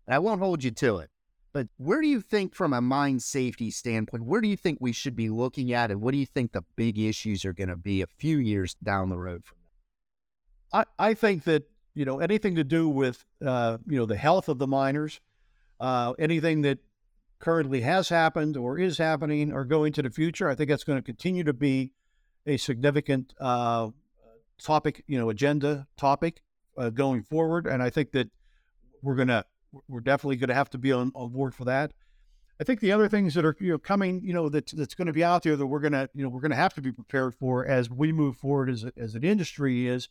and 0.05 0.13
I 0.13 0.19
won't 0.19 0.39
hold 0.39 0.63
you 0.63 0.69
to 0.69 0.97
it. 0.99 1.09
But 1.55 1.69
where 1.77 2.01
do 2.01 2.07
you 2.09 2.19
think, 2.19 2.53
from 2.53 2.73
a 2.73 2.81
mine 2.81 3.21
safety 3.21 3.71
standpoint, 3.71 4.25
where 4.25 4.41
do 4.41 4.49
you 4.49 4.57
think 4.57 4.79
we 4.81 4.91
should 4.91 5.15
be 5.15 5.29
looking 5.29 5.71
at, 5.71 5.89
and 5.89 6.01
what 6.01 6.11
do 6.11 6.17
you 6.17 6.25
think 6.25 6.51
the 6.51 6.65
big 6.75 6.99
issues 6.99 7.45
are 7.45 7.53
going 7.53 7.69
to 7.69 7.77
be 7.77 8.01
a 8.01 8.07
few 8.07 8.39
years 8.39 8.75
down 8.83 9.07
the 9.07 9.17
road 9.17 9.45
from 9.45 9.59
that? 10.73 10.89
I, 10.99 11.11
I 11.11 11.13
think 11.13 11.45
that 11.45 11.63
you 11.93 12.03
know 12.03 12.19
anything 12.19 12.55
to 12.55 12.65
do 12.65 12.89
with 12.89 13.23
uh, 13.41 13.77
you 13.87 13.97
know 13.97 14.05
the 14.05 14.17
health 14.17 14.49
of 14.49 14.57
the 14.57 14.67
miners, 14.67 15.21
uh, 15.79 16.11
anything 16.19 16.61
that 16.63 16.79
currently 17.39 17.79
has 17.79 18.09
happened 18.09 18.57
or 18.57 18.77
is 18.77 18.97
happening 18.97 19.53
or 19.53 19.63
going 19.63 19.93
to 19.93 20.01
the 20.01 20.09
future. 20.09 20.49
I 20.49 20.55
think 20.55 20.69
that's 20.69 20.83
going 20.83 20.99
to 20.99 21.03
continue 21.03 21.45
to 21.45 21.53
be 21.53 21.93
a 22.45 22.57
significant 22.57 23.33
uh, 23.39 23.91
topic, 24.61 25.05
you 25.07 25.17
know, 25.17 25.29
agenda 25.29 25.87
topic 25.95 26.41
uh, 26.77 26.89
going 26.89 27.23
forward. 27.23 27.65
And 27.65 27.81
I 27.81 27.89
think 27.89 28.11
that 28.11 28.29
we're 29.01 29.15
going 29.15 29.29
to, 29.29 29.45
we're 29.87 30.01
definitely 30.01 30.37
going 30.37 30.49
to 30.49 30.55
have 30.55 30.69
to 30.71 30.77
be 30.77 30.91
on, 30.91 31.11
on 31.15 31.31
board 31.31 31.53
for 31.53 31.65
that. 31.65 31.91
I 32.59 32.63
think 32.63 32.79
the 32.79 32.91
other 32.91 33.09
things 33.09 33.33
that 33.33 33.43
are 33.43 33.55
you 33.59 33.71
know 33.71 33.77
coming, 33.77 34.21
you 34.23 34.33
know, 34.33 34.47
that's 34.47 34.71
that's 34.71 34.95
going 34.95 35.07
to 35.07 35.13
be 35.13 35.23
out 35.23 35.43
there 35.43 35.55
that 35.55 35.65
we're 35.65 35.81
gonna 35.81 36.09
you 36.13 36.23
know 36.23 36.29
we're 36.29 36.39
gonna 36.39 36.55
have 36.55 36.73
to 36.75 36.81
be 36.81 36.91
prepared 36.91 37.35
for 37.35 37.65
as 37.65 37.89
we 37.89 38.13
move 38.13 38.37
forward 38.37 38.69
as 38.69 38.85
a, 38.85 38.93
as 38.97 39.13
an 39.15 39.23
industry 39.23 39.87
is 39.87 40.07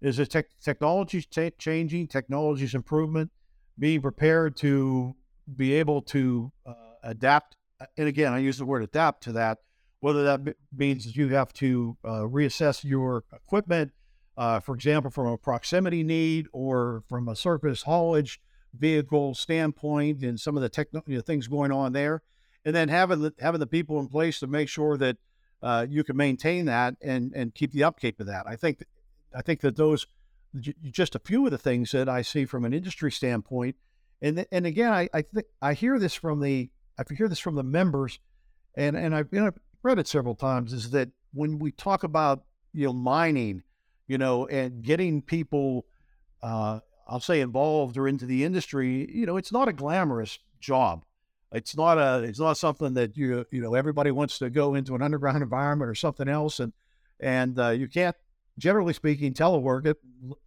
is 0.00 0.18
a 0.18 0.26
tech, 0.26 0.46
technology 0.62 1.22
t- 1.22 1.50
changing, 1.58 2.06
technology's 2.06 2.74
improvement, 2.74 3.30
being 3.78 4.02
prepared 4.02 4.56
to 4.56 5.14
be 5.56 5.72
able 5.74 6.02
to 6.02 6.52
uh, 6.66 6.74
adapt. 7.02 7.56
And 7.96 8.06
again, 8.06 8.32
I 8.32 8.38
use 8.38 8.58
the 8.58 8.66
word 8.66 8.82
adapt 8.82 9.22
to 9.24 9.32
that, 9.32 9.58
whether 10.00 10.24
that 10.24 10.56
means 10.76 11.16
you 11.16 11.28
have 11.28 11.52
to 11.54 11.96
uh, 12.04 12.20
reassess 12.20 12.84
your 12.84 13.24
equipment, 13.32 13.92
uh, 14.36 14.60
for 14.60 14.74
example, 14.74 15.10
from 15.10 15.26
a 15.26 15.38
proximity 15.38 16.02
need 16.02 16.46
or 16.52 17.02
from 17.08 17.28
a 17.28 17.34
surface 17.34 17.82
haulage 17.82 18.40
vehicle 18.74 19.34
standpoint 19.34 20.22
and 20.22 20.38
some 20.38 20.56
of 20.56 20.62
the 20.62 20.68
techno- 20.68 21.02
you 21.06 21.16
know, 21.16 21.20
things 21.20 21.48
going 21.48 21.72
on 21.72 21.92
there, 21.92 22.22
and 22.64 22.74
then 22.74 22.88
having 22.88 23.22
the, 23.22 23.34
having 23.40 23.60
the 23.60 23.66
people 23.66 23.98
in 24.00 24.08
place 24.08 24.40
to 24.40 24.46
make 24.46 24.68
sure 24.68 24.96
that 24.96 25.16
uh, 25.62 25.86
you 25.88 26.04
can 26.04 26.16
maintain 26.16 26.66
that 26.66 26.94
and 27.02 27.32
and 27.34 27.54
keep 27.54 27.72
the 27.72 27.84
upkeep 27.84 28.20
of 28.20 28.26
that. 28.26 28.46
I 28.46 28.56
think 28.56 28.84
I 29.34 29.42
think 29.42 29.60
that 29.60 29.76
those 29.76 30.06
just 30.82 31.14
a 31.14 31.18
few 31.18 31.44
of 31.44 31.50
the 31.50 31.58
things 31.58 31.92
that 31.92 32.08
I 32.08 32.22
see 32.22 32.44
from 32.44 32.64
an 32.64 32.72
industry 32.72 33.12
standpoint, 33.12 33.76
and 34.22 34.46
and 34.50 34.66
again, 34.66 34.92
I 34.92 35.08
I 35.12 35.22
think 35.22 35.46
I 35.60 35.74
hear 35.74 35.98
this 35.98 36.14
from 36.14 36.40
the 36.40 36.70
I 36.98 37.14
hear 37.14 37.28
this 37.28 37.38
from 37.38 37.54
the 37.54 37.64
members, 37.64 38.18
and 38.74 38.96
and 38.96 39.14
I've, 39.14 39.28
you 39.32 39.40
know, 39.40 39.50
read 39.82 39.98
it 39.98 40.08
several 40.08 40.34
times. 40.34 40.72
Is 40.72 40.90
that 40.90 41.10
when 41.32 41.58
we 41.58 41.72
talk 41.72 42.02
about 42.02 42.44
you 42.72 42.86
know 42.86 42.92
mining, 42.92 43.62
you 44.06 44.18
know, 44.18 44.46
and 44.46 44.82
getting 44.82 45.22
people 45.22 45.86
uh, 46.42 46.80
I'll 47.08 47.20
say 47.20 47.40
involved 47.40 47.96
or 47.96 48.06
into 48.06 48.26
the 48.26 48.44
industry, 48.44 49.10
you 49.12 49.24
know, 49.24 49.36
it's 49.36 49.52
not 49.52 49.68
a 49.68 49.72
glamorous 49.72 50.38
job. 50.60 51.04
It's 51.50 51.76
not 51.76 51.96
a 51.96 52.22
it's 52.24 52.38
not 52.38 52.58
something 52.58 52.92
that 52.94 53.16
you 53.16 53.46
you 53.50 53.62
know 53.62 53.74
everybody 53.74 54.10
wants 54.10 54.38
to 54.40 54.50
go 54.50 54.74
into 54.74 54.94
an 54.94 55.00
underground 55.00 55.42
environment 55.42 55.88
or 55.88 55.94
something 55.94 56.28
else, 56.28 56.60
and 56.60 56.74
and 57.20 57.58
uh, 57.58 57.70
you 57.70 57.88
can't 57.88 58.16
generally 58.58 58.92
speaking 58.92 59.32
telework 59.32 59.86
it 59.86 59.96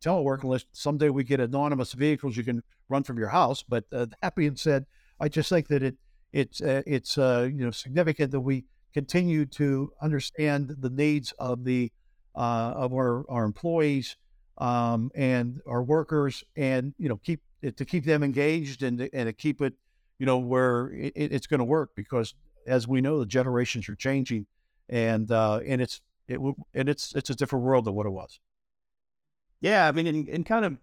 telework 0.03 0.43
unless 0.43 0.65
someday 0.73 1.09
we 1.09 1.23
get 1.23 1.39
autonomous 1.39 1.93
vehicles 1.93 2.37
you 2.37 2.43
can 2.43 2.61
run 2.87 3.03
from 3.03 3.17
your 3.17 3.29
house. 3.29 3.63
But 3.63 3.85
uh, 3.91 4.07
that 4.21 4.35
being 4.35 4.55
said, 4.55 4.85
I 5.19 5.27
just 5.27 5.49
think 5.49 5.69
that 5.69 5.81
it 5.81 5.95
it's 6.31 6.61
uh, 6.61 6.83
it's 6.85 7.17
uh, 7.17 7.49
you 7.51 7.65
know 7.65 7.71
significant 7.71 8.29
that 8.31 8.41
we 8.41 8.65
continue 8.93 9.45
to 9.47 9.91
understand 10.03 10.75
the 10.79 10.89
needs 10.91 11.31
of 11.39 11.63
the 11.63 11.91
uh, 12.35 12.73
of 12.75 12.93
our 12.93 13.25
our 13.27 13.43
employees 13.43 14.17
um, 14.61 15.11
and 15.15 15.59
our 15.65 15.81
workers, 15.81 16.43
and 16.55 16.93
you 16.97 17.09
know 17.09 17.17
keep 17.17 17.41
to 17.75 17.85
keep 17.85 18.05
them 18.05 18.23
engaged 18.23 18.83
and 18.83 19.09
and 19.11 19.27
to 19.27 19.33
keep 19.33 19.61
it, 19.61 19.73
you 20.19 20.25
know, 20.25 20.37
where 20.37 20.91
it, 20.93 21.13
it's 21.15 21.47
going 21.47 21.59
to 21.59 21.65
work 21.65 21.91
because 21.95 22.35
as 22.67 22.87
we 22.87 23.01
know, 23.01 23.19
the 23.19 23.25
generations 23.25 23.89
are 23.89 23.95
changing, 23.95 24.45
and 24.87 25.31
uh, 25.31 25.59
and 25.65 25.81
it's 25.81 25.99
it 26.27 26.39
and 26.73 26.87
it's 26.87 27.13
it's 27.15 27.31
a 27.31 27.35
different 27.35 27.65
world 27.65 27.85
than 27.85 27.95
what 27.95 28.05
it 28.05 28.11
was. 28.11 28.39
Yeah, 29.61 29.87
I 29.87 29.91
mean, 29.91 30.07
and, 30.07 30.29
and 30.29 30.45
kind 30.45 30.65
of 30.65 30.77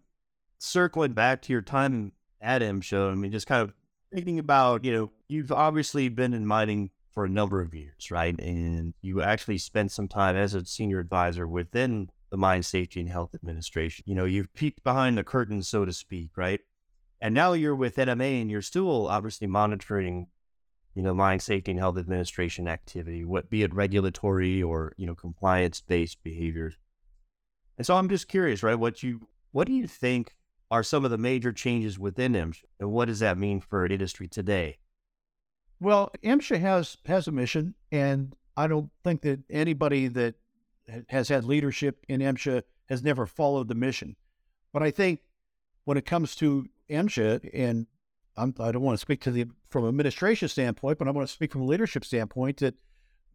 circling 0.58 1.12
back 1.12 1.42
to 1.42 1.52
your 1.52 1.62
time 1.62 2.12
at 2.40 2.62
MSHA, 2.62 3.12
I 3.12 3.14
mean, 3.14 3.32
just 3.32 3.46
kind 3.46 3.62
of 3.62 3.74
thinking 4.12 4.38
about, 4.38 4.84
you 4.84 4.92
know, 4.92 5.10
you've 5.28 5.50
obviously 5.50 6.08
been 6.08 6.32
in 6.32 6.46
mining 6.46 6.90
for 7.12 7.24
a 7.24 7.28
number 7.28 7.60
of 7.60 7.74
years, 7.74 8.10
right? 8.12 8.38
And 8.38 8.94
you 9.02 9.20
actually 9.20 9.58
spent 9.58 9.90
some 9.90 10.06
time 10.06 10.36
as 10.36 10.54
a 10.54 10.64
senior 10.64 11.00
advisor 11.00 11.48
within 11.48 12.10
the 12.30 12.36
Mine 12.36 12.62
Safety 12.62 13.00
and 13.00 13.08
Health 13.08 13.34
Administration. 13.34 14.04
You 14.06 14.14
know, 14.14 14.24
you've 14.24 14.52
peeked 14.54 14.84
behind 14.84 15.16
the 15.16 15.24
curtain, 15.24 15.62
so 15.62 15.84
to 15.84 15.92
speak, 15.92 16.36
right? 16.36 16.60
And 17.20 17.34
now 17.34 17.52
you're 17.52 17.74
with 17.74 17.96
NMA 17.96 18.40
and 18.40 18.50
you're 18.50 18.62
still 18.62 19.08
obviously 19.08 19.46
monitoring, 19.46 20.28
you 20.94 21.02
know, 21.02 21.14
Mine 21.14 21.40
Safety 21.40 21.72
and 21.72 21.80
Health 21.80 21.98
Administration 21.98 22.68
activity, 22.68 23.24
what 23.24 23.50
be 23.50 23.62
it 23.62 23.74
regulatory 23.74 24.62
or, 24.62 24.94
you 24.96 25.06
know, 25.06 25.14
compliance 25.14 25.80
based 25.80 26.22
behaviors. 26.22 26.76
And 27.76 27.86
so 27.86 27.96
I'm 27.96 28.08
just 28.08 28.28
curious, 28.28 28.62
right? 28.62 28.74
What 28.74 29.02
you 29.02 29.28
what 29.52 29.66
do 29.66 29.72
you 29.72 29.86
think 29.86 30.36
are 30.70 30.82
some 30.82 31.04
of 31.04 31.10
the 31.10 31.18
major 31.18 31.52
changes 31.52 31.98
within 31.98 32.34
MSHA? 32.34 32.64
And 32.80 32.92
what 32.92 33.06
does 33.06 33.20
that 33.20 33.38
mean 33.38 33.60
for 33.60 33.84
an 33.84 33.92
industry 33.92 34.28
today? 34.28 34.78
Well, 35.80 36.12
MSHA 36.22 36.60
has 36.60 36.96
has 37.06 37.28
a 37.28 37.32
mission, 37.32 37.74
and 37.90 38.34
I 38.56 38.66
don't 38.66 38.90
think 39.04 39.22
that 39.22 39.40
anybody 39.48 40.08
that 40.08 40.34
has 41.08 41.28
had 41.28 41.44
leadership 41.44 42.04
in 42.08 42.20
MSHA 42.20 42.62
has 42.88 43.02
never 43.02 43.26
followed 43.26 43.68
the 43.68 43.74
mission. 43.74 44.16
But 44.72 44.82
I 44.82 44.90
think 44.90 45.20
when 45.84 45.96
it 45.96 46.06
comes 46.06 46.34
to 46.36 46.66
MSHA, 46.90 47.50
and 47.52 47.86
I'm, 48.36 48.54
I 48.60 48.66
do 48.66 48.74
not 48.74 48.82
want 48.82 48.98
to 48.98 49.00
speak 49.00 49.20
to 49.22 49.30
the 49.30 49.46
from 49.70 49.86
administration 49.86 50.48
standpoint, 50.48 50.98
but 50.98 51.08
I 51.08 51.10
want 51.10 51.28
to 51.28 51.32
speak 51.32 51.52
from 51.52 51.62
a 51.62 51.66
leadership 51.66 52.04
standpoint 52.04 52.58
that 52.58 52.74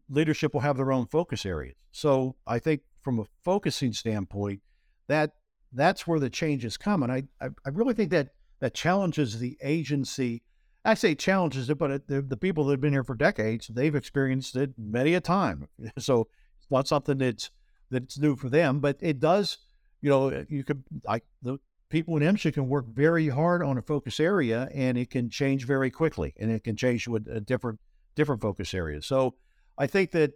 leadership 0.08 0.54
will 0.54 0.60
have 0.60 0.76
their 0.76 0.92
own 0.92 1.06
focus 1.06 1.46
areas. 1.46 1.76
So 1.92 2.36
I 2.46 2.58
think 2.58 2.82
from 3.02 3.20
a 3.20 3.24
focusing 3.44 3.92
standpoint, 3.92 4.60
that 5.08 5.32
that's 5.72 6.06
where 6.06 6.20
the 6.20 6.30
changes 6.30 6.76
come, 6.76 7.02
and 7.02 7.12
I 7.12 7.24
I, 7.40 7.48
I 7.64 7.70
really 7.70 7.94
think 7.94 8.10
that 8.10 8.30
that 8.60 8.74
challenges 8.74 9.38
the 9.38 9.58
agency. 9.62 10.42
I 10.86 10.94
say 10.94 11.14
challenges 11.14 11.70
it, 11.70 11.78
but 11.78 11.90
it, 11.90 12.08
the, 12.08 12.20
the 12.20 12.36
people 12.36 12.64
that 12.64 12.74
have 12.74 12.80
been 12.80 12.92
here 12.92 13.04
for 13.04 13.14
decades, 13.14 13.68
they've 13.68 13.94
experienced 13.94 14.54
it 14.54 14.74
many 14.76 15.14
a 15.14 15.20
time. 15.20 15.68
So 15.98 16.28
it's 16.64 16.70
not 16.70 16.88
something 16.88 17.18
that's 17.18 17.50
that's 17.90 18.18
new 18.18 18.36
for 18.36 18.48
them, 18.48 18.80
but 18.80 18.96
it 19.00 19.20
does. 19.20 19.58
You 20.00 20.10
know, 20.10 20.44
you 20.48 20.64
could 20.64 20.82
like 21.04 21.24
the 21.42 21.58
people 21.90 22.16
in 22.16 22.22
MSHA 22.22 22.54
can 22.54 22.68
work 22.68 22.86
very 22.88 23.28
hard 23.28 23.62
on 23.62 23.78
a 23.78 23.82
focus 23.82 24.18
area, 24.18 24.68
and 24.74 24.96
it 24.98 25.10
can 25.10 25.30
change 25.30 25.66
very 25.66 25.90
quickly, 25.90 26.34
and 26.38 26.50
it 26.50 26.64
can 26.64 26.76
change 26.76 27.06
with 27.06 27.28
a 27.28 27.40
different 27.40 27.80
different 28.14 28.40
focus 28.40 28.74
areas. 28.74 29.06
So, 29.06 29.34
I 29.76 29.86
think 29.86 30.10
that 30.12 30.32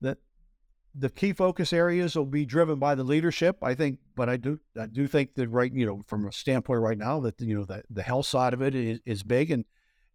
that 0.00 0.18
the 0.94 1.08
key 1.08 1.32
focus 1.32 1.72
areas 1.72 2.16
will 2.16 2.26
be 2.26 2.44
driven 2.44 2.78
by 2.78 2.94
the 2.94 3.04
leadership. 3.04 3.58
I 3.62 3.74
think, 3.74 3.98
but 4.16 4.28
I 4.28 4.36
do 4.36 4.58
I 4.78 4.86
do 4.86 5.06
think 5.06 5.34
that 5.34 5.48
right, 5.48 5.72
you 5.72 5.86
know, 5.86 6.02
from 6.06 6.26
a 6.26 6.32
standpoint 6.32 6.80
right 6.80 6.98
now, 6.98 7.20
that 7.20 7.40
you 7.40 7.56
know 7.56 7.64
the 7.64 7.82
the 7.90 8.02
health 8.02 8.26
side 8.26 8.52
of 8.52 8.62
it 8.62 8.74
is, 8.74 9.00
is 9.06 9.22
big, 9.22 9.50
and 9.50 9.64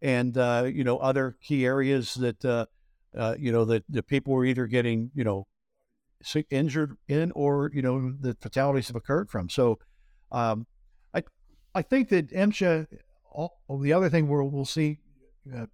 and 0.02 0.36
uh, 0.36 0.68
you 0.70 0.84
know 0.84 0.98
other 0.98 1.36
key 1.40 1.64
areas 1.64 2.14
that 2.14 2.44
uh, 2.44 2.66
uh, 3.18 3.34
you 3.38 3.52
know, 3.52 3.64
that 3.64 3.84
the 3.88 4.02
people 4.02 4.32
were 4.32 4.44
either 4.44 4.66
getting, 4.66 5.10
you 5.14 5.24
know, 5.24 5.46
injured 6.50 6.96
in 7.08 7.32
or, 7.32 7.70
you 7.74 7.82
know, 7.82 8.12
the 8.20 8.34
fatalities 8.40 8.88
have 8.88 8.96
occurred 8.96 9.30
from. 9.30 9.48
So 9.48 9.78
um, 10.32 10.66
I 11.14 11.22
I 11.74 11.82
think 11.82 12.08
that 12.08 12.30
MSHA, 12.30 12.86
all, 13.30 13.60
the 13.82 13.92
other 13.92 14.08
thing 14.08 14.28
we'll, 14.28 14.48
we'll 14.48 14.64
see 14.64 14.98
uh, 15.54 15.66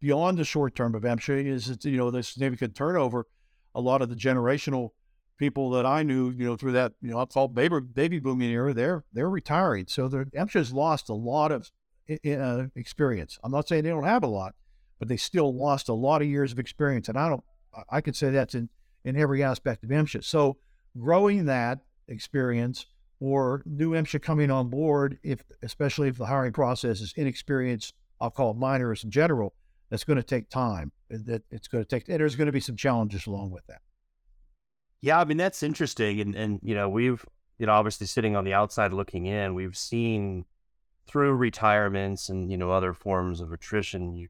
beyond 0.00 0.38
the 0.38 0.44
short 0.44 0.74
term 0.74 0.94
of 0.94 1.02
MSHA 1.02 1.46
is, 1.46 1.66
that, 1.66 1.84
you 1.84 1.96
know, 1.96 2.10
the 2.10 2.22
significant 2.22 2.74
turnover. 2.74 3.26
A 3.74 3.80
lot 3.80 4.02
of 4.02 4.08
the 4.08 4.16
generational 4.16 4.90
people 5.38 5.70
that 5.70 5.86
I 5.86 6.02
knew, 6.02 6.30
you 6.30 6.44
know, 6.46 6.56
through 6.56 6.72
that, 6.72 6.92
you 7.00 7.10
know, 7.10 7.18
I'll 7.18 7.26
call 7.26 7.46
baby, 7.46 7.80
baby 7.80 8.18
booming 8.18 8.50
era, 8.50 8.74
they're, 8.74 9.04
they're 9.12 9.30
retiring. 9.30 9.86
So 9.86 10.08
the 10.08 10.24
MSHA's 10.36 10.72
lost 10.72 11.08
a 11.08 11.14
lot 11.14 11.52
of 11.52 11.70
uh, 12.26 12.64
experience. 12.74 13.38
I'm 13.44 13.52
not 13.52 13.68
saying 13.68 13.84
they 13.84 13.90
don't 13.90 14.04
have 14.04 14.24
a 14.24 14.28
lot, 14.28 14.54
but 14.98 15.08
they 15.08 15.16
still 15.16 15.54
lost 15.54 15.88
a 15.88 15.94
lot 15.94 16.22
of 16.22 16.28
years 16.28 16.52
of 16.52 16.58
experience. 16.58 17.08
And 17.08 17.18
I 17.18 17.28
don't, 17.28 17.44
I 17.90 18.00
could 18.00 18.16
say 18.16 18.30
that's 18.30 18.54
in, 18.54 18.68
in 19.04 19.16
every 19.16 19.42
aspect 19.42 19.84
of 19.84 19.90
MSHA. 19.90 20.24
So 20.24 20.58
growing 20.98 21.46
that 21.46 21.80
experience 22.08 22.86
or 23.20 23.62
new 23.64 23.92
MSHA 23.92 24.22
coming 24.22 24.50
on 24.50 24.68
board, 24.68 25.18
if 25.22 25.42
especially 25.62 26.08
if 26.08 26.18
the 26.18 26.26
hiring 26.26 26.52
process 26.52 27.00
is 27.00 27.12
inexperienced, 27.16 27.94
I'll 28.20 28.30
call 28.30 28.52
it 28.52 28.56
miners 28.56 29.04
in 29.04 29.10
general, 29.10 29.54
that's 29.90 30.04
going 30.04 30.16
to 30.16 30.22
take 30.22 30.50
time. 30.50 30.92
That 31.10 31.42
it's 31.50 31.68
going 31.68 31.84
to 31.84 31.88
take, 31.88 32.08
and 32.08 32.20
there's 32.20 32.36
going 32.36 32.46
to 32.46 32.52
be 32.52 32.60
some 32.60 32.76
challenges 32.76 33.26
along 33.26 33.50
with 33.50 33.66
that. 33.66 33.80
Yeah, 35.00 35.20
I 35.20 35.24
mean 35.24 35.38
that's 35.38 35.62
interesting, 35.62 36.20
and 36.20 36.34
and 36.34 36.60
you 36.62 36.74
know 36.74 36.88
we've 36.88 37.24
you 37.58 37.66
know 37.66 37.72
obviously 37.72 38.06
sitting 38.06 38.36
on 38.36 38.44
the 38.44 38.52
outside 38.52 38.92
looking 38.92 39.26
in, 39.26 39.54
we've 39.54 39.76
seen 39.76 40.44
through 41.06 41.32
retirements 41.32 42.28
and 42.28 42.50
you 42.50 42.58
know 42.58 42.70
other 42.70 42.92
forms 42.92 43.40
of 43.40 43.52
attrition, 43.52 44.14
you 44.14 44.28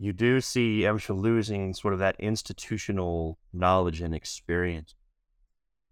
you 0.00 0.14
do 0.14 0.40
see 0.40 0.80
MSHA 0.80 1.20
losing 1.20 1.74
sort 1.74 1.92
of 1.92 2.00
that 2.00 2.16
institutional 2.18 3.38
knowledge 3.52 4.00
and 4.00 4.14
experience. 4.14 4.94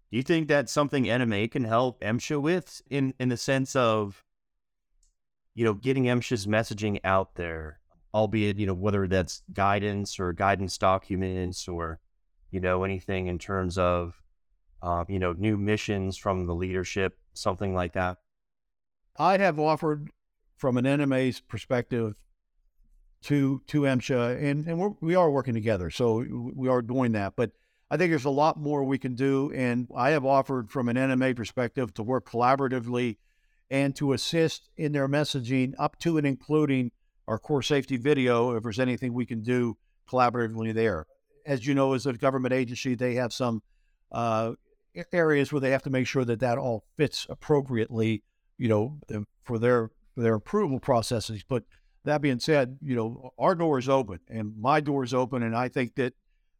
Do 0.09 0.17
you 0.17 0.23
think 0.23 0.47
that's 0.47 0.71
something 0.71 1.03
NMA 1.03 1.51
can 1.51 1.63
help 1.63 2.01
MSHA 2.01 2.41
with 2.41 2.81
in, 2.89 3.13
in 3.19 3.29
the 3.29 3.37
sense 3.37 3.75
of, 3.75 4.23
you 5.53 5.63
know, 5.63 5.75
getting 5.75 6.05
MSHA's 6.05 6.47
messaging 6.47 6.99
out 7.03 7.35
there, 7.35 7.81
albeit, 8.11 8.57
you 8.57 8.65
know, 8.65 8.73
whether 8.73 9.07
that's 9.07 9.43
guidance 9.53 10.19
or 10.19 10.33
guidance 10.33 10.79
documents 10.79 11.67
or, 11.67 11.99
you 12.49 12.59
know, 12.59 12.83
anything 12.83 13.27
in 13.27 13.37
terms 13.37 13.77
of, 13.77 14.19
uh, 14.81 15.05
you 15.07 15.19
know, 15.19 15.33
new 15.33 15.55
missions 15.55 16.17
from 16.17 16.47
the 16.47 16.55
leadership, 16.55 17.19
something 17.33 17.75
like 17.75 17.93
that? 17.93 18.17
I 19.17 19.37
have 19.37 19.59
offered 19.59 20.09
from 20.57 20.77
an 20.77 20.85
NMA's 20.85 21.41
perspective 21.41 22.15
to 23.23 23.61
to 23.67 23.81
MSHA, 23.81 24.41
and 24.43 24.67
and 24.67 24.79
we're, 24.79 24.91
we 25.01 25.15
are 25.15 25.29
working 25.29 25.53
together, 25.53 25.89
so 25.89 26.25
we 26.55 26.67
are 26.67 26.81
doing 26.81 27.13
that. 27.13 27.33
But 27.35 27.51
I 27.91 27.97
think 27.97 28.11
there's 28.11 28.25
a 28.25 28.29
lot 28.29 28.57
more 28.57 28.83
we 28.83 28.97
can 28.97 29.15
do, 29.15 29.51
and 29.53 29.87
I 29.95 30.11
have 30.11 30.25
offered 30.25 30.69
from 30.69 30.89
an 30.89 30.95
NMA 30.95 31.35
perspective 31.35 31.93
to 31.95 32.03
work 32.03 32.29
collaboratively 32.29 33.17
and 33.71 33.95
to 33.95 34.13
assist 34.13 34.69
in 34.77 34.91
their 34.91 35.07
messaging 35.07 35.73
up 35.77 35.97
to 35.99 36.17
and 36.17 36.25
including 36.25 36.91
our 37.27 37.37
core 37.37 37.61
safety 37.61 37.97
video 37.97 38.55
if 38.55 38.63
there's 38.63 38.79
anything 38.79 39.13
we 39.13 39.25
can 39.25 39.41
do 39.41 39.77
collaboratively 40.09 40.73
there. 40.73 41.05
As 41.45 41.65
you 41.65 41.75
know, 41.75 41.93
as 41.93 42.05
a 42.05 42.13
government 42.13 42.53
agency, 42.53 42.95
they 42.95 43.15
have 43.15 43.31
some 43.31 43.61
uh, 44.11 44.53
areas 45.13 45.51
where 45.51 45.59
they 45.59 45.71
have 45.71 45.83
to 45.83 45.89
make 45.89 46.07
sure 46.07 46.25
that 46.25 46.39
that 46.39 46.57
all 46.57 46.85
fits 46.97 47.27
appropriately, 47.29 48.23
you 48.57 48.67
know, 48.67 48.99
for 49.43 49.59
their 49.59 49.91
for 50.15 50.21
their 50.21 50.35
approval 50.35 50.79
processes. 50.79 51.43
But 51.47 51.63
that 52.05 52.21
being 52.21 52.39
said, 52.39 52.77
you 52.81 52.95
know, 52.95 53.33
our 53.37 53.55
door 53.55 53.77
is 53.77 53.89
open 53.89 54.19
and 54.29 54.53
my 54.59 54.79
door 54.79 55.03
is 55.03 55.13
open, 55.13 55.43
and 55.43 55.55
I 55.55 55.69
think 55.69 55.95
that 55.95 56.13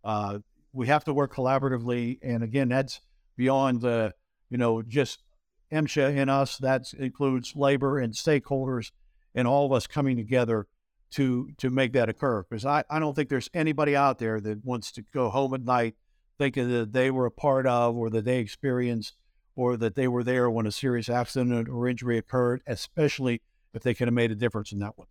uh, 0.04 0.40
we 0.74 0.88
have 0.88 1.04
to 1.06 1.14
work 1.14 1.34
collaboratively. 1.34 2.20
And 2.22 2.44
again, 2.44 2.70
that's 2.70 3.02
beyond 3.38 3.82
the, 3.82 4.14
you 4.50 4.58
know, 4.58 4.82
just 4.82 5.24
MSHA 5.72 6.18
and 6.18 6.30
us. 6.30 6.58
That 6.58 6.94
includes 6.94 7.56
labor 7.56 8.00
and 8.00 8.14
stakeholders 8.14 8.92
and 9.34 9.48
all 9.48 9.66
of 9.66 9.72
us 9.72 9.88
coming 9.88 10.18
together 10.18 10.68
to 11.12 11.50
to 11.58 11.70
make 11.70 11.94
that 11.94 12.10
occur. 12.10 12.44
Because 12.44 12.66
I, 12.66 12.84
I 12.90 13.00
don't 13.00 13.16
think 13.16 13.30
there's 13.30 13.50
anybody 13.54 13.96
out 13.96 14.20
there 14.20 14.40
that 14.42 14.66
wants 14.66 14.92
to 14.94 15.04
go 15.14 15.30
home 15.30 15.54
at 15.54 15.64
night 15.64 15.96
thinking 16.38 16.70
that 16.70 16.94
they 16.94 17.12
were 17.12 17.26
a 17.26 17.32
part 17.32 17.68
of 17.68 17.96
or 17.96 18.10
that 18.10 18.26
they 18.26 18.40
experienced 18.40 19.16
or 19.56 19.76
that 19.76 19.96
they 19.96 20.08
were 20.08 20.24
there 20.24 20.50
when 20.50 20.66
a 20.66 20.72
serious 20.72 21.10
accident 21.10 21.68
or 21.68 21.88
injury 21.88 22.18
occurred, 22.18 22.62
especially 22.66 23.42
if 23.74 23.84
they 23.84 23.94
could 23.94 24.08
have 24.08 24.14
made 24.14 24.32
a 24.32 24.36
difference 24.36 24.72
in 24.72 24.80
that 24.80 24.98
one. 24.98 25.08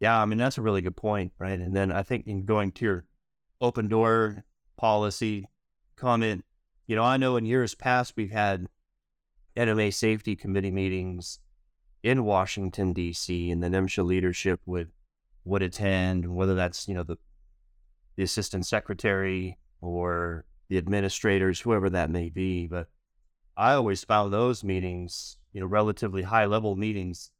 Yeah, 0.00 0.20
I 0.20 0.24
mean 0.26 0.38
that's 0.38 0.58
a 0.58 0.62
really 0.62 0.82
good 0.82 0.96
point, 0.96 1.32
right? 1.38 1.58
And 1.58 1.74
then 1.74 1.90
I 1.90 2.02
think 2.02 2.26
in 2.26 2.44
going 2.44 2.72
to 2.72 2.84
your 2.84 3.04
open 3.60 3.88
door 3.88 4.44
policy 4.76 5.48
comment, 5.96 6.44
you 6.86 6.96
know, 6.96 7.02
I 7.02 7.16
know 7.16 7.36
in 7.36 7.46
years 7.46 7.74
past 7.74 8.14
we've 8.16 8.30
had 8.30 8.66
NMA 9.56 9.92
safety 9.94 10.36
committee 10.36 10.70
meetings 10.70 11.38
in 12.02 12.24
Washington 12.24 12.92
D.C. 12.92 13.50
and 13.50 13.62
the 13.62 13.68
NMSHA 13.68 14.04
leadership 14.04 14.60
would 14.66 14.90
would 15.44 15.62
attend, 15.62 16.34
whether 16.34 16.54
that's 16.54 16.86
you 16.88 16.94
know 16.94 17.02
the 17.02 17.16
the 18.16 18.22
assistant 18.22 18.66
secretary 18.66 19.58
or 19.80 20.44
the 20.68 20.78
administrators, 20.78 21.60
whoever 21.60 21.88
that 21.90 22.10
may 22.10 22.28
be. 22.28 22.66
But 22.66 22.88
I 23.56 23.72
always 23.72 24.04
found 24.04 24.32
those 24.32 24.62
meetings, 24.62 25.38
you 25.52 25.60
know, 25.60 25.66
relatively 25.66 26.22
high 26.22 26.44
level 26.44 26.76
meetings, 26.76 27.30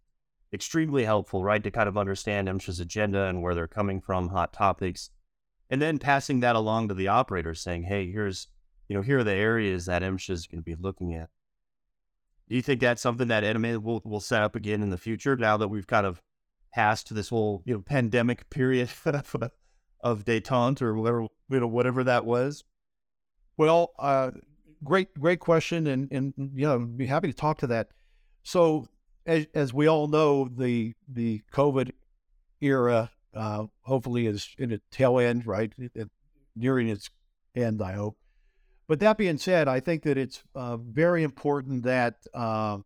extremely 0.56 1.04
helpful, 1.04 1.44
right, 1.44 1.62
to 1.62 1.70
kind 1.70 1.88
of 1.88 1.98
understand 1.98 2.48
MSHA's 2.48 2.80
agenda 2.80 3.26
and 3.26 3.42
where 3.42 3.54
they're 3.54 3.68
coming 3.68 4.00
from, 4.00 4.30
hot 4.30 4.52
topics, 4.52 5.10
and 5.68 5.80
then 5.82 5.98
passing 5.98 6.40
that 6.40 6.56
along 6.56 6.88
to 6.88 6.94
the 6.94 7.08
operators, 7.08 7.60
saying, 7.60 7.84
"Hey, 7.84 8.10
here's, 8.10 8.48
you 8.88 8.96
know, 8.96 9.02
here 9.02 9.18
are 9.18 9.24
the 9.24 9.34
areas 9.34 9.84
that 9.86 10.02
MSHA 10.02 10.30
is 10.30 10.46
going 10.46 10.60
to 10.60 10.64
be 10.64 10.74
looking 10.74 11.14
at." 11.14 11.28
Do 12.48 12.56
you 12.56 12.62
think 12.62 12.80
that's 12.80 13.02
something 13.02 13.28
that 13.28 13.44
NMA 13.44 13.82
will 13.82 14.00
will 14.04 14.20
set 14.20 14.42
up 14.42 14.56
again 14.56 14.82
in 14.82 14.90
the 14.90 14.98
future? 14.98 15.36
Now 15.36 15.58
that 15.58 15.68
we've 15.68 15.86
kind 15.86 16.06
of 16.06 16.22
passed 16.72 17.14
this 17.14 17.28
whole 17.28 17.62
you 17.66 17.74
know 17.74 17.80
pandemic 17.82 18.48
period 18.48 18.88
of 20.00 20.24
detente 20.24 20.82
or 20.82 20.94
whatever 20.94 21.26
you 21.50 21.60
know 21.60 21.68
whatever 21.68 22.02
that 22.04 22.24
was. 22.24 22.64
Well, 23.58 23.92
uh, 23.98 24.30
great 24.82 25.12
great 25.20 25.40
question, 25.40 25.86
and 25.86 26.10
and 26.10 26.32
you 26.36 26.66
know, 26.66 26.78
be 26.78 27.06
happy 27.06 27.28
to 27.28 27.34
talk 27.34 27.58
to 27.58 27.66
that. 27.68 27.88
So 28.42 28.88
as, 29.26 29.46
as 29.54 29.74
we 29.74 29.86
all 29.86 30.08
know, 30.08 30.48
the 30.48 30.94
the 31.08 31.42
COVID 31.52 31.92
era 32.60 33.10
uh, 33.34 33.64
hopefully 33.82 34.26
is 34.26 34.54
in 34.58 34.72
a 34.72 34.78
tail 34.90 35.18
end, 35.18 35.46
right? 35.46 35.72
Nearing 36.54 36.88
its 36.88 37.10
end, 37.54 37.82
I 37.82 37.92
hope. 37.92 38.16
But 38.88 39.00
that 39.00 39.18
being 39.18 39.38
said, 39.38 39.68
I 39.68 39.80
think 39.80 40.04
that 40.04 40.16
it's 40.16 40.42
uh, 40.54 40.76
very 40.76 41.22
important 41.22 41.82
that 41.82 42.14
uh, 42.32 42.78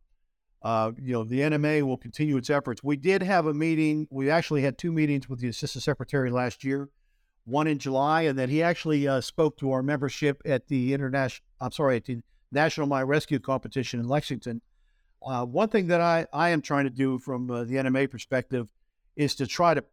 uh, 0.62 0.92
you 1.00 1.12
know 1.12 1.24
the 1.24 1.40
NMA 1.40 1.82
will 1.82 1.98
continue 1.98 2.36
its 2.36 2.50
efforts. 2.50 2.82
We 2.82 2.96
did 2.96 3.22
have 3.22 3.46
a 3.46 3.54
meeting. 3.54 4.08
We 4.10 4.30
actually 4.30 4.62
had 4.62 4.78
two 4.78 4.92
meetings 4.92 5.28
with 5.28 5.40
the 5.40 5.48
assistant 5.48 5.84
secretary 5.84 6.30
last 6.30 6.64
year, 6.64 6.88
one 7.44 7.66
in 7.66 7.78
July, 7.78 8.22
and 8.22 8.38
then 8.38 8.48
he 8.48 8.62
actually 8.62 9.06
uh, 9.06 9.20
spoke 9.20 9.58
to 9.58 9.72
our 9.72 9.82
membership 9.82 10.40
at 10.44 10.68
the 10.68 10.94
international. 10.94 11.44
I'm 11.60 11.72
sorry, 11.72 11.96
at 11.96 12.06
the 12.06 12.20
National 12.50 12.86
Mine 12.86 13.04
Rescue 13.04 13.38
Competition 13.38 14.00
in 14.00 14.08
Lexington. 14.08 14.62
Uh, 15.22 15.44
one 15.44 15.68
thing 15.68 15.88
that 15.88 16.00
I, 16.00 16.26
I 16.32 16.50
am 16.50 16.62
trying 16.62 16.84
to 16.84 16.90
do 16.90 17.18
from 17.18 17.50
uh, 17.50 17.64
the 17.64 17.74
NMA 17.74 18.10
perspective 18.10 18.68
is 19.16 19.34
to 19.36 19.46
try 19.46 19.74
to 19.74 19.84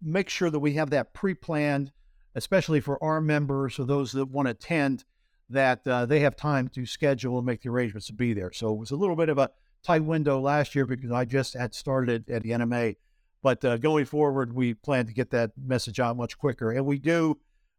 make 0.00 0.28
sure 0.28 0.50
that 0.50 0.58
we 0.60 0.74
have 0.74 0.90
that 0.90 1.12
pre-planned, 1.12 1.92
especially 2.34 2.80
for 2.80 3.02
our 3.02 3.20
members 3.20 3.78
or 3.78 3.84
those 3.84 4.12
that 4.12 4.26
want 4.26 4.46
to 4.46 4.50
attend 4.50 5.04
that 5.50 5.86
uh, 5.86 6.06
they 6.06 6.20
have 6.20 6.36
time 6.36 6.68
to 6.68 6.86
schedule 6.86 7.38
and 7.38 7.46
make 7.46 7.62
the 7.62 7.70
arrangements 7.70 8.06
to 8.06 8.12
be 8.12 8.32
there. 8.32 8.52
So 8.52 8.72
it 8.72 8.78
was 8.78 8.90
a 8.90 8.96
little 8.96 9.16
bit 9.16 9.28
of 9.28 9.38
a 9.38 9.50
tight 9.82 10.04
window 10.04 10.40
last 10.40 10.74
year 10.74 10.86
because 10.86 11.10
I 11.10 11.24
just 11.24 11.54
had 11.54 11.74
started 11.74 12.28
at 12.30 12.42
the 12.42 12.50
NMA. 12.50 12.96
But 13.42 13.64
uh, 13.64 13.76
going 13.78 14.04
forward, 14.04 14.52
we 14.52 14.74
plan 14.74 15.06
to 15.06 15.12
get 15.12 15.30
that 15.30 15.52
message 15.56 16.00
out 16.00 16.16
much 16.16 16.38
quicker. 16.38 16.70
And 16.70 16.84
we 16.84 16.98
do 16.98 17.38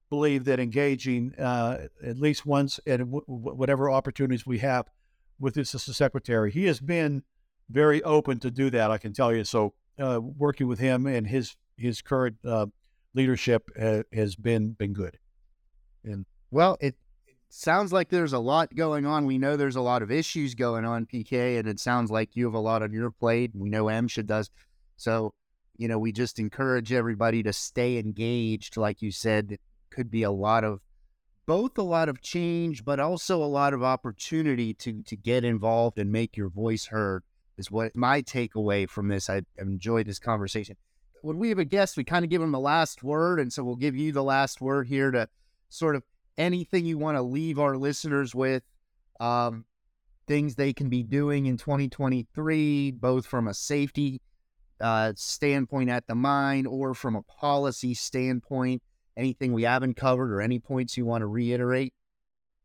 believe 0.10 0.46
that 0.46 0.60
engaging 0.60 1.36
uh, 1.36 1.88
at 2.04 2.18
least 2.18 2.46
once 2.46 2.80
at 2.88 3.00
w- 3.00 3.24
whatever 3.28 3.90
opportunities 3.90 4.46
we 4.46 4.60
have 4.60 4.90
with 5.40 5.56
the 5.56 5.62
assistant 5.62 5.96
secretary, 5.96 6.52
he 6.52 6.66
has 6.66 6.80
been 6.80 7.24
very 7.70 8.02
open 8.04 8.40
to 8.40 8.52
do 8.52 8.70
that. 8.72 8.92
I 8.92 8.98
can 8.98 9.14
tell 9.14 9.34
you. 9.34 9.44
So 9.44 9.74
uh, 10.00 10.20
working 10.22 10.68
with 10.68 10.80
him 10.80 11.06
and 11.06 11.28
his 11.28 11.56
his 11.78 12.02
current 12.02 12.38
uh, 12.46 12.68
leadership 13.14 13.70
uh, 13.80 14.04
has 14.14 14.36
been 14.36 14.72
been 14.72 14.94
good. 14.94 15.18
And 16.04 16.26
well, 16.52 16.78
it 16.80 16.96
sounds 17.50 17.92
like 17.92 18.10
there's 18.10 18.34
a 18.34 18.40
lot 18.40 18.76
going 18.76 19.06
on. 19.06 19.26
We 19.26 19.38
know 19.38 19.58
there's 19.58 19.76
a 19.76 19.82
lot 19.82 20.02
of 20.02 20.12
issues 20.12 20.56
going 20.56 20.86
on, 20.86 21.06
PK, 21.06 21.60
and 21.60 21.68
it 21.68 21.80
sounds 21.80 22.12
like 22.12 22.36
you 22.36 22.46
have 22.46 22.54
a 22.54 22.60
lot 22.60 22.84
on 22.84 22.94
your 22.94 23.12
plate. 23.12 23.52
We 23.54 23.70
know 23.70 23.86
MSHA 23.86 24.26
does. 24.26 24.50
So, 24.98 25.34
you 25.78 25.88
know, 25.88 25.98
we 26.00 26.12
just 26.12 26.40
encourage 26.40 26.92
everybody 26.92 27.44
to 27.44 27.54
stay 27.54 27.98
engaged. 27.98 28.78
Like 28.78 29.02
you 29.02 29.12
said, 29.12 29.54
it 29.54 29.62
could 29.90 30.12
be 30.12 30.24
a 30.24 30.32
lot 30.32 30.64
of 30.64 30.80
both 31.50 31.80
a 31.80 31.82
lot 31.82 32.10
of 32.10 32.22
change, 32.22 32.86
but 32.86 33.00
also 33.00 33.44
a 33.44 33.46
lot 33.46 33.74
of 33.74 33.82
opportunity 33.82 34.72
to 34.76 35.02
to 35.02 35.16
get 35.16 35.44
involved 35.44 35.98
and 35.98 36.12
make 36.12 36.38
your 36.38 36.48
voice 36.48 36.86
heard. 36.86 37.24
Is 37.58 37.72
what 37.72 37.96
my 37.96 38.22
takeaway 38.22 38.88
from 38.88 39.08
this. 39.08 39.32
I 39.32 39.42
enjoyed 39.58 40.06
this 40.06 40.20
conversation. 40.20 40.78
When 41.24 41.40
we 41.40 41.50
have 41.50 41.58
a 41.58 41.66
guest, 41.66 41.98
we 41.98 42.04
kind 42.04 42.24
of 42.24 42.30
give 42.30 42.40
them 42.40 42.52
the 42.52 42.60
last 42.60 43.04
word, 43.04 43.40
and 43.40 43.52
so 43.52 43.64
we'll 43.64 43.78
give 43.78 43.96
you 43.96 44.12
the 44.12 44.24
last 44.24 44.62
word 44.62 44.88
here 44.88 45.10
to 45.10 45.28
sort 45.70 45.96
of 45.96 46.04
anything 46.38 46.86
you 46.86 47.00
want 47.00 47.18
to 47.18 47.24
leave 47.24 47.58
our 47.58 47.78
listeners 47.78 48.36
with, 48.36 48.62
um, 49.20 49.66
things 50.28 50.54
they 50.54 50.72
can 50.72 50.88
be 50.88 51.02
doing 51.02 51.48
in 51.48 51.58
2023, 51.58 52.92
both 52.92 53.26
from 53.26 53.48
a 53.48 53.56
safety 53.56 54.22
uh, 54.80 55.14
standpoint 55.16 55.90
at 55.90 56.06
the 56.06 56.16
mine 56.16 56.68
or 56.68 56.94
from 56.94 57.16
a 57.16 57.24
policy 57.24 57.96
standpoint, 57.96 58.84
anything 59.20 59.54
we 59.54 59.64
haven't 59.64 59.96
covered 59.96 60.32
or 60.32 60.42
any 60.42 60.60
points 60.60 60.98
you 60.98 61.06
want 61.06 61.22
to 61.22 61.28
reiterate? 61.28 61.94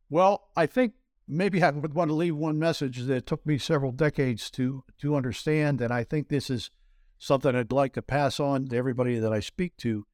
Well, 0.09 0.49
I 0.55 0.65
think 0.65 0.93
maybe 1.27 1.61
I 1.61 1.69
would 1.71 1.93
want 1.93 2.09
to 2.09 2.15
leave 2.15 2.35
one 2.35 2.57
message 2.57 2.99
that 3.03 3.25
took 3.25 3.45
me 3.45 3.57
several 3.57 3.91
decades 3.91 4.49
to 4.51 4.83
to 4.99 5.15
understand, 5.15 5.81
and 5.81 5.93
I 5.93 6.03
think 6.03 6.29
this 6.29 6.49
is 6.49 6.71
something 7.17 7.55
I'd 7.55 7.71
like 7.71 7.93
to 7.93 8.01
pass 8.01 8.39
on 8.39 8.67
to 8.67 8.77
everybody 8.77 9.19
that 9.19 9.33
I 9.33 9.39
speak 9.39 9.77
to, 9.77 10.05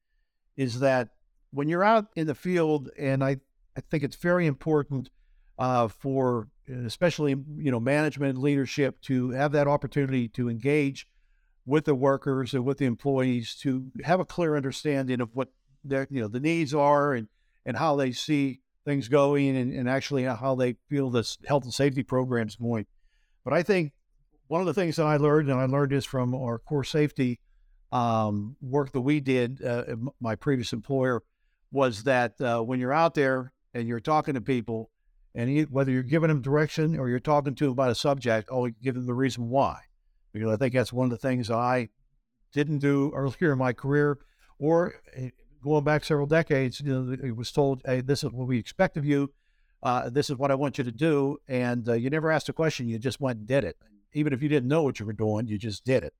is 0.56 0.80
that 0.80 1.10
when 1.50 1.68
you're 1.68 1.84
out 1.84 2.06
in 2.16 2.26
the 2.26 2.34
field, 2.34 2.90
and 2.98 3.22
I 3.22 3.36
I 3.76 3.80
think 3.80 4.02
it's 4.02 4.16
very 4.16 4.46
important 4.46 5.10
uh, 5.58 5.88
for 5.88 6.48
especially 6.68 7.32
you 7.32 7.70
know 7.70 7.80
management 7.80 8.38
leadership 8.38 9.00
to 9.02 9.30
have 9.30 9.52
that 9.52 9.68
opportunity 9.68 10.28
to 10.28 10.48
engage 10.48 11.06
with 11.64 11.84
the 11.84 11.94
workers 11.94 12.54
and 12.54 12.64
with 12.64 12.78
the 12.78 12.86
employees 12.86 13.54
to 13.54 13.90
have 14.04 14.20
a 14.20 14.24
clear 14.24 14.56
understanding 14.56 15.20
of 15.20 15.30
what 15.34 15.52
their 15.84 16.06
you 16.10 16.20
know 16.20 16.28
the 16.28 16.40
needs 16.40 16.74
are 16.74 17.14
and 17.14 17.28
and 17.64 17.76
how 17.76 17.96
they 17.96 18.12
see 18.12 18.60
things 18.84 19.08
going 19.08 19.56
and, 19.56 19.72
and 19.72 19.88
actually 19.88 20.24
how 20.24 20.54
they 20.54 20.74
feel 20.88 21.10
this 21.10 21.38
health 21.46 21.64
and 21.64 21.74
safety 21.74 22.02
programs 22.02 22.56
going. 22.56 22.86
But 23.44 23.52
I 23.52 23.62
think 23.62 23.92
one 24.48 24.60
of 24.60 24.66
the 24.66 24.74
things 24.74 24.96
that 24.96 25.06
I 25.06 25.16
learned, 25.16 25.48
and 25.50 25.60
I 25.60 25.66
learned 25.66 25.92
this 25.92 26.04
from 26.04 26.34
our 26.34 26.58
core 26.58 26.84
safety 26.84 27.40
um, 27.92 28.56
work 28.60 28.92
that 28.92 29.00
we 29.00 29.20
did 29.20 29.62
uh, 29.62 29.84
my 30.20 30.34
previous 30.34 30.72
employer, 30.72 31.22
was 31.70 32.02
that 32.04 32.40
uh, 32.40 32.60
when 32.60 32.80
you're 32.80 32.92
out 32.92 33.14
there 33.14 33.52
and 33.74 33.88
you're 33.88 34.00
talking 34.00 34.34
to 34.34 34.40
people, 34.40 34.90
and 35.34 35.50
you, 35.50 35.66
whether 35.70 35.90
you're 35.90 36.02
giving 36.02 36.28
them 36.28 36.42
direction 36.42 36.98
or 36.98 37.08
you're 37.08 37.18
talking 37.18 37.54
to 37.54 37.64
them 37.64 37.72
about 37.72 37.90
a 37.90 37.94
subject, 37.94 38.50
always 38.50 38.74
give 38.82 38.94
them 38.94 39.06
the 39.06 39.14
reason 39.14 39.48
why. 39.48 39.78
Because 40.32 40.52
I 40.52 40.56
think 40.56 40.74
that's 40.74 40.92
one 40.92 41.06
of 41.06 41.10
the 41.10 41.16
things 41.16 41.50
I 41.50 41.88
didn't 42.52 42.78
do 42.78 43.10
earlier 43.14 43.52
in 43.52 43.58
my 43.58 43.72
career, 43.72 44.18
or 44.58 44.94
eh, 45.14 45.30
going 45.62 45.84
back 45.84 46.04
several 46.04 46.26
decades, 46.26 46.80
you 46.80 46.92
know, 46.92 47.12
it 47.12 47.36
was 47.36 47.52
told, 47.52 47.82
"Hey, 47.84 48.00
this 48.00 48.24
is 48.24 48.30
what 48.30 48.48
we 48.48 48.58
expect 48.58 48.96
of 48.96 49.04
you. 49.04 49.32
Uh, 49.82 50.10
this 50.10 50.30
is 50.30 50.36
what 50.36 50.50
I 50.50 50.54
want 50.54 50.78
you 50.78 50.84
to 50.84 50.92
do," 50.92 51.38
and 51.48 51.88
uh, 51.88 51.94
you 51.94 52.10
never 52.10 52.30
asked 52.30 52.48
a 52.48 52.52
question. 52.52 52.88
You 52.88 52.98
just 52.98 53.20
went 53.20 53.38
and 53.38 53.48
did 53.48 53.64
it. 53.64 53.76
Even 54.12 54.32
if 54.32 54.42
you 54.42 54.48
didn't 54.48 54.68
know 54.68 54.82
what 54.82 55.00
you 55.00 55.06
were 55.06 55.12
doing, 55.12 55.46
you 55.46 55.58
just 55.58 55.84
did 55.84 56.04
it. 56.04 56.14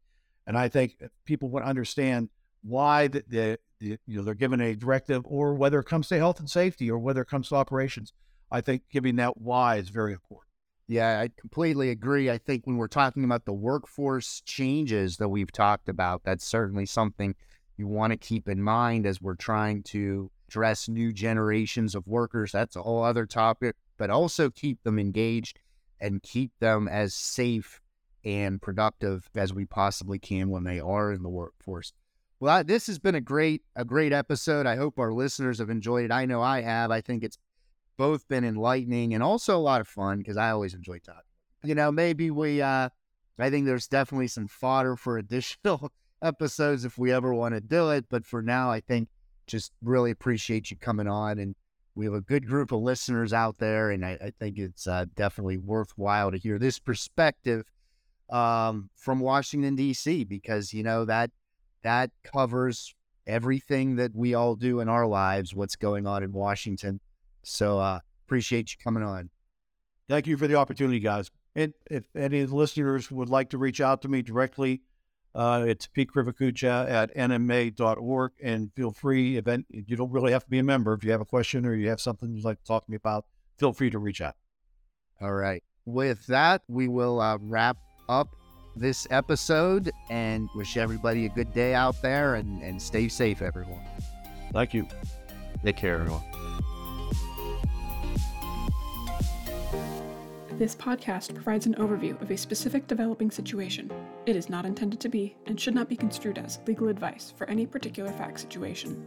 And 0.47 0.57
I 0.57 0.69
think 0.69 0.97
people 1.25 1.51
would 1.51 1.63
understand 1.63 2.31
why 2.63 3.09
the, 3.09 3.25
the, 3.29 3.59
the, 3.81 3.99
you 4.07 4.17
know 4.17 4.23
they're 4.23 4.35
given 4.35 4.61
a 4.61 4.75
directive, 4.75 5.23
or 5.27 5.55
whether 5.55 5.81
it 5.81 5.87
comes 5.87 6.09
to 6.09 6.19
health 6.19 6.41
and 6.41 6.49
safety, 6.49 6.91
or 6.91 6.99
whether 6.99 7.23
it 7.23 7.29
comes 7.29 7.49
to 7.49 7.57
operations. 7.57 8.13
I 8.51 8.61
think 8.61 8.83
giving 8.91 9.17
that 9.17 9.39
why 9.39 9.77
is 9.77 9.89
very 9.89 10.13
important. 10.13 10.49
Yeah, 10.89 11.21
I 11.21 11.31
completely 11.41 11.91
agree. 11.91 12.31
I 12.31 12.39
think 12.39 12.67
when 12.67 12.77
we're 12.77 12.89
talking 12.89 13.25
about 13.25 13.47
the 13.47 13.53
workforce 13.53 14.43
changes 14.45 15.17
that 15.17 15.31
we've 15.31 15.53
talked 15.53 15.89
about, 15.89 16.23
that's 16.25 16.45
certainly 16.45 16.85
something 16.85 17.35
you 17.83 17.89
want 17.89 18.13
to 18.13 18.17
keep 18.17 18.49
in 18.49 18.63
mind 18.63 19.07
as 19.07 19.21
we're 19.21 19.35
trying 19.35 19.83
to 19.83 20.31
address 20.49 20.89
new 20.89 21.13
generations 21.13 21.97
of 21.97 22.07
workers. 22.07 22.53
That's 22.53 22.77
a 22.77 22.83
whole 22.83 23.03
other 23.03 23.27
topic, 23.27 23.75
but 23.99 24.09
also 24.09 24.51
keep 24.51 24.81
them 24.85 25.01
engaged 25.01 25.59
and 26.01 26.23
keep 26.23 26.53
them 26.61 26.87
as 26.87 27.13
safe 27.13 27.81
and 28.25 28.63
productive 28.63 29.29
as 29.35 29.53
we 29.53 29.65
possibly 29.65 30.21
can 30.21 30.49
when 30.49 30.63
they 30.63 30.79
are 30.79 31.11
in 31.11 31.25
the 31.25 31.29
workforce. 31.29 31.93
Well, 32.39 32.63
this 32.63 32.87
has 32.87 33.01
been 33.01 33.17
a 33.17 33.21
great 33.21 33.63
a 33.75 33.85
great 33.85 34.13
episode. 34.13 34.65
I 34.65 34.77
hope 34.77 35.01
our 35.01 35.13
listeners 35.13 35.59
have 35.59 35.71
enjoyed 35.71 36.05
it. 36.05 36.13
I 36.13 36.25
know 36.25 36.41
I 36.41 36.61
have. 36.61 36.93
I 36.93 37.01
think 37.01 37.25
it's 37.25 37.39
both 37.97 38.29
been 38.29 38.45
enlightening 38.45 39.13
and 39.13 39.25
also 39.25 39.57
a 39.57 39.59
lot 39.59 39.81
of 39.81 39.89
fun 39.89 40.19
because 40.19 40.37
I 40.37 40.51
always 40.51 40.75
enjoy 40.75 40.99
talking. 41.01 41.23
You 41.65 41.75
know, 41.75 41.91
maybe 41.91 42.31
we 42.31 42.63
uh 42.63 42.91
I 43.41 43.51
think 43.51 43.67
there's 43.67 43.89
definitely 43.89 44.29
some 44.29 44.47
fodder 44.47 44.95
for 44.95 45.19
additional 45.19 45.91
episodes 46.23 46.85
if 46.85 46.99
we 46.99 47.13
ever 47.13 47.35
want 47.35 47.55
to 47.55 47.61
do 47.61 47.91
it, 47.91 48.07
but 48.09 48.25
for 48.25 48.43
now 48.43 48.71
I 48.71 48.81
think 48.81 49.09
just 49.47 49.73
really 49.83 50.11
appreciate 50.11 50.71
you 50.71 50.77
coming 50.77 51.09
on 51.09 51.39
and 51.39 51.55
we 51.95 52.07
have 52.07 52.15
a 52.15 52.21
good 52.21 52.47
group 52.47 52.73
of 52.73 52.81
listeners 52.81 53.33
out 53.33 53.59
there 53.59 53.91
and 53.91 54.05
I, 54.05 54.19
I 54.23 54.33
think 54.39 54.59
it's 54.59 54.87
uh, 54.87 55.07
definitely 55.15 55.59
worthwhile 55.59 56.31
to 56.31 56.39
hear 56.39 56.59
this 56.59 56.79
perspective 56.79 57.65
um, 58.31 58.89
from 58.95 59.21
Washington 59.21 59.77
D.C. 59.77 60.25
because 60.25 60.73
you 60.73 60.83
know 60.83 61.05
that 61.05 61.31
that 61.83 62.11
covers 62.23 62.95
everything 63.27 63.97
that 63.97 64.15
we 64.15 64.35
all 64.35 64.57
do 64.57 64.81
in 64.81 64.89
our 64.89 65.07
lives, 65.07 65.55
what's 65.55 65.77
going 65.77 66.07
on 66.07 66.23
in 66.23 66.33
Washington. 66.33 67.01
So 67.43 67.79
uh, 67.79 68.01
appreciate 68.27 68.73
you 68.73 68.79
coming 68.83 69.03
on. 69.03 69.31
Thank 70.09 70.27
you 70.27 70.37
for 70.37 70.47
the 70.47 70.57
opportunity, 70.57 71.01
guys. 71.01 71.31
And 71.55 71.75
if 71.91 72.05
any 72.17 72.41
of 72.41 72.51
the 72.51 72.57
listeners 72.57 73.11
would 73.11 73.29
like 73.29 73.51
to 73.51 73.59
reach 73.59 73.81
out 73.81 74.03
to 74.03 74.09
me 74.09 74.23
directly, 74.23 74.81
uh, 75.35 75.65
it's 75.67 75.87
Pete 75.87 76.11
Krivokuca 76.13 76.91
at 76.91 77.15
nma.org. 77.15 78.33
And 78.43 78.73
feel 78.75 78.91
free, 78.93 79.37
if 79.37 79.49
any, 79.49 79.65
you 79.71 79.97
don't 79.97 80.11
really 80.11 80.33
have 80.33 80.45
to 80.45 80.51
be 80.51 80.59
a 80.59 80.63
member. 80.63 80.93
If 80.93 81.05
you 81.05 81.13
have 81.13 81.21
a 81.21 81.27
question 81.27 81.65
or 81.67 81.75
you 81.75 81.89
have 81.89 82.01
something 82.01 82.35
you'd 82.35 82.45
like 82.45 82.59
to 82.59 82.65
talk 82.65 82.85
to 82.85 82.91
me 82.91 82.97
about, 82.97 83.25
feel 83.59 83.73
free 83.73 83.91
to 83.91 83.99
reach 83.99 84.21
out. 84.21 84.35
All 85.21 85.33
right. 85.33 85.63
With 85.85 86.27
that, 86.27 86.63
we 86.69 86.89
will 86.89 87.21
uh, 87.21 87.39
wrap 87.41 87.77
up 88.09 88.29
this 88.77 89.07
episode 89.11 89.91
and 90.11 90.49
wish 90.55 90.77
everybody 90.77 91.27
a 91.27 91.29
good 91.29 91.53
day 91.53 91.75
out 91.75 92.01
there 92.03 92.37
and, 92.37 92.63
and 92.63 92.81
stay 92.81 93.09
safe, 93.09 93.43
everyone. 93.43 93.83
Thank 94.53 94.75
you. 94.75 94.87
Take 95.65 95.77
care, 95.77 96.01
everyone. 96.01 96.42
This 100.63 100.77
podcast 100.77 101.35
provides 101.35 101.67
an 101.67 101.75
overview 101.75 102.23
of 102.23 102.31
a 102.31 102.37
specific 102.37 102.87
developing 102.87 103.33
situation. 103.33 103.91
It 104.27 104.37
is 104.37 104.49
not 104.49 104.65
intended 104.65 105.01
to 105.01 105.09
be 105.09 105.35
and 105.47 105.61
should 105.61 105.75
not 105.75 105.89
be 105.89 105.97
construed 105.97 106.39
as 106.39 106.61
legal 106.69 106.87
advice 106.87 107.35
for 107.37 107.51
any 107.51 107.67
particular 107.67 108.13
fact 108.13 108.39
situation. 108.39 109.05